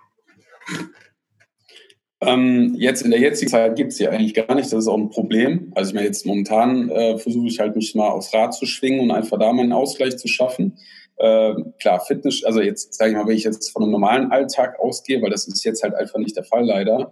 Ähm, 2.23 2.75
jetzt 2.77 3.03
in 3.03 3.11
der 3.11 3.21
jetzigen 3.21 3.51
Zeit 3.51 3.77
gibt 3.77 3.93
es 3.93 3.99
die 3.99 4.09
eigentlich 4.09 4.35
gar 4.35 4.55
nicht. 4.55 4.71
Das 4.71 4.81
ist 4.81 4.89
auch 4.89 4.99
ein 4.99 5.09
Problem. 5.09 5.73
Also 5.75 5.91
ich 5.91 5.95
meine, 5.95 6.07
jetzt 6.07 6.27
momentan 6.27 6.91
äh, 6.91 7.19
versuche 7.19 7.49
ich 7.49 7.59
halt 7.61 7.77
mich 7.77 7.95
mal 7.95 8.09
aufs 8.09 8.35
Rad 8.35 8.53
zu 8.55 8.67
schwingen 8.67 9.01
und 9.01 9.11
einfach 9.11 9.39
da 9.39 9.53
meinen 9.53 9.73
Ausgleich 9.73 10.19
zu 10.19 10.29
schaffen. 10.29 10.77
Äh, 11.17 11.55
klar, 11.81 12.01
Fitness, 12.01 12.45
also 12.45 12.61
jetzt 12.61 12.95
sage 12.95 13.11
ich 13.11 13.17
mal, 13.17 13.27
wenn 13.27 13.37
ich 13.37 13.45
jetzt 13.45 13.71
von 13.71 13.83
einem 13.83 13.93
normalen 13.93 14.31
Alltag 14.31 14.79
ausgehe, 14.81 15.21
weil 15.23 15.31
das 15.31 15.49
ist 15.49 15.65
jetzt 15.65 15.83
halt 15.83 15.95
einfach 15.95 16.19
nicht 16.19 16.37
der 16.37 16.45
Fall 16.45 16.65
leider, 16.65 17.11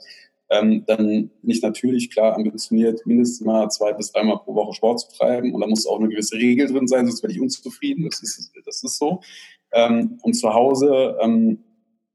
ähm, 0.51 0.85
dann 0.87 1.07
bin 1.07 1.51
ich 1.51 1.63
natürlich 1.63 2.11
klar 2.11 2.35
ambitioniert, 2.35 3.07
mindestens 3.07 3.47
mal 3.47 3.69
zwei 3.71 3.93
bis 3.93 4.13
dreimal 4.13 4.39
pro 4.39 4.55
Woche 4.55 4.75
Sport 4.75 5.01
zu 5.01 5.09
treiben. 5.17 5.55
Und 5.55 5.61
da 5.61 5.67
muss 5.67 5.87
auch 5.87 6.01
eine 6.01 6.09
gewisse 6.09 6.37
Regel 6.37 6.69
drin 6.69 6.89
sein, 6.89 7.07
sonst 7.07 7.23
werde 7.23 7.35
ich 7.35 7.41
unzufrieden. 7.41 8.05
Das 8.05 8.23
ist, 8.23 8.53
das 8.65 8.83
ist 8.83 8.99
so. 8.99 9.21
Ähm, 9.73 10.19
und 10.23 10.35
zu 10.35 10.53
Hause 10.55 11.17
ähm, 11.21 11.65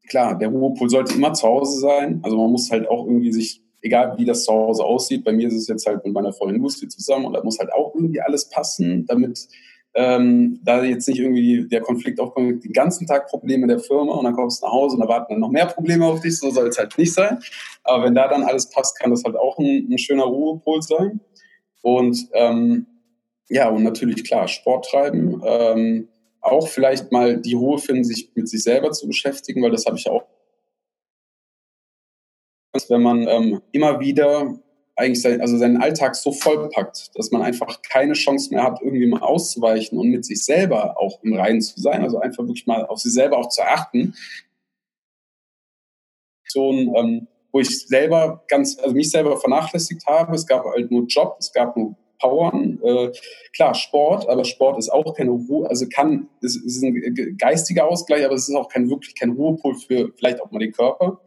klar, 0.07 0.37
der 0.37 0.49
Ruhepol 0.49 0.89
sollte 0.89 1.15
immer 1.15 1.33
zu 1.33 1.47
Hause 1.47 1.79
sein. 1.79 2.19
Also 2.23 2.37
man 2.37 2.51
muss 2.51 2.71
halt 2.71 2.87
auch 2.87 3.05
irgendwie 3.05 3.31
sich, 3.31 3.61
egal 3.81 4.17
wie 4.17 4.25
das 4.25 4.45
zu 4.45 4.53
Hause 4.53 4.83
aussieht, 4.83 5.23
bei 5.23 5.33
mir 5.33 5.47
ist 5.47 5.55
es 5.55 5.67
jetzt 5.67 5.85
halt 5.85 6.03
mit 6.05 6.13
meiner 6.13 6.33
Freundin 6.33 6.61
Lucy 6.61 6.87
zusammen 6.87 7.25
und 7.25 7.33
da 7.33 7.43
muss 7.43 7.59
halt 7.59 7.71
auch 7.73 7.93
irgendwie 7.95 8.21
alles 8.21 8.49
passen, 8.49 9.05
damit 9.05 9.47
ähm, 9.95 10.59
da 10.63 10.83
jetzt 10.83 11.07
nicht 11.07 11.19
irgendwie 11.19 11.67
der 11.67 11.81
Konflikt 11.81 12.19
aufkommt, 12.19 12.63
den 12.63 12.73
ganzen 12.73 13.05
Tag 13.05 13.27
Probleme 13.27 13.67
der 13.67 13.79
Firma 13.79 14.13
und 14.13 14.23
dann 14.23 14.33
kommst 14.33 14.61
du 14.61 14.65
nach 14.65 14.73
Hause 14.73 14.95
und 14.95 15.01
da 15.01 15.07
warten 15.07 15.33
dann 15.33 15.39
noch 15.39 15.51
mehr 15.51 15.67
Probleme 15.67 16.05
auf 16.05 16.21
dich, 16.21 16.37
so 16.37 16.49
soll 16.49 16.67
es 16.67 16.77
halt 16.79 16.97
nicht 16.97 17.13
sein. 17.13 17.39
Aber 17.83 18.05
wenn 18.05 18.15
da 18.15 18.27
dann 18.27 18.43
alles 18.43 18.69
passt, 18.69 18.99
kann 18.99 19.11
das 19.11 19.23
halt 19.23 19.35
auch 19.35 19.59
ein, 19.59 19.87
ein 19.91 19.97
schöner 19.97 20.23
Ruhepol 20.23 20.81
sein. 20.81 21.19
Und 21.81 22.27
ähm, 22.33 22.87
ja, 23.49 23.69
und 23.69 23.83
natürlich 23.83 24.23
klar, 24.23 24.47
Sport 24.47 24.89
treiben, 24.89 25.41
ähm, 25.45 26.07
auch 26.43 26.67
vielleicht 26.67 27.11
mal 27.11 27.37
die 27.37 27.53
Ruhe 27.53 27.79
finden, 27.79 28.03
sich 28.03 28.31
mit 28.35 28.49
sich 28.49 28.63
selber 28.63 28.91
zu 28.91 29.07
beschäftigen, 29.07 29.63
weil 29.63 29.71
das 29.71 29.85
habe 29.85 29.97
ich 29.97 30.09
auch. 30.09 30.25
Wenn 32.89 33.03
man 33.03 33.27
ähm, 33.27 33.61
immer 33.71 33.99
wieder 33.99 34.59
eigentlich 34.95 35.21
sein, 35.21 35.41
also 35.41 35.57
seinen 35.57 35.81
Alltag 35.81 36.15
so 36.15 36.31
vollpackt, 36.31 37.11
dass 37.15 37.31
man 37.31 37.41
einfach 37.41 37.81
keine 37.81 38.13
Chance 38.13 38.53
mehr 38.53 38.63
hat, 38.63 38.81
irgendwie 38.81 39.07
mal 39.07 39.21
auszuweichen 39.21 39.97
und 39.97 40.09
mit 40.09 40.25
sich 40.25 40.43
selber 40.43 40.99
auch 40.99 41.23
im 41.23 41.33
Reinen 41.33 41.61
zu 41.61 41.79
sein, 41.79 42.03
also 42.03 42.19
einfach 42.19 42.43
wirklich 42.43 42.67
mal 42.67 42.85
auf 42.85 42.99
sich 42.99 43.13
selber 43.13 43.37
auch 43.37 43.49
zu 43.49 43.61
achten. 43.63 44.15
So, 46.47 46.71
ähm, 46.71 47.27
wo 47.51 47.59
ich 47.59 47.87
selber 47.87 48.43
ganz, 48.47 48.77
also 48.79 48.93
mich 48.93 49.09
selber 49.09 49.37
vernachlässigt 49.37 50.05
habe. 50.07 50.35
Es 50.35 50.45
gab 50.45 50.65
halt 50.65 50.91
nur 50.91 51.05
Job, 51.05 51.37
es 51.39 51.53
gab 51.53 51.77
nur 51.77 51.95
powern. 52.23 52.79
Äh, 52.83 53.11
klar, 53.53 53.75
Sport, 53.75 54.27
aber 54.29 54.45
Sport 54.45 54.77
ist 54.79 54.89
auch 54.89 55.13
keine 55.13 55.31
Ruhe, 55.31 55.69
also 55.69 55.85
kann, 55.87 56.27
es 56.41 56.55
ist 56.55 56.81
ein 56.83 57.35
geistiger 57.37 57.87
Ausgleich, 57.87 58.25
aber 58.25 58.35
es 58.35 58.47
ist 58.47 58.55
auch 58.55 58.69
kein 58.69 58.89
wirklich 58.89 59.15
kein 59.15 59.31
Ruhepol 59.31 59.75
für 59.75 60.11
vielleicht 60.15 60.41
auch 60.41 60.51
mal 60.51 60.59
den 60.59 60.71
Körper. 60.71 61.19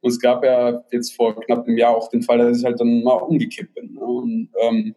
Und 0.00 0.10
es 0.10 0.20
gab 0.20 0.44
ja 0.44 0.82
jetzt 0.90 1.14
vor 1.14 1.40
knapp 1.40 1.66
einem 1.66 1.78
Jahr 1.78 1.96
auch 1.96 2.08
den 2.08 2.22
Fall, 2.22 2.38
dass 2.38 2.58
ich 2.58 2.64
halt 2.64 2.80
dann 2.80 3.02
mal 3.02 3.14
umgekippt 3.14 3.74
bin. 3.74 3.94
Ne? 3.94 4.00
Und 4.00 4.48
ähm, 4.60 4.94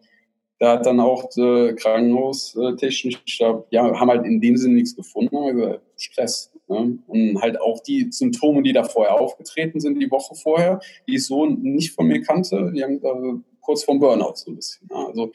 da 0.58 0.72
hat 0.72 0.86
dann 0.86 1.00
auch 1.00 1.28
äh, 1.36 1.74
krankenhaustechnisch, 1.74 3.40
ja, 3.70 4.00
haben 4.00 4.10
halt 4.10 4.24
in 4.24 4.40
dem 4.40 4.56
Sinne 4.56 4.74
nichts 4.74 4.96
gefunden, 4.96 5.36
aber 5.36 5.80
Stress. 5.96 6.52
Ne? 6.68 6.98
Und 7.06 7.40
halt 7.40 7.60
auch 7.60 7.80
die 7.80 8.08
Symptome, 8.10 8.62
die 8.62 8.72
da 8.72 8.82
vorher 8.82 9.20
aufgetreten 9.20 9.78
sind, 9.78 10.00
die 10.00 10.10
Woche 10.10 10.34
vorher, 10.34 10.80
die 11.06 11.16
ich 11.16 11.26
so 11.26 11.46
nicht 11.46 11.92
von 11.92 12.08
mir 12.08 12.20
kannte, 12.22 12.72
die 12.74 12.82
haben 12.82 13.44
kurz 13.66 13.84
vorm 13.84 13.98
Burnout 13.98 14.36
so 14.36 14.50
ein 14.50 14.56
bisschen. 14.56 14.88
Ne? 14.88 14.96
Also 15.08 15.32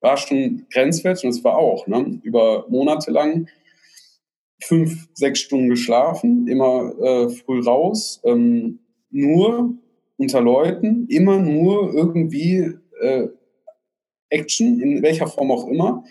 war 0.00 0.16
schon 0.16 0.66
grenzwertig 0.72 1.24
und 1.24 1.30
es 1.30 1.44
war 1.44 1.56
auch 1.56 1.86
ne? 1.86 2.20
über 2.22 2.66
Monate 2.68 3.10
lang 3.10 3.48
fünf, 4.62 5.08
sechs 5.14 5.40
Stunden 5.40 5.68
geschlafen, 5.68 6.48
immer 6.48 6.92
äh, 7.00 7.28
früh 7.28 7.60
raus, 7.60 8.20
ähm, 8.24 8.80
nur 9.10 9.74
unter 10.16 10.40
Leuten, 10.40 11.06
immer 11.08 11.38
nur 11.38 11.92
irgendwie 11.92 12.72
äh, 13.00 13.28
Action, 14.30 14.80
in 14.80 15.02
welcher 15.02 15.26
Form 15.26 15.50
auch 15.50 15.68
immer. 15.68 16.04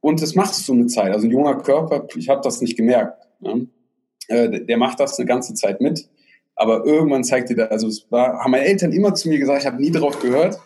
Und 0.00 0.20
das 0.20 0.34
machst 0.34 0.68
du 0.68 0.72
eine 0.72 0.86
Zeit. 0.86 1.12
Also 1.12 1.26
ein 1.28 1.30
junger 1.30 1.56
Körper, 1.58 2.08
ich 2.16 2.28
habe 2.28 2.40
das 2.42 2.60
nicht 2.60 2.76
gemerkt. 2.76 3.22
Ne? 3.40 3.68
Äh, 4.28 4.64
der 4.64 4.76
macht 4.76 4.98
das 4.98 5.18
eine 5.18 5.26
ganze 5.26 5.54
Zeit 5.54 5.80
mit. 5.80 6.08
Aber 6.54 6.84
irgendwann 6.84 7.24
zeigt 7.24 7.48
dir 7.48 7.56
das, 7.56 7.70
also 7.70 7.86
es 7.86 8.06
war, 8.10 8.40
haben 8.40 8.50
meine 8.50 8.64
Eltern 8.64 8.92
immer 8.92 9.14
zu 9.14 9.28
mir 9.28 9.38
gesagt, 9.38 9.60
ich 9.60 9.66
habe 9.66 9.80
nie 9.80 9.90
darauf 9.90 10.18
gehört, 10.18 10.58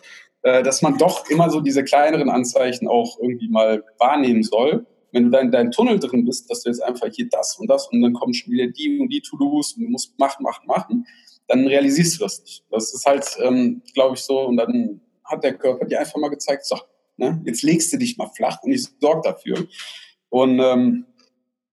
dass 0.63 0.81
man 0.81 0.97
doch 0.97 1.29
immer 1.29 1.49
so 1.49 1.61
diese 1.61 1.83
kleineren 1.83 2.29
Anzeichen 2.29 2.87
auch 2.87 3.17
irgendwie 3.19 3.49
mal 3.49 3.83
wahrnehmen 3.97 4.43
soll. 4.43 4.85
Wenn 5.11 5.25
du 5.25 5.29
da 5.31 5.39
in 5.39 5.51
deinem 5.51 5.71
Tunnel 5.71 5.99
drin 5.99 6.25
bist, 6.25 6.49
dass 6.49 6.63
du 6.63 6.69
jetzt 6.69 6.83
einfach 6.83 7.07
hier 7.11 7.27
das 7.29 7.57
und 7.57 7.67
das 7.69 7.87
und 7.87 8.01
dann 8.01 8.13
kommen 8.13 8.33
schon 8.33 8.51
wieder 8.51 8.67
die 8.67 8.99
und 8.99 9.09
die 9.09 9.21
To-Dos 9.21 9.73
und 9.73 9.83
du 9.83 9.89
musst 9.89 10.17
machen, 10.19 10.43
machen, 10.43 10.67
machen, 10.67 11.05
dann 11.47 11.65
realisierst 11.65 12.19
du 12.19 12.25
das 12.25 12.41
nicht. 12.41 12.63
Das 12.69 12.93
ist 12.93 13.05
halt, 13.05 13.25
ähm, 13.41 13.81
glaube 13.93 14.15
ich, 14.15 14.21
so. 14.21 14.41
Und 14.41 14.57
dann 14.57 15.01
hat 15.23 15.43
der 15.43 15.57
Körper 15.57 15.85
dir 15.85 15.99
einfach 15.99 16.19
mal 16.19 16.29
gezeigt, 16.29 16.65
so, 16.65 16.77
ne, 17.15 17.41
jetzt 17.45 17.63
legst 17.63 17.91
du 17.93 17.97
dich 17.97 18.17
mal 18.17 18.27
flach 18.27 18.61
und 18.63 18.71
ich 18.71 18.87
sorge 18.99 19.21
dafür. 19.23 19.65
Und 20.29 20.59
ähm, 20.59 21.05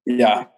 ja, 0.05 0.54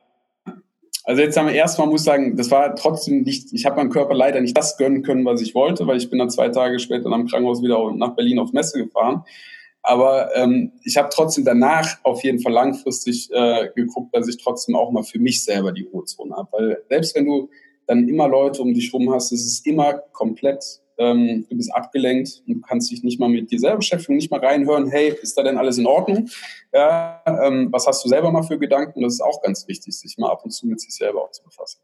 also 1.06 1.22
jetzt 1.22 1.36
haben 1.36 1.46
wir 1.46 1.54
erstmal 1.54 1.86
muss 1.86 2.00
ich 2.00 2.04
sagen, 2.04 2.36
das 2.36 2.50
war 2.50 2.74
trotzdem 2.74 3.22
nicht, 3.22 3.52
ich 3.52 3.64
habe 3.64 3.76
meinem 3.76 3.90
Körper 3.90 4.12
leider 4.12 4.40
nicht 4.40 4.56
das 4.56 4.76
gönnen 4.76 5.02
können, 5.02 5.24
was 5.24 5.40
ich 5.40 5.54
wollte, 5.54 5.86
weil 5.86 5.98
ich 5.98 6.10
bin 6.10 6.18
dann 6.18 6.30
zwei 6.30 6.48
Tage 6.48 6.80
später 6.80 7.06
am 7.06 7.26
Krankenhaus 7.26 7.62
wieder 7.62 7.92
nach 7.92 8.16
Berlin 8.16 8.40
auf 8.40 8.52
Messe 8.52 8.84
gefahren. 8.84 9.22
Aber 9.82 10.34
ähm, 10.34 10.72
ich 10.82 10.96
habe 10.96 11.08
trotzdem 11.12 11.44
danach 11.44 11.98
auf 12.02 12.24
jeden 12.24 12.40
Fall 12.40 12.52
langfristig 12.52 13.30
äh, 13.32 13.68
geguckt, 13.76 14.16
dass 14.16 14.26
ich 14.26 14.36
trotzdem 14.36 14.74
auch 14.74 14.90
mal 14.90 15.04
für 15.04 15.20
mich 15.20 15.44
selber 15.44 15.70
die 15.70 15.84
Ruhezone 15.84 16.34
habe. 16.34 16.48
Weil 16.50 16.82
selbst 16.88 17.14
wenn 17.14 17.26
du 17.26 17.50
dann 17.86 18.08
immer 18.08 18.26
Leute 18.26 18.60
um 18.62 18.74
dich 18.74 18.92
rum 18.92 19.12
hast, 19.14 19.30
ist 19.30 19.46
es 19.46 19.64
immer 19.64 19.94
komplett 20.10 20.80
ähm, 20.98 21.46
du 21.48 21.56
bist 21.56 21.74
abgelenkt 21.74 22.42
und 22.46 22.54
du 22.54 22.60
kannst 22.60 22.90
dich 22.90 23.02
nicht 23.02 23.20
mal 23.20 23.28
mit 23.28 23.50
dir 23.50 23.58
selber 23.58 23.78
beschäftigen, 23.78 24.16
nicht 24.16 24.30
mal 24.30 24.40
reinhören, 24.40 24.88
hey, 24.88 25.14
ist 25.22 25.36
da 25.36 25.42
denn 25.42 25.58
alles 25.58 25.78
in 25.78 25.86
Ordnung? 25.86 26.28
Ja, 26.72 27.22
ähm, 27.26 27.68
was 27.70 27.86
hast 27.86 28.04
du 28.04 28.08
selber 28.08 28.30
mal 28.30 28.42
für 28.42 28.58
Gedanken? 28.58 29.02
Das 29.02 29.14
ist 29.14 29.20
auch 29.20 29.42
ganz 29.42 29.66
wichtig, 29.68 29.98
sich 29.98 30.16
mal 30.18 30.30
ab 30.30 30.44
und 30.44 30.50
zu 30.50 30.66
mit 30.66 30.80
sich 30.80 30.94
selber 30.94 31.22
auch 31.22 31.30
zu 31.30 31.42
befassen. 31.42 31.80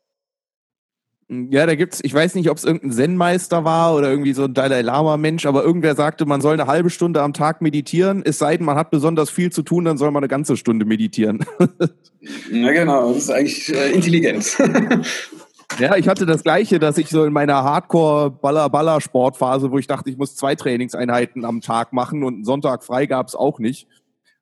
Ja, 1.51 1.65
da 1.65 1.75
gibt's, 1.75 2.01
ich 2.03 2.13
weiß 2.13 2.35
nicht, 2.35 2.51
ob 2.51 2.59
es 2.59 2.65
irgendein 2.65 2.93
Zen-Meister 2.93 3.65
war 3.65 3.95
oder 3.95 4.11
irgendwie 4.11 4.35
so 4.35 4.45
ein 4.45 4.53
Dalai 4.53 4.83
Lama-Mensch, 4.83 5.47
aber 5.47 5.65
irgendwer 5.65 5.95
sagte, 5.95 6.27
man 6.27 6.43
soll 6.43 6.55
eine 6.55 6.67
halbe 6.67 6.91
Stunde 6.91 7.23
am 7.23 7.33
Tag 7.33 7.63
meditieren, 7.63 8.23
es 8.23 8.39
sei 8.39 8.59
denn, 8.59 8.67
man 8.67 8.77
hat 8.77 8.91
besonders 8.91 9.31
viel 9.31 9.51
zu 9.51 9.63
tun, 9.63 9.87
dann 9.87 9.97
soll 9.97 10.11
man 10.11 10.23
eine 10.23 10.29
ganze 10.29 10.59
Stunde 10.59 10.85
meditieren. 10.85 11.47
ja, 12.51 12.73
genau, 12.73 13.15
das 13.15 13.25
ist 13.25 13.31
eigentlich 13.31 13.75
äh, 13.75 13.93
intelligent. 13.93 14.59
Ja, 15.79 15.97
ich 15.97 16.07
hatte 16.07 16.27
das 16.27 16.43
Gleiche, 16.43 16.79
dass 16.79 16.99
ich 16.99 17.09
so 17.09 17.25
in 17.25 17.33
meiner 17.33 17.65
Hardcore-Baller-Baller-Sportphase, 17.65 19.71
wo 19.71 19.79
ich 19.79 19.87
dachte, 19.87 20.11
ich 20.11 20.19
muss 20.19 20.37
zwei 20.37 20.55
Trainingseinheiten 20.55 21.45
am 21.45 21.61
Tag 21.61 21.93
machen 21.93 22.25
und 22.25 22.35
einen 22.35 22.45
Sonntag 22.45 22.85
frei 22.85 23.07
gab 23.07 23.29
es 23.29 23.35
auch 23.35 23.59
nicht. 23.59 23.89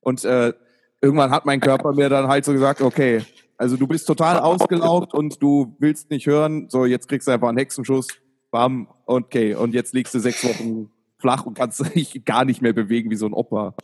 Und 0.01 0.25
äh, 0.25 0.53
irgendwann 1.01 1.31
hat 1.31 1.45
mein 1.45 1.59
Körper 1.59 1.93
mir 1.93 2.09
dann 2.09 2.27
halt 2.27 2.45
so 2.45 2.51
gesagt, 2.51 2.81
okay, 2.81 3.23
also 3.57 3.77
du 3.77 3.87
bist 3.87 4.07
total 4.07 4.39
ausgelaugt 4.39 5.13
und 5.13 5.41
du 5.41 5.75
willst 5.79 6.09
nicht 6.09 6.27
hören, 6.27 6.67
so 6.69 6.85
jetzt 6.85 7.07
kriegst 7.07 7.27
du 7.27 7.31
einfach 7.31 7.49
einen 7.49 7.59
Hexenschuss, 7.59 8.07
bam, 8.49 8.87
okay, 9.05 9.55
und 9.55 9.73
jetzt 9.73 9.93
liegst 9.93 10.13
du 10.13 10.19
sechs 10.19 10.43
Wochen 10.43 10.89
flach 11.19 11.45
und 11.45 11.53
kannst 11.53 11.79
dich 11.95 12.25
gar 12.25 12.43
nicht 12.43 12.61
mehr 12.61 12.73
bewegen 12.73 13.09
wie 13.09 13.15
so 13.15 13.25
ein 13.25 13.33
Opa. 13.33 13.75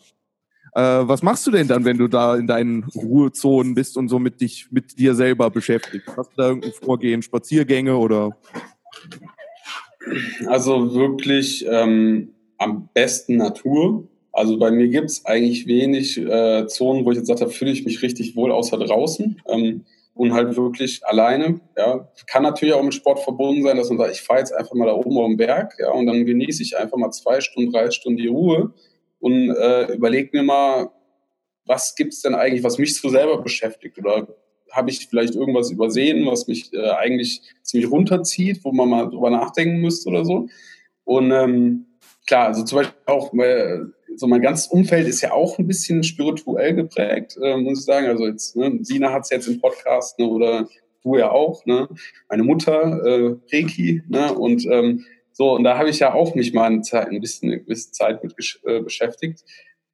Äh, 0.77 1.07
was 1.07 1.23
machst 1.23 1.47
du 1.47 1.49
denn 1.49 1.67
dann, 1.67 1.85
wenn 1.85 1.97
du 1.97 2.07
da 2.07 2.35
in 2.35 2.45
deinen 2.45 2.83
Ruhezonen 2.83 3.73
bist 3.73 3.97
und 3.97 4.09
so 4.09 4.19
mit 4.19 4.41
dich, 4.41 4.67
mit 4.69 4.99
dir 4.99 5.15
selber 5.15 5.49
beschäftigt? 5.49 6.05
Hast 6.15 6.29
du 6.33 6.35
da 6.37 6.49
irgendein 6.49 6.71
Vorgehen, 6.73 7.23
Spaziergänge 7.23 7.97
oder? 7.97 8.37
Also 10.45 10.93
wirklich 10.93 11.65
ähm, 11.67 12.35
am 12.59 12.89
besten 12.93 13.37
Natur. 13.37 14.07
Also 14.31 14.59
bei 14.59 14.69
mir 14.69 14.87
gibt 14.89 15.09
es 15.09 15.25
eigentlich 15.25 15.65
wenig 15.65 16.15
äh, 16.19 16.67
Zonen, 16.67 17.05
wo 17.05 17.11
ich 17.11 17.17
jetzt 17.17 17.27
sage, 17.27 17.39
da 17.39 17.47
fühle 17.47 17.71
ich 17.71 17.83
mich 17.83 18.03
richtig 18.03 18.35
wohl 18.35 18.51
außer 18.51 18.77
draußen. 18.77 19.41
Ähm, 19.49 19.83
und 20.13 20.33
halt 20.33 20.55
wirklich 20.57 21.03
alleine. 21.05 21.59
Ja. 21.75 22.07
Kann 22.27 22.43
natürlich 22.43 22.75
auch 22.75 22.83
mit 22.83 22.93
Sport 22.93 23.19
verbunden 23.19 23.63
sein, 23.63 23.77
dass 23.77 23.89
man 23.89 23.97
sagt, 23.97 24.13
ich 24.13 24.21
fahre 24.21 24.39
jetzt 24.39 24.53
einfach 24.53 24.75
mal 24.75 24.85
da 24.85 24.93
oben 24.93 25.17
auf 25.17 25.27
den 25.27 25.37
Berg 25.37 25.73
ja, 25.79 25.91
und 25.91 26.05
dann 26.05 26.25
genieße 26.25 26.61
ich 26.61 26.77
einfach 26.77 26.97
mal 26.97 27.11
zwei 27.11 27.41
Stunden, 27.41 27.71
drei 27.71 27.89
Stunden 27.89 28.17
die 28.17 28.27
Ruhe 28.27 28.73
und 29.19 29.49
äh, 29.49 29.93
überlege 29.93 30.37
mir 30.37 30.43
mal, 30.43 30.91
was 31.65 31.95
gibt's 31.95 32.21
denn 32.21 32.35
eigentlich, 32.35 32.63
was 32.63 32.77
mich 32.77 32.95
so 32.95 33.09
selber 33.09 33.41
beschäftigt? 33.41 33.97
Oder 33.97 34.27
habe 34.71 34.89
ich 34.89 35.07
vielleicht 35.07 35.35
irgendwas 35.35 35.71
übersehen, 35.71 36.25
was 36.25 36.47
mich 36.47 36.73
äh, 36.73 36.89
eigentlich 36.91 37.41
ziemlich 37.63 37.89
runterzieht, 37.91 38.63
wo 38.63 38.71
man 38.71 38.89
mal 38.89 39.09
drüber 39.09 39.29
nachdenken 39.29 39.81
müsste 39.81 40.09
oder 40.09 40.25
so? 40.25 40.47
Und 41.03 41.31
ähm, 41.31 41.85
klar, 42.25 42.47
also 42.47 42.63
zum 42.63 42.79
Beispiel 42.79 42.97
auch, 43.05 43.31
weil, 43.33 43.91
so 44.15 44.27
mein 44.27 44.41
ganzes 44.41 44.67
Umfeld 44.67 45.07
ist 45.07 45.21
ja 45.21 45.31
auch 45.31 45.57
ein 45.59 45.67
bisschen 45.67 46.03
spirituell 46.03 46.73
geprägt, 46.73 47.37
äh, 47.41 47.57
muss 47.57 47.79
ich 47.79 47.85
sagen. 47.85 48.07
Also 48.07 48.25
jetzt, 48.25 48.55
ne, 48.55 48.79
Sina 48.81 49.11
hat 49.13 49.23
es 49.23 49.29
jetzt 49.29 49.47
im 49.47 49.61
Podcast, 49.61 50.17
ne, 50.19 50.27
oder 50.27 50.67
du 51.03 51.17
ja 51.17 51.31
auch, 51.31 51.65
ne? 51.65 51.87
Meine 52.29 52.43
Mutter, 52.43 53.05
äh, 53.05 53.35
Reiki, 53.53 54.01
ne? 54.07 54.33
Und 54.33 54.65
ähm, 54.65 55.05
so, 55.37 55.53
und 55.53 55.63
da 55.63 55.77
habe 55.77 55.91
ich 55.91 55.99
ja 55.99 56.15
auch 56.15 56.33
mich 56.33 56.51
mal 56.51 56.63
eine, 56.63 56.81
Zeit, 56.81 57.09
ein 57.09 57.21
bisschen, 57.21 57.51
eine 57.51 57.61
gewisse 57.61 57.91
Zeit 57.91 58.23
mit 58.23 58.33
äh, 58.63 58.79
beschäftigt. 58.79 59.43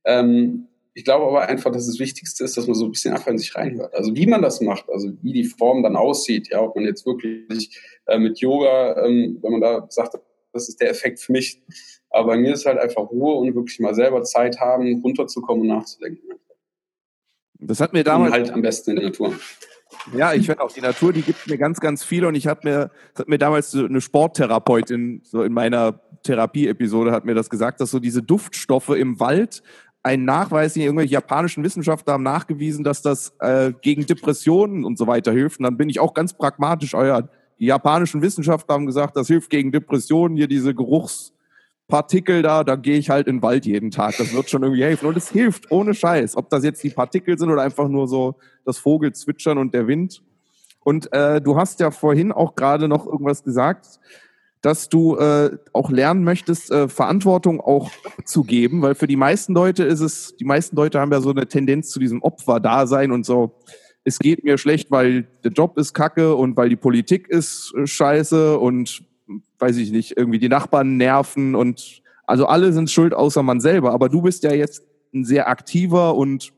Ähm, 0.06 0.70
ich 0.94 1.04
glaube 1.04 1.26
aber 1.26 1.50
einfach, 1.50 1.70
dass 1.70 1.86
das 1.86 2.00
Wichtigste 2.00 2.46
ist, 2.46 2.56
dass 2.56 2.66
man 2.66 2.76
so 2.76 2.86
ein 2.86 2.92
bisschen 2.92 3.14
einfach 3.14 3.28
in 3.28 3.38
sich 3.38 3.54
reinhört. 3.54 3.94
Also 3.94 4.16
wie 4.16 4.26
man 4.26 4.42
das 4.42 4.62
macht, 4.62 4.90
also 4.90 5.12
wie 5.22 5.34
die 5.34 5.44
Form 5.44 5.84
dann 5.84 5.98
aussieht, 5.98 6.48
ja, 6.50 6.62
ob 6.62 6.78
man 6.78 6.86
jetzt 6.86 7.06
wirklich 7.06 7.78
äh, 8.06 8.18
mit 8.20 8.40
Yoga, 8.40 9.06
ähm, 9.06 9.40
wenn 9.42 9.52
man 9.52 9.60
da 9.60 9.86
sagt, 9.90 10.18
das 10.54 10.70
ist 10.70 10.80
der 10.80 10.90
Effekt 10.90 11.20
für 11.20 11.34
mich. 11.34 11.62
Aber 12.10 12.28
bei 12.28 12.38
mir 12.38 12.54
ist 12.54 12.66
halt 12.66 12.78
einfach 12.78 13.12
Ruhe 13.12 13.34
und 13.34 13.54
wirklich 13.54 13.82
mal 13.82 13.96
selber 13.96 14.24
Zeit 14.24 14.62
haben, 14.62 15.02
runterzukommen 15.02 15.64
und 15.64 15.76
nachzudenken. 15.76 16.40
Das 17.60 17.82
hat 17.82 17.92
mir 17.92 18.06
damals. 18.06 18.32
Und 18.32 18.40
halt 18.40 18.52
am 18.52 18.62
besten 18.62 18.92
in 18.92 18.96
der 18.96 19.06
Natur. 19.08 19.36
Ja, 20.16 20.34
ich 20.34 20.46
finde 20.46 20.62
auch 20.62 20.72
die 20.72 20.82
Natur, 20.82 21.14
die 21.14 21.22
gibt 21.22 21.48
mir 21.48 21.58
ganz, 21.58 21.80
ganz 21.80 22.04
viel 22.04 22.26
und 22.26 22.36
ich 22.36 22.48
habe 22.48 22.62
mir, 22.64 22.92
das 23.14 23.22
hat 23.22 23.28
mir 23.28 23.38
damals 23.38 23.72
so 23.72 23.86
eine 23.86 24.02
Sporttherapeutin 24.02 25.22
so 25.24 25.44
in 25.44 25.54
meiner 25.54 26.00
Therapie-Episode 26.24 27.12
hat 27.12 27.26
mir 27.26 27.36
das 27.36 27.50
gesagt, 27.50 27.82
dass 27.82 27.92
so 27.92 28.00
diese 28.00 28.24
Duftstoffe 28.24 28.90
im 28.90 29.20
Wald 29.20 29.62
ein 30.04 30.26
Nachweis, 30.26 30.76
irgendwelche 30.76 31.14
japanischen 31.14 31.64
Wissenschaftler 31.64 32.14
haben 32.14 32.24
nachgewiesen, 32.24 32.84
dass 32.84 33.02
das 33.02 33.34
äh, 33.40 33.72
gegen 33.82 34.06
Depressionen 34.06 34.84
und 34.84 34.98
so 34.98 35.08
weiter 35.08 35.32
hilft. 35.32 35.60
Und 35.60 35.64
dann 35.64 35.78
bin 35.78 35.90
ich 35.90 36.00
auch 36.00 36.14
ganz 36.14 36.34
pragmatisch, 36.34 36.94
euer, 36.94 37.30
die 37.58 37.66
japanischen 37.66 38.22
Wissenschaftler 38.22 38.76
haben 38.76 38.86
gesagt, 38.86 39.16
das 39.16 39.28
hilft 39.28 39.50
gegen 39.50 39.72
Depressionen, 39.72 40.36
hier 40.36 40.48
diese 40.48 40.76
Geruchs, 40.76 41.34
Partikel 41.88 42.42
da, 42.42 42.64
da 42.64 42.76
gehe 42.76 42.98
ich 42.98 43.10
halt 43.10 43.28
in 43.28 43.38
den 43.38 43.42
Wald 43.42 43.66
jeden 43.66 43.92
Tag. 43.92 44.16
Das 44.18 44.34
wird 44.34 44.50
schon 44.50 44.64
irgendwie 44.64 44.84
helfen. 44.84 45.06
Und 45.06 45.18
es 45.18 45.30
hilft 45.30 45.72
ohne 45.72 45.94
Scheiß. 45.94 46.38
Ob 46.38 46.50
das 46.50 46.64
jetzt 46.64 46.84
die 46.84 46.90
Partikel 46.90 47.38
sind 47.38 47.50
oder 47.50 47.62
einfach 47.62 47.88
nur 47.88 48.08
so 48.08 48.36
das 48.66 48.78
Vogelzwitschern 48.78 49.58
und 49.58 49.74
der 49.74 49.88
Wind. 49.88 50.24
Und 50.80 51.12
äh, 51.14 51.42
du 51.42 51.56
hast 51.56 51.80
ja 51.80 51.92
vorhin 51.92 52.32
auch 52.32 52.56
gerade 52.56 52.88
noch 52.88 53.06
irgendwas 53.06 53.44
gesagt, 53.44 54.00
dass 54.62 54.88
du 54.88 55.18
äh, 55.18 55.58
auch 55.74 55.92
lernen 55.92 56.24
möchtest, 56.24 56.72
äh, 56.72 56.88
Verantwortung 56.88 57.60
auch 57.60 57.92
zu 58.24 58.44
geben, 58.44 58.82
weil 58.82 58.96
für 58.96 59.08
die 59.08 59.18
meisten 59.18 59.54
Leute 59.54 59.84
ist 59.84 60.00
es, 60.00 60.36
die 60.38 60.46
meisten 60.46 60.78
Leute 60.78 61.02
haben 61.02 61.12
ja 61.12 61.20
so 61.20 61.32
eine 61.32 61.48
Tendenz 61.48 61.90
zu 61.90 62.00
diesem 62.00 62.22
Opferdasein 62.22 63.12
und 63.12 63.26
so, 63.26 63.60
es 64.06 64.20
geht 64.20 64.44
mir 64.46 64.58
schlecht, 64.58 64.90
weil 64.90 65.28
der 65.44 65.52
Job 65.52 65.78
ist 65.78 65.94
kacke 65.94 66.36
und 66.36 66.56
weil 66.56 66.70
die 66.70 66.78
Politik 66.78 67.28
ist 67.28 67.74
äh, 67.78 67.86
scheiße 67.86 68.58
und 68.58 69.04
weiß 69.64 69.78
ich 69.78 69.92
nicht, 69.92 70.18
irgendwie 70.18 70.40
die 70.40 70.50
Nachbarn 70.50 70.98
nerven 70.98 71.56
und 71.56 72.02
also 72.26 72.46
alle 72.48 72.74
sind 72.74 72.92
schuld 72.92 73.14
außer 73.14 73.44
man 73.44 73.62
selber. 73.62 73.94
Aber 73.94 74.10
du 74.10 74.22
bist 74.22 74.44
ja 74.44 74.54
jetzt 74.54 74.84
ein 75.14 75.24
sehr 75.24 75.48
aktiver 75.48 76.16
und 76.16 76.52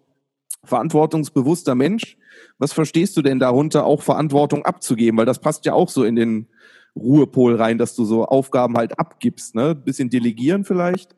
verantwortungsbewusster 0.63 1.75
Mensch. 1.75 2.17
Was 2.57 2.73
verstehst 2.73 3.15
du 3.15 3.21
denn 3.21 3.39
darunter, 3.39 3.85
auch 3.85 4.01
Verantwortung 4.01 4.65
abzugeben? 4.65 5.19
Weil 5.19 5.27
das 5.27 5.39
passt 5.39 5.65
ja 5.65 5.73
auch 5.73 5.89
so 5.89 6.03
in 6.03 6.15
den 6.15 6.47
Ruhepol 6.95 7.55
rein, 7.55 7.77
dass 7.77 7.95
du 7.95 8.05
so 8.05 8.25
Aufgaben 8.25 8.75
halt 8.75 8.97
abgibst, 8.97 9.53
ne? 9.53 9.75
Bisschen 9.75 10.09
delegieren 10.09 10.63
vielleicht? 10.63 11.15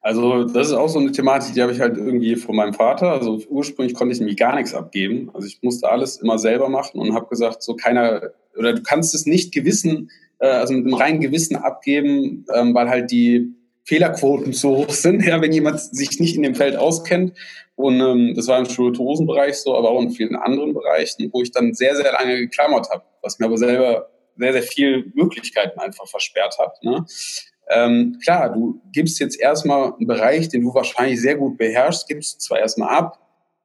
Also 0.00 0.44
das 0.44 0.68
ist 0.68 0.74
auch 0.74 0.88
so 0.88 0.98
eine 0.98 1.12
Thematik, 1.12 1.54
die 1.54 1.62
habe 1.62 1.72
ich 1.72 1.80
halt 1.80 1.96
irgendwie 1.96 2.34
von 2.34 2.56
meinem 2.56 2.74
Vater. 2.74 3.12
Also 3.12 3.40
ursprünglich 3.48 3.94
konnte 3.96 4.12
ich 4.12 4.18
nämlich 4.18 4.36
gar 4.36 4.56
nichts 4.56 4.74
abgeben. 4.74 5.30
Also 5.32 5.46
ich 5.46 5.62
musste 5.62 5.88
alles 5.88 6.16
immer 6.16 6.38
selber 6.38 6.68
machen 6.68 7.00
und 7.00 7.14
habe 7.14 7.28
gesagt, 7.28 7.62
so 7.62 7.76
keiner 7.76 8.32
oder 8.56 8.72
du 8.74 8.82
kannst 8.82 9.14
es 9.14 9.26
nicht 9.26 9.52
gewissen, 9.52 10.10
äh, 10.38 10.46
also 10.46 10.74
mit 10.74 10.86
einem 10.86 10.94
reinen 10.94 11.20
Gewissen 11.20 11.56
abgeben, 11.56 12.44
ähm, 12.54 12.74
weil 12.74 12.88
halt 12.88 13.10
die 13.10 13.54
Fehlerquoten 13.84 14.52
so 14.52 14.76
hoch 14.76 14.90
sind, 14.90 15.24
ja, 15.24 15.40
wenn 15.40 15.52
jemand 15.52 15.80
sich 15.80 16.20
nicht 16.20 16.36
in 16.36 16.42
dem 16.42 16.54
Feld 16.54 16.76
auskennt. 16.76 17.32
Und 17.74 18.00
ähm, 18.00 18.34
das 18.36 18.46
war 18.46 18.58
im 18.58 18.66
Schultosenbereich 18.66 19.56
so, 19.56 19.76
aber 19.76 19.90
auch 19.90 20.02
in 20.02 20.10
vielen 20.10 20.36
anderen 20.36 20.74
Bereichen, 20.74 21.30
wo 21.32 21.42
ich 21.42 21.50
dann 21.50 21.74
sehr, 21.74 21.96
sehr 21.96 22.12
lange 22.12 22.36
geklammert 22.36 22.90
habe, 22.90 23.02
was 23.22 23.38
mir 23.38 23.46
aber 23.46 23.58
selber 23.58 24.08
sehr, 24.36 24.52
sehr 24.52 24.62
viel 24.62 25.12
Möglichkeiten 25.14 25.78
einfach 25.80 26.06
versperrt 26.06 26.58
hat. 26.58 26.82
Ne? 26.82 27.04
Ähm, 27.68 28.18
klar, 28.22 28.52
du 28.52 28.80
gibst 28.92 29.18
jetzt 29.20 29.40
erstmal 29.40 29.94
einen 29.94 30.06
Bereich, 30.06 30.48
den 30.48 30.62
du 30.62 30.74
wahrscheinlich 30.74 31.20
sehr 31.20 31.36
gut 31.36 31.56
beherrschst, 31.56 32.08
gibst 32.08 32.40
zwar 32.40 32.58
erstmal 32.58 32.94
ab 32.94 33.21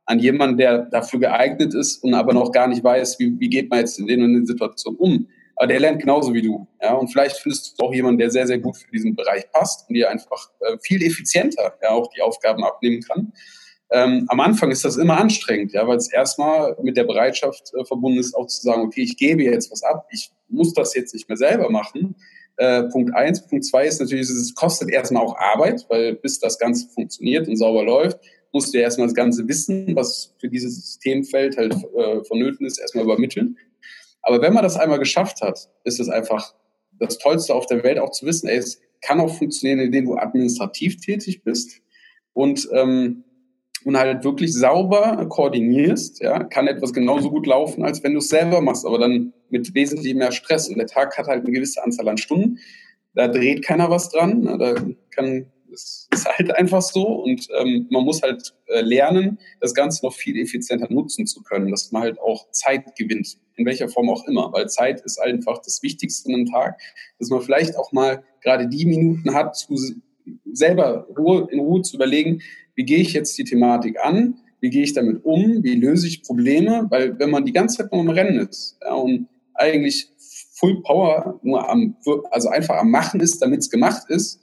an 0.08 0.20
jemanden, 0.20 0.58
der 0.58 0.80
dafür 0.86 1.20
geeignet 1.20 1.74
ist 1.74 2.04
und 2.04 2.14
aber 2.14 2.34
noch 2.34 2.52
gar 2.52 2.68
nicht 2.68 2.84
weiß, 2.84 3.20
wie, 3.20 3.40
wie 3.40 3.50
geht 3.50 3.70
man 3.70 3.80
jetzt 3.80 4.00
in 4.00 4.08
den 4.08 4.46
Situationen 4.46 5.00
um. 5.00 5.28
Aber 5.58 5.68
der 5.68 5.80
lernt 5.80 6.00
genauso 6.00 6.34
wie 6.34 6.42
du. 6.42 6.68
Ja? 6.82 6.94
Und 6.94 7.10
vielleicht 7.10 7.38
findest 7.38 7.80
du 7.80 7.86
auch 7.86 7.94
jemanden, 7.94 8.20
der 8.20 8.30
sehr, 8.30 8.48
sehr 8.48 8.60
gut 8.60 8.78
für 8.78 8.90
diesen 8.92 9.16
Bereich 9.16 9.52
passt 9.52 9.90
und 9.90 9.96
dir 9.96 10.10
einfach 10.10 10.50
äh, 10.62 10.78
viel 10.82 11.04
effizienter 11.04 11.74
ja, 11.82 11.90
auch 11.90 12.10
die 12.16 12.22
Aufgaben 12.22 12.64
abnehmen 12.64 13.02
kann. 13.02 13.34
Ähm, 13.90 14.26
am 14.30 14.40
Anfang 14.40 14.72
ist 14.72 14.86
das 14.86 14.98
immer 14.98 15.18
anstrengend, 15.18 15.72
ja, 15.72 15.88
weil 15.88 15.98
es 15.98 16.12
erstmal 16.12 16.76
mit 16.82 16.98
der 16.98 17.06
Bereitschaft 17.06 17.72
äh, 17.74 17.86
verbunden 17.86 18.20
ist, 18.20 18.36
auch 18.36 18.48
zu 18.48 18.62
sagen, 18.62 18.82
okay, 18.84 19.02
ich 19.02 19.18
gebe 19.18 19.44
jetzt 19.44 19.72
was 19.72 19.84
ab, 19.84 20.08
ich 20.12 20.32
muss 20.50 20.74
das 20.74 20.94
jetzt 20.94 21.14
nicht 21.14 21.28
mehr 21.28 21.38
selber 21.38 21.70
machen. 21.70 22.16
Äh, 22.58 22.84
Punkt 22.84 23.16
eins. 23.16 23.46
Punkt 23.48 23.66
zwei 23.66 23.86
ist 23.86 24.02
natürlich, 24.02 24.30
es 24.30 24.56
kostet 24.56 24.90
erstmal 24.90 25.24
auch 25.24 25.38
Arbeit, 25.38 25.86
weil 25.90 26.16
bis 26.16 26.40
das 26.40 26.58
Ganze 26.60 26.88
funktioniert 26.90 27.48
und 27.48 27.56
sauber 27.56 27.84
läuft, 27.84 28.20
musst 28.54 28.74
du 28.74 28.78
ja 28.78 28.84
erstmal 28.84 29.08
das 29.08 29.16
ganze 29.16 29.48
Wissen, 29.48 29.96
was 29.96 30.34
für 30.40 30.50
dieses 30.50 30.76
Systemfeld 30.76 31.58
halt 31.58 31.74
äh, 31.74 32.24
vonnöten 32.24 32.66
ist, 32.66 32.80
erstmal 32.80 33.04
übermitteln. 33.04 33.58
Aber 34.22 34.42
wenn 34.42 34.54
man 34.54 34.64
das 34.64 34.78
einmal 34.78 35.00
geschafft 35.00 35.42
hat, 35.42 35.70
ist 35.84 36.00
es 36.00 36.10
einfach 36.10 36.54
das 37.00 37.18
Tollste 37.18 37.54
auf 37.54 37.66
der 37.68 37.84
Welt, 37.84 38.00
auch 38.00 38.12
zu 38.12 38.26
wissen, 38.26 38.48
ey, 38.48 38.58
es 38.58 38.82
kann 39.02 39.20
auch 39.20 39.34
funktionieren, 39.34 39.80
indem 39.80 40.06
du 40.06 40.16
administrativ 40.16 40.98
tätig 40.98 41.44
bist 41.44 41.82
und, 42.34 42.68
ähm, 42.74 43.24
und 43.86 43.98
halt 43.98 44.24
wirklich 44.24 44.54
sauber 44.54 45.26
koordinierst. 45.30 46.22
Ja, 46.22 46.44
kann 46.44 46.68
etwas 46.68 46.94
genauso 46.94 47.30
gut 47.30 47.46
laufen, 47.46 47.84
als 47.84 48.04
wenn 48.04 48.14
du 48.14 48.20
es 48.20 48.30
selber 48.30 48.62
machst, 48.62 48.86
aber 48.86 48.98
dann 48.98 49.34
mit 49.50 49.74
wesentlich 49.76 50.14
mehr 50.16 50.32
Stress. 50.32 50.68
Und 50.68 50.78
der 50.78 50.88
Tag 50.88 51.18
hat 51.18 51.28
halt 51.28 51.44
eine 51.44 51.54
gewisse 51.54 51.84
Anzahl 51.84 52.10
an 52.10 52.18
Stunden. 52.18 52.60
Da 53.14 53.28
dreht 53.28 53.64
keiner 53.64 53.90
was 53.90 54.10
dran. 54.10 54.44
Da 54.44 54.76
kann 55.12 55.48
das 55.70 56.08
ist 56.12 56.26
halt 56.26 56.56
einfach 56.56 56.82
so 56.82 57.06
und 57.08 57.48
ähm, 57.60 57.88
man 57.90 58.04
muss 58.04 58.22
halt 58.22 58.54
äh, 58.68 58.82
lernen, 58.82 59.40
das 59.60 59.74
Ganze 59.74 60.06
noch 60.06 60.14
viel 60.14 60.40
effizienter 60.40 60.92
nutzen 60.92 61.26
zu 61.28 61.42
können, 61.44 61.72
dass 61.72 61.92
man 61.92 62.04
halt 62.04 62.20
auch 62.20 62.50
Zeit 62.52 62.96
gewinnt, 62.96 63.38
in 63.56 63.66
welcher 63.66 63.90
Form 63.90 64.10
auch 64.10 64.28
immer, 64.28 64.52
weil 64.54 64.70
Zeit 64.70 65.02
ist 65.02 65.20
einfach 65.20 65.60
das 65.60 65.84
Wichtigste 65.84 66.34
am 66.34 66.46
Tag, 66.46 66.80
dass 67.20 67.30
man 67.30 67.42
vielleicht 67.42 67.76
auch 67.78 67.92
mal 67.92 68.24
gerade 68.42 68.68
die 68.68 68.86
Minuten 68.86 69.34
hat, 69.34 69.56
zu, 69.56 69.76
selber 70.52 71.08
Ruhe, 71.18 71.48
in 71.52 71.60
Ruhe 71.60 71.82
zu 71.82 71.96
überlegen, 71.96 72.42
wie 72.76 72.84
gehe 72.84 73.00
ich 73.00 73.14
jetzt 73.14 73.38
die 73.38 73.44
Thematik 73.44 73.98
an, 74.04 74.40
wie 74.60 74.70
gehe 74.70 74.84
ich 74.84 74.94
damit 74.94 75.24
um, 75.24 75.64
wie 75.64 75.76
löse 75.76 76.08
ich 76.08 76.24
Probleme, 76.24 76.88
weil 76.90 77.18
wenn 77.20 77.30
man 77.30 77.46
die 77.46 77.54
ganze 77.54 77.78
Zeit 77.78 77.92
nur 77.92 78.02
am 78.02 78.10
Rennen 78.10 78.48
ist 78.48 78.78
ja, 78.84 78.94
und 78.94 79.28
eigentlich 79.54 80.10
Full 80.60 80.82
Power 80.82 81.40
nur 81.44 81.70
am, 81.70 81.96
also 82.32 82.50
einfach 82.50 82.78
am 82.78 82.90
Machen 82.90 83.20
ist, 83.20 83.42
damit 83.42 83.60
es 83.60 83.70
gemacht 83.70 84.10
ist, 84.10 84.40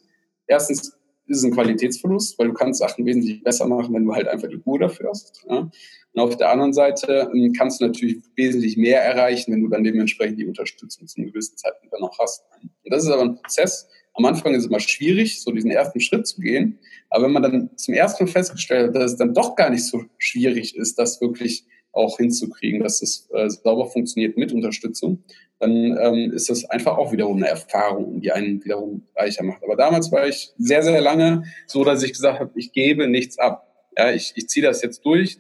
erstens 0.47 0.97
ist 1.27 1.39
es 1.39 1.45
ein 1.45 1.53
Qualitätsverlust, 1.53 2.39
weil 2.39 2.49
du 2.49 2.55
kannst 2.55 2.81
Sachen 2.81 3.07
wesentlich 3.07 3.43
besser 3.43 3.67
machen, 3.67 3.95
wenn 3.95 4.05
du 4.05 4.13
halt 4.15 4.29
einfach 4.29 4.49
die 4.49 4.61
Ruhe 4.67 4.79
dafür 4.79 5.11
hast. 5.11 5.45
Ja? 5.49 5.71
Und 6.13 6.23
auf 6.23 6.37
der 6.37 6.51
anderen 6.51 6.73
Seite 6.73 7.31
ähm, 7.35 7.53
kannst 7.53 7.81
du 7.81 7.87
natürlich 7.87 8.19
wesentlich 8.37 8.77
mehr 8.77 9.03
erreichen, 9.03 9.53
wenn 9.53 9.63
du 9.63 9.69
dann 9.69 9.85
dementsprechend 9.85 10.39
die 10.39 10.47
Unterstützung 10.47 11.07
zu 11.07 11.17
einem 11.19 11.29
gewissen 11.29 11.57
Zeitpunkt 11.57 11.93
dann 11.93 12.03
auch 12.03 12.19
hast. 12.19 12.45
Und 12.63 12.71
das 12.85 13.05
ist 13.05 13.11
aber 13.11 13.23
ein 13.23 13.37
Prozess. 13.37 13.89
Am 14.15 14.25
Anfang 14.27 14.55
ist 14.55 14.61
es 14.61 14.69
immer 14.69 14.81
schwierig, 14.81 15.41
so 15.43 15.51
diesen 15.51 15.73
ersten 15.73 15.99
Schritt 15.99 16.27
zu 16.27 16.41
gehen. 16.41 16.79
Aber 17.11 17.25
wenn 17.25 17.33
man 17.33 17.43
dann 17.43 17.71
zum 17.77 17.95
ersten 17.95 18.25
Mal 18.25 18.31
festgestellt 18.31 18.89
hat, 18.89 18.97
dass 18.97 19.13
es 19.13 19.19
dann 19.19 19.35
doch 19.35 19.57
gar 19.57 19.71
nicht 19.71 19.85
so 19.85 20.05
schwierig 20.19 20.77
ist, 20.77 20.99
das 20.99 21.21
wirklich 21.21 21.65
auch 21.95 22.17
hinzukriegen, 22.17 22.83
dass 22.83 23.03
es 23.03 23.29
äh, 23.33 23.49
sauber 23.49 23.87
funktioniert 23.87 24.37
mit 24.37 24.53
Unterstützung, 24.53 25.23
dann 25.59 25.97
ähm, 25.99 26.33
ist 26.33 26.51
das 26.51 26.65
einfach 26.67 26.97
auch 26.99 27.13
wiederum 27.13 27.37
eine 27.37 27.49
Erfahrung, 27.49 28.21
die 28.21 28.33
einen 28.33 28.65
wiederum 28.65 29.07
reicher 29.17 29.45
macht. 29.45 29.63
Aber 29.63 29.77
damals 29.77 30.11
war 30.13 30.27
ich 30.27 30.53
sehr, 30.59 30.83
sehr 30.83 31.01
lange 31.01 31.45
so, 31.67 31.85
dass 31.85 32.03
ich 32.03 32.13
gesagt 32.13 32.41
habe, 32.41 32.51
ich 32.57 32.73
gebe 32.73 33.09
nichts 33.09 33.39
ab. 33.39 33.71
Ja, 33.97 34.11
ich, 34.11 34.33
ich 34.35 34.49
ziehe 34.49 34.67
das 34.67 34.83
jetzt 34.83 35.05
durch 35.05 35.39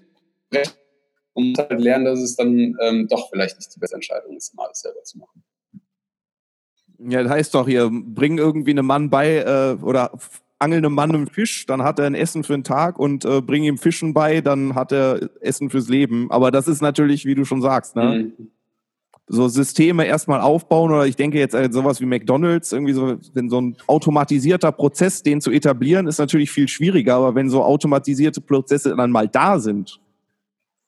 und 1.33 1.49
muss 1.49 1.59
halt 1.59 1.81
lernen, 1.81 2.05
dass 2.05 2.21
es 2.21 2.37
dann 2.37 2.77
ähm, 2.81 3.09
doch 3.09 3.29
vielleicht 3.31 3.59
nicht 3.59 3.75
die 3.75 3.81
beste 3.81 3.97
Entscheidung 3.97 4.37
ist, 4.37 4.55
mal 4.55 4.67
alles 4.67 4.81
selber 4.81 5.03
zu 5.03 5.19
machen. 5.19 5.43
Ja, 6.99 7.23
das 7.23 7.33
heißt 7.33 7.55
doch 7.55 7.67
hier, 7.67 7.91
bring 7.91 8.39
irgendwie 8.39 8.71
einem 8.71 8.87
Mann 8.87 9.11
bei 9.11 9.39
äh, 9.39 9.83
oder 9.83 10.13
angel 10.65 10.79
einem 10.79 10.95
Mann 10.95 11.15
einen 11.15 11.27
Fisch, 11.27 11.67
dann 11.67 11.83
hat 11.83 11.99
er 11.99 12.07
ein 12.07 12.15
Essen 12.15 12.45
für 12.45 12.55
einen 12.55 12.65
Tag 12.65 12.99
und 12.99 13.25
äh, 13.25 13.41
bring 13.41 13.65
ihm 13.65 13.79
Fischen 13.79 14.15
bei, 14.15 14.41
dann 14.41 14.75
hat 14.75 14.93
er 14.93 15.31
Essen 15.41 15.71
fürs 15.71 15.89
Leben. 15.89 16.31
Aber 16.31 16.51
das 16.51 16.69
ist 16.69 16.83
natürlich, 16.83 17.25
wie 17.25 17.35
du 17.35 17.45
schon 17.45 17.63
sagst, 17.63 17.97
ne? 17.97 18.33
Mhm 18.39 18.49
so 19.27 19.49
Systeme 19.49 20.07
erstmal 20.07 20.41
aufbauen 20.41 20.93
oder 20.93 21.07
ich 21.07 21.17
denke 21.17 21.39
jetzt 21.39 21.55
an 21.55 21.73
sowas 21.73 22.01
wie 22.01 22.07
McDonalds, 22.07 22.73
irgendwie 22.73 22.93
so, 22.93 23.17
wenn 23.33 23.49
so 23.49 23.61
ein 23.61 23.77
automatisierter 23.87 24.71
Prozess, 24.73 25.23
den 25.23 25.41
zu 25.41 25.51
etablieren, 25.51 26.07
ist 26.07 26.19
natürlich 26.19 26.51
viel 26.51 26.69
schwieriger, 26.69 27.15
aber 27.17 27.35
wenn 27.35 27.49
so 27.49 27.63
automatisierte 27.63 28.41
Prozesse 28.41 28.95
dann 28.95 29.11
mal 29.11 29.29
da 29.29 29.59
sind, 29.59 30.01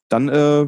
dann 0.09 0.29
äh, 0.29 0.67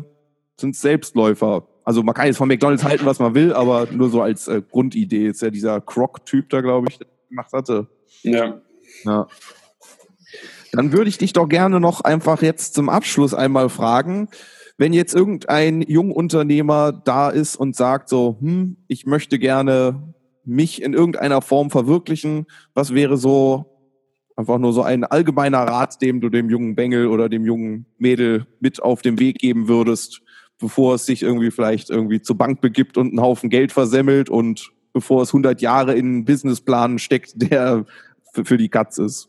sind 0.56 0.74
es 0.74 0.80
Selbstläufer. 0.80 1.68
Also 1.84 2.02
man 2.02 2.14
kann 2.14 2.26
jetzt 2.26 2.38
von 2.38 2.48
McDonalds 2.48 2.84
halten, 2.84 3.06
was 3.06 3.18
man 3.18 3.34
will, 3.34 3.52
aber 3.52 3.86
nur 3.90 4.08
so 4.08 4.22
als 4.22 4.48
äh, 4.48 4.62
Grundidee 4.68 5.28
ist 5.28 5.42
ja 5.42 5.50
dieser 5.50 5.80
Croc-Typ 5.80 6.48
da, 6.48 6.60
glaube 6.60 6.88
ich, 6.90 6.98
der 6.98 7.06
gemacht 7.28 7.52
hatte. 7.52 7.86
Ja. 8.22 8.60
Ja. 9.04 9.26
Dann 10.72 10.92
würde 10.92 11.08
ich 11.08 11.18
dich 11.18 11.32
doch 11.32 11.48
gerne 11.48 11.80
noch 11.80 12.02
einfach 12.02 12.42
jetzt 12.42 12.74
zum 12.74 12.88
Abschluss 12.88 13.32
einmal 13.32 13.68
fragen, 13.68 14.28
wenn 14.76 14.92
jetzt 14.92 15.14
irgendein 15.14 15.82
Jungunternehmer 15.82 16.92
da 16.92 17.30
ist 17.30 17.56
und 17.56 17.74
sagt 17.74 18.08
so, 18.08 18.36
hm, 18.40 18.76
ich 18.86 19.06
möchte 19.06 19.38
gerne 19.38 20.14
mich 20.44 20.82
in 20.82 20.94
irgendeiner 20.94 21.42
Form 21.42 21.70
verwirklichen, 21.70 22.46
was 22.74 22.94
wäre 22.94 23.16
so 23.16 23.78
einfach 24.36 24.58
nur 24.58 24.72
so 24.72 24.82
ein 24.82 25.02
allgemeiner 25.02 25.58
Rat, 25.58 26.00
dem 26.00 26.20
du 26.20 26.28
dem 26.28 26.48
jungen 26.48 26.76
Bengel 26.76 27.08
oder 27.08 27.28
dem 27.28 27.44
jungen 27.44 27.86
Mädel 27.98 28.46
mit 28.60 28.80
auf 28.80 29.02
den 29.02 29.18
Weg 29.18 29.38
geben 29.38 29.66
würdest, 29.66 30.22
bevor 30.60 30.94
es 30.94 31.06
sich 31.06 31.22
irgendwie 31.22 31.50
vielleicht 31.50 31.90
irgendwie 31.90 32.22
zur 32.22 32.38
Bank 32.38 32.60
begibt 32.60 32.96
und 32.96 33.08
einen 33.08 33.20
Haufen 33.20 33.50
Geld 33.50 33.72
versemmelt 33.72 34.30
und 34.30 34.70
bevor 34.92 35.22
es 35.22 35.30
100 35.30 35.60
Jahre 35.60 35.94
in 35.94 36.06
einen 36.06 36.24
Businessplan 36.24 37.00
steckt, 37.00 37.32
der 37.34 37.84
für, 38.38 38.44
für 38.44 38.56
die 38.56 38.68
Katz 38.68 38.98
ist? 38.98 39.28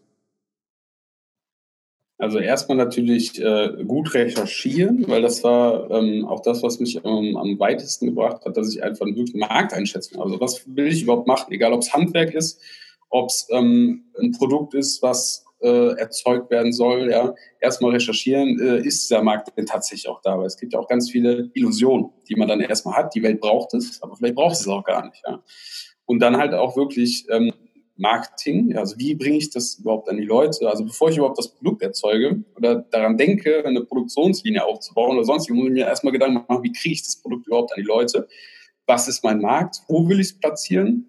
Also 2.17 2.39
erstmal 2.39 2.77
natürlich 2.77 3.41
äh, 3.41 3.83
gut 3.87 4.13
recherchieren, 4.13 5.05
weil 5.07 5.21
das 5.21 5.41
war 5.43 5.89
ähm, 5.89 6.25
auch 6.25 6.41
das, 6.41 6.61
was 6.63 6.79
mich 6.79 6.97
ähm, 7.05 7.37
am 7.37 7.57
weitesten 7.59 8.07
gebracht 8.07 8.43
hat, 8.45 8.57
dass 8.57 8.73
ich 8.73 8.83
einfach 8.83 9.05
einen 9.05 9.15
wirklichen 9.15 9.39
Markt 9.39 9.73
einschätzen. 9.73 10.19
Also 10.19 10.39
was 10.41 10.63
will 10.67 10.87
ich 10.87 11.03
überhaupt 11.03 11.27
machen? 11.27 11.53
Egal, 11.53 11.71
ob 11.71 11.81
es 11.81 11.93
Handwerk 11.93 12.33
ist, 12.33 12.61
ob 13.09 13.29
es 13.29 13.47
ähm, 13.51 14.03
ein 14.19 14.33
Produkt 14.33 14.73
ist, 14.73 15.01
was 15.01 15.45
äh, 15.61 15.93
erzeugt 15.97 16.51
werden 16.51 16.73
soll. 16.73 17.09
Ja, 17.09 17.33
erstmal 17.61 17.91
recherchieren, 17.91 18.59
äh, 18.59 18.79
ist 18.79 19.09
dieser 19.09 19.23
Markt 19.23 19.57
denn 19.57 19.65
tatsächlich 19.65 20.09
auch 20.09 20.21
da? 20.21 20.37
Weil 20.37 20.47
es 20.47 20.57
gibt 20.57 20.73
ja 20.73 20.79
auch 20.79 20.89
ganz 20.89 21.09
viele 21.09 21.49
Illusionen, 21.53 22.09
die 22.27 22.35
man 22.35 22.49
dann 22.49 22.59
erstmal 22.59 22.97
hat. 22.97 23.15
Die 23.15 23.23
Welt 23.23 23.39
braucht 23.39 23.73
es, 23.73 24.03
aber 24.03 24.17
vielleicht 24.17 24.35
braucht 24.35 24.55
es 24.55 24.67
auch 24.67 24.83
gar 24.83 25.05
nicht. 25.05 25.23
Ja. 25.25 25.41
Und 26.05 26.19
dann 26.19 26.35
halt 26.35 26.53
auch 26.53 26.75
wirklich 26.75 27.27
ähm, 27.29 27.53
Marketing. 27.99 28.75
Also 28.75 28.97
wie 28.97 29.13
bringe 29.15 29.37
ich 29.37 29.49
das 29.49 29.75
überhaupt 29.75 30.09
an 30.09 30.17
die 30.17 30.23
Leute? 30.23 30.67
Also 30.69 30.85
bevor 30.85 31.09
ich 31.09 31.17
überhaupt 31.17 31.37
das 31.37 31.49
Produkt 31.49 31.81
erzeuge 31.81 32.43
oder 32.55 32.75
daran 32.75 33.17
denke, 33.17 33.63
eine 33.65 33.83
Produktionslinie 33.83 34.65
aufzubauen 34.65 35.17
oder 35.17 35.25
sonst, 35.25 35.49
muss 35.49 35.67
ich 35.67 35.73
mir 35.73 35.85
erstmal 35.85 36.13
Gedanken 36.13 36.45
machen, 36.47 36.63
wie 36.63 36.71
kriege 36.71 36.93
ich 36.93 37.03
das 37.03 37.17
Produkt 37.17 37.47
überhaupt 37.47 37.73
an 37.73 37.81
die 37.81 37.87
Leute? 37.87 38.27
Was 38.87 39.07
ist 39.07 39.23
mein 39.23 39.39
Markt? 39.39 39.81
Wo 39.87 40.07
will 40.07 40.19
ich 40.19 40.27
es 40.27 40.39
platzieren? 40.39 41.07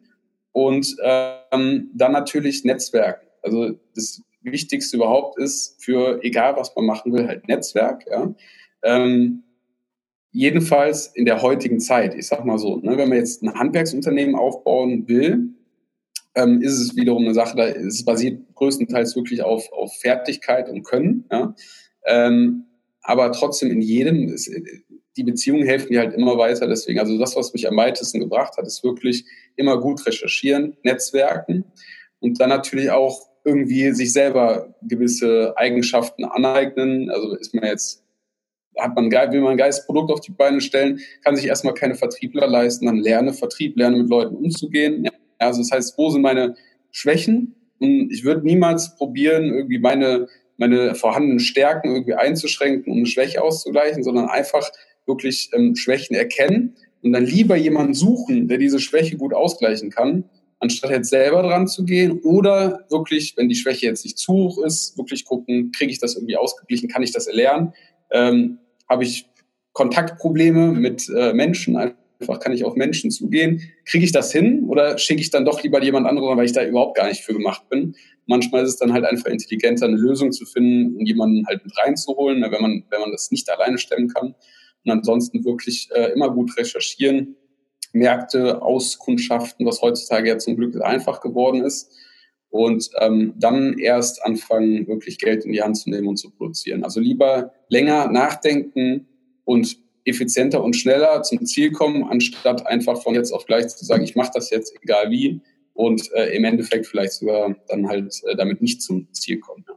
Und 0.53 0.97
ähm, 1.03 1.91
dann 1.95 2.13
natürlich 2.13 2.65
Netzwerk. 2.65 3.27
Also 3.43 3.79
das 3.95 4.23
Wichtigste 4.43 4.97
überhaupt 4.97 5.39
ist 5.39 5.83
für 5.83 6.23
egal 6.23 6.57
was 6.57 6.75
man 6.75 6.87
machen 6.87 7.13
will, 7.13 7.27
halt 7.27 7.47
Netzwerk. 7.47 8.05
Ja? 8.11 8.35
Ähm, 8.83 9.45
jedenfalls 10.33 11.07
in 11.09 11.25
der 11.25 11.43
heutigen 11.43 11.81
Zeit, 11.81 12.15
ich 12.15 12.27
sag 12.27 12.45
mal 12.45 12.59
so, 12.59 12.79
ne, 12.79 12.97
wenn 12.97 13.09
man 13.09 13.19
jetzt 13.19 13.43
ein 13.43 13.55
Handwerksunternehmen 13.55 14.35
aufbauen 14.35 15.09
will, 15.09 15.55
ähm, 16.43 16.63
ist 16.63 16.79
es 16.79 16.97
wiederum 16.97 17.25
eine 17.25 17.35
Sache, 17.35 17.57
da 17.57 17.67
es 17.67 18.05
basiert 18.05 18.41
größtenteils 18.55 19.17
wirklich 19.17 19.43
auf, 19.43 19.71
auf 19.73 19.93
Fertigkeit 20.01 20.69
und 20.69 20.83
Können. 20.83 21.25
Ja? 21.31 21.55
Ähm, 22.07 22.65
aber 23.03 23.33
trotzdem 23.33 23.71
in 23.71 23.81
jedem, 23.81 24.29
ist, 24.29 24.51
die 25.17 25.25
Beziehungen 25.25 25.67
helfen 25.67 25.93
dir 25.93 26.01
halt 26.01 26.15
immer 26.15 26.39
weiter. 26.39 26.67
Deswegen, 26.67 27.01
also 27.01 27.19
das, 27.19 27.37
was 27.37 27.53
mich 27.53 27.69
am 27.69 27.77
weitesten 27.77 28.21
gebracht 28.21 28.57
hat, 28.57 28.67
ist 28.67 28.85
wirklich 28.85 29.25
immer 29.57 29.81
gut 29.81 30.07
recherchieren, 30.07 30.77
Netzwerken 30.83 31.65
und 32.21 32.41
dann 32.41 32.51
natürlich 32.51 32.91
auch 32.91 33.29
irgendwie 33.45 33.93
sich 33.93 34.13
selber 34.13 34.75
gewisse 34.83 35.55
Eigenschaften 35.57 36.25
aneignen. 36.25 37.11
Also 37.11 37.35
ist 37.35 37.55
man 37.55 37.65
jetzt 37.65 38.05
hat 38.79 38.95
man, 38.95 39.11
will 39.11 39.41
man 39.41 39.53
ein 39.53 39.57
geiles 39.57 39.85
Produkt 39.85 40.11
auf 40.11 40.21
die 40.21 40.33
Beine 40.33 40.61
stellen, 40.61 41.01
kann 41.23 41.37
sich 41.37 41.47
erstmal 41.47 41.75
keine 41.75 41.95
Vertriebler 41.95 42.47
leisten, 42.47 42.87
dann 42.87 42.97
lerne 42.97 43.33
Vertrieb, 43.33 43.77
lerne 43.77 43.99
mit 43.99 44.09
Leuten 44.09 44.37
umzugehen. 44.37 45.05
Ja, 45.05 45.11
also 45.47 45.61
das 45.61 45.71
heißt, 45.71 45.99
wo 45.99 46.11
sind 46.11 46.23
meine 46.23 46.55
Schwächen? 46.91 47.55
Und 47.79 48.11
ich 48.11 48.25
würde 48.25 48.47
niemals 48.47 48.95
probieren, 48.97 49.45
irgendwie 49.45 49.79
meine, 49.79 50.29
meine 50.57 50.95
vorhandenen 50.95 51.41
Stärken 51.41 51.91
irgendwie 51.91 52.15
einzuschränken, 52.15 52.93
um 52.93 52.99
eine 52.99 53.07
Schwäche 53.07 53.43
auszugleichen, 53.43 54.03
sondern 54.03 54.29
einfach 54.29 54.71
wirklich 55.07 55.51
ähm, 55.55 55.75
Schwächen 55.77 56.15
erkennen 56.15 56.77
und 57.03 57.13
dann 57.13 57.25
lieber 57.25 57.57
jemanden 57.57 57.95
suchen, 57.95 58.49
der 58.49 58.59
diese 58.59 58.79
Schwäche 58.79 59.17
gut 59.17 59.33
ausgleichen 59.33 59.91
kann, 59.91 60.25
anstatt 60.59 60.91
jetzt 60.91 61.09
selber 61.09 61.43
dran 61.43 61.67
zu 61.67 61.85
gehen 61.85 62.21
oder 62.23 62.85
wirklich, 62.91 63.35
wenn 63.37 63.49
die 63.49 63.55
Schwäche 63.55 63.87
jetzt 63.87 64.05
nicht 64.05 64.19
zu 64.19 64.33
hoch 64.33 64.63
ist, 64.63 64.99
wirklich 64.99 65.25
gucken, 65.25 65.73
kriege 65.73 65.91
ich 65.91 65.99
das 65.99 66.17
irgendwie 66.17 66.37
ausgeglichen, 66.37 66.89
kann 66.89 67.03
ich 67.03 67.13
das 67.13 67.27
erlernen, 67.27 67.73
ähm, 68.11 68.59
habe 68.89 69.05
ich 69.05 69.27
Kontaktprobleme 69.73 70.73
mit 70.73 71.09
äh, 71.09 71.33
Menschen, 71.33 71.77
einfach, 72.21 72.41
kann 72.41 72.53
ich 72.53 72.65
auf 72.65 72.77
Menschen 72.77 73.11
zugehen? 73.11 73.63
Kriege 73.85 74.05
ich 74.05 74.13
das 74.13 74.33
hin 74.33 74.65
oder 74.69 74.99
schicke 74.99 75.21
ich 75.21 75.31
dann 75.31 75.45
doch 75.45 75.63
lieber 75.63 75.83
jemand 75.83 76.07
anderen, 76.07 76.37
weil 76.37 76.45
ich 76.45 76.53
da 76.53 76.65
überhaupt 76.65 76.97
gar 76.97 77.09
nicht 77.09 77.23
für 77.23 77.33
gemacht 77.33 77.69
bin? 77.69 77.97
Manchmal 78.27 78.63
ist 78.63 78.71
es 78.71 78.77
dann 78.77 78.93
halt 78.93 79.05
einfach 79.05 79.27
intelligenter, 79.27 79.87
eine 79.87 79.97
Lösung 79.97 80.33
zu 80.33 80.45
finden 80.45 80.97
und 80.97 81.07
jemanden 81.07 81.47
halt 81.47 81.65
mit 81.65 81.77
reinzuholen, 81.79 82.41
ne, 82.41 82.51
wenn 82.51 82.63
man, 82.63 82.85
wenn 82.91 83.01
man 83.01 83.13
das 83.13 83.31
nicht 83.31 83.51
alleine 83.51 83.79
stemmen 83.79 84.09
kann. 84.09 84.35
Und 84.85 84.91
ansonsten 84.91 85.45
wirklich 85.45 85.89
äh, 85.95 86.13
immer 86.13 86.31
gut 86.31 86.57
recherchieren, 86.57 87.37
Märkte, 87.93 88.63
Auskundschaften, 88.63 89.67
was 89.67 89.83
heutzutage 89.83 90.29
ja 90.29 90.39
zum 90.39 90.57
Glück 90.57 90.81
einfach 90.81 91.21
geworden 91.21 91.63
ist. 91.63 91.93
Und 92.51 92.91
ähm, 92.99 93.35
dann 93.37 93.79
erst 93.79 94.25
anfangen, 94.25 94.87
wirklich 94.89 95.19
Geld 95.19 95.45
in 95.45 95.53
die 95.53 95.63
Hand 95.63 95.77
zu 95.77 95.89
nehmen 95.89 96.09
und 96.09 96.17
zu 96.17 96.31
produzieren. 96.31 96.83
Also 96.83 97.01
lieber 97.01 97.53
länger 97.69 98.09
nachdenken 98.11 99.07
und 99.45 99.77
effizienter 100.05 100.63
und 100.63 100.75
schneller 100.75 101.23
zum 101.23 101.45
Ziel 101.47 101.73
kommen, 101.73 102.05
anstatt 102.05 102.67
einfach 102.67 103.03
von 103.03 103.15
jetzt 103.15 103.33
auf 103.33 103.47
gleich 103.47 103.69
zu 103.69 103.85
sagen, 103.85 104.03
ich 104.03 104.17
mache 104.17 104.31
das 104.35 104.51
jetzt 104.51 104.75
egal 104.83 105.11
wie 105.11 105.41
und 105.75 106.13
äh, 106.13 106.35
im 106.37 106.45
Endeffekt 106.45 106.87
vielleicht 106.87 107.13
sogar 107.13 107.55
dann 107.69 107.89
halt 107.89 108.21
äh, 108.27 108.37
damit 108.37 108.63
nicht 108.63 108.83
zum 108.83 109.13
Ziel 109.13 109.41
kommen. 109.41 109.65
Ja. 109.69 109.75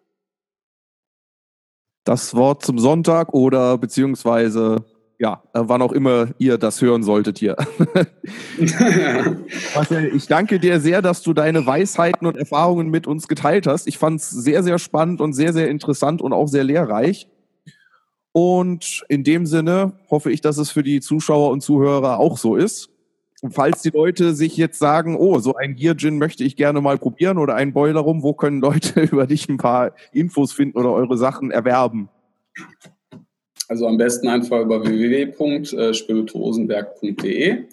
Das 2.06 2.36
Wort 2.36 2.66
zum 2.66 2.80
Sonntag 2.80 3.34
oder 3.34 3.78
beziehungsweise 3.78 4.86
ja, 5.20 5.42
äh, 5.54 5.62
wann 5.64 5.82
auch 5.82 5.94
immer 5.94 6.28
ihr 6.38 6.58
das 6.58 6.82
hören 6.82 7.04
solltet 7.04 7.40
hier. 7.40 7.56
Marcel, 9.76 10.12
ich 10.14 10.28
danke 10.28 10.60
dir 10.60 10.82
sehr, 10.82 11.02
dass 11.02 11.22
du 11.22 11.34
deine 11.34 11.66
Weisheiten 11.66 12.28
und 12.28 12.36
Erfahrungen 12.36 12.90
mit 12.90 13.08
uns 13.08 13.30
geteilt 13.30 13.66
hast. 13.66 13.88
Ich 13.88 13.98
fand 13.98 14.20
es 14.20 14.30
sehr, 14.30 14.64
sehr 14.64 14.80
spannend 14.80 15.22
und 15.22 15.32
sehr, 15.32 15.54
sehr 15.54 15.70
interessant 15.70 16.22
und 16.22 16.34
auch 16.34 16.48
sehr 16.48 16.66
lehrreich. 16.66 17.30
Und 18.34 19.06
in 19.10 19.24
dem 19.24 19.46
Sinne 19.46 19.94
hoffe 20.10 20.32
ich, 20.32 20.42
dass 20.42 20.58
es 20.58 20.72
für 20.72 20.82
die 20.84 21.00
Zuschauer 21.00 21.52
und 21.52 21.62
Zuhörer 21.62 22.20
auch 22.20 22.38
so 22.38 22.56
ist. 22.56 22.90
Und 23.44 23.54
falls 23.54 23.84
die 23.84 23.92
Leute 23.92 24.34
sich 24.34 24.58
jetzt 24.58 24.80
sagen, 24.80 25.16
oh, 25.18 25.38
so 25.40 25.56
ein 25.56 25.76
Gear 25.76 25.96
Gin 25.96 26.18
möchte 26.18 26.44
ich 26.44 26.56
gerne 26.56 26.82
mal 26.82 26.98
probieren 26.98 27.38
oder 27.38 27.54
ein 27.56 27.74
Boiler 27.74 28.00
rum, 28.00 28.24
wo 28.24 28.34
können 28.34 28.60
Leute 28.60 29.02
über 29.02 29.28
dich 29.28 29.48
ein 29.50 29.58
paar 29.58 29.94
Infos 30.12 30.52
finden 30.52 30.80
oder 30.80 30.92
eure 30.92 31.16
Sachen 31.18 31.52
erwerben? 31.52 32.10
Also 33.68 33.86
am 33.88 33.98
besten 33.98 34.28
einfach 34.28 34.62
über 34.62 34.84
www.spirituosenberg.de. 34.84 37.66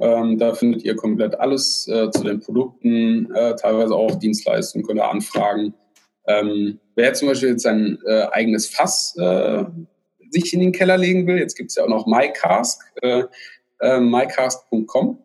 Ähm, 0.00 0.38
da 0.38 0.54
findet 0.54 0.82
ihr 0.84 0.96
komplett 0.96 1.38
alles 1.38 1.86
äh, 1.86 2.10
zu 2.10 2.24
den 2.24 2.40
Produkten, 2.40 3.30
äh, 3.34 3.54
teilweise 3.54 3.94
auch 3.94 4.14
Dienstleistungen, 4.14 4.86
könnt 4.86 4.98
ihr 4.98 5.10
anfragen. 5.10 5.74
Ähm, 6.26 6.80
wer 6.94 7.14
zum 7.14 7.28
Beispiel 7.28 7.50
jetzt 7.50 7.62
sein 7.62 7.98
äh, 8.06 8.26
eigenes 8.30 8.68
Fass 8.68 9.14
äh, 9.18 9.64
sich 10.30 10.52
in 10.54 10.60
den 10.60 10.72
Keller 10.72 10.96
legen 10.96 11.26
will, 11.26 11.38
jetzt 11.38 11.56
gibt 11.56 11.70
es 11.70 11.76
ja 11.76 11.84
auch 11.84 11.88
noch 11.88 12.06
MyCask, 12.06 12.80
äh, 13.02 13.24
äh, 13.80 14.00
mycask.com. 14.00 15.18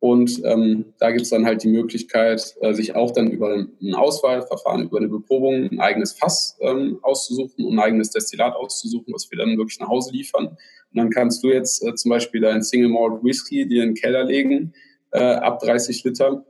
Und 0.00 0.40
ähm, 0.44 0.94
da 0.98 1.10
gibt 1.10 1.24
es 1.24 1.28
dann 1.28 1.44
halt 1.44 1.62
die 1.62 1.68
Möglichkeit, 1.68 2.56
äh, 2.62 2.72
sich 2.72 2.96
auch 2.96 3.10
dann 3.10 3.30
über 3.30 3.54
ein 3.54 3.94
Auswahlverfahren, 3.94 4.84
über 4.84 4.96
eine 4.96 5.08
Beprobung 5.08 5.68
ein 5.70 5.78
eigenes 5.78 6.12
Fass 6.12 6.56
ähm, 6.60 6.98
auszusuchen 7.02 7.66
und 7.66 7.74
ein 7.74 7.80
eigenes 7.80 8.10
Destillat 8.10 8.56
auszusuchen, 8.56 9.12
was 9.12 9.30
wir 9.30 9.36
dann 9.36 9.58
wirklich 9.58 9.78
nach 9.78 9.88
Hause 9.88 10.12
liefern. 10.12 10.46
Und 10.46 10.56
dann 10.94 11.10
kannst 11.10 11.44
du 11.44 11.48
jetzt 11.48 11.86
äh, 11.86 11.94
zum 11.94 12.08
Beispiel 12.08 12.40
deinen 12.40 12.62
Single 12.62 12.88
Malt 12.88 13.22
Whisky 13.22 13.68
dir 13.68 13.82
in 13.82 13.90
den 13.90 13.94
Keller 13.94 14.24
legen, 14.24 14.72
äh, 15.10 15.18
ab 15.18 15.60
30 15.60 16.02
Liter 16.04 16.46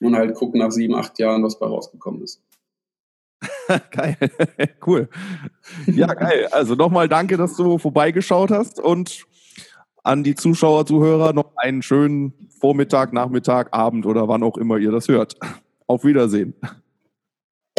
und 0.00 0.14
halt 0.14 0.34
gucken 0.34 0.60
nach 0.60 0.70
sieben, 0.70 0.94
acht 0.94 1.18
Jahren, 1.18 1.42
was 1.42 1.58
bei 1.58 1.66
rausgekommen 1.66 2.22
ist. 2.22 2.40
geil, 3.90 4.16
cool. 4.86 5.08
Ja, 5.86 6.12
geil. 6.14 6.48
Also 6.50 6.74
nochmal 6.74 7.08
danke, 7.08 7.36
dass 7.36 7.56
du 7.56 7.78
vorbeigeschaut 7.78 8.50
hast 8.50 8.80
und 8.80 9.26
an 10.02 10.22
die 10.22 10.34
Zuschauer, 10.34 10.86
Zuhörer 10.86 11.32
noch 11.32 11.56
einen 11.56 11.82
schönen 11.82 12.32
Vormittag, 12.60 13.12
Nachmittag, 13.12 13.74
Abend 13.74 14.06
oder 14.06 14.28
wann 14.28 14.42
auch 14.42 14.56
immer 14.56 14.78
ihr 14.78 14.92
das 14.92 15.08
hört. 15.08 15.36
Auf 15.86 16.04
Wiedersehen. 16.04 16.54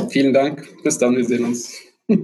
Vielen 0.09 0.33
Dank. 0.33 0.67
Bis 0.83 0.97
dann, 0.97 1.15
wir 1.15 1.25
sehen 1.25 1.45
uns. 1.45 1.73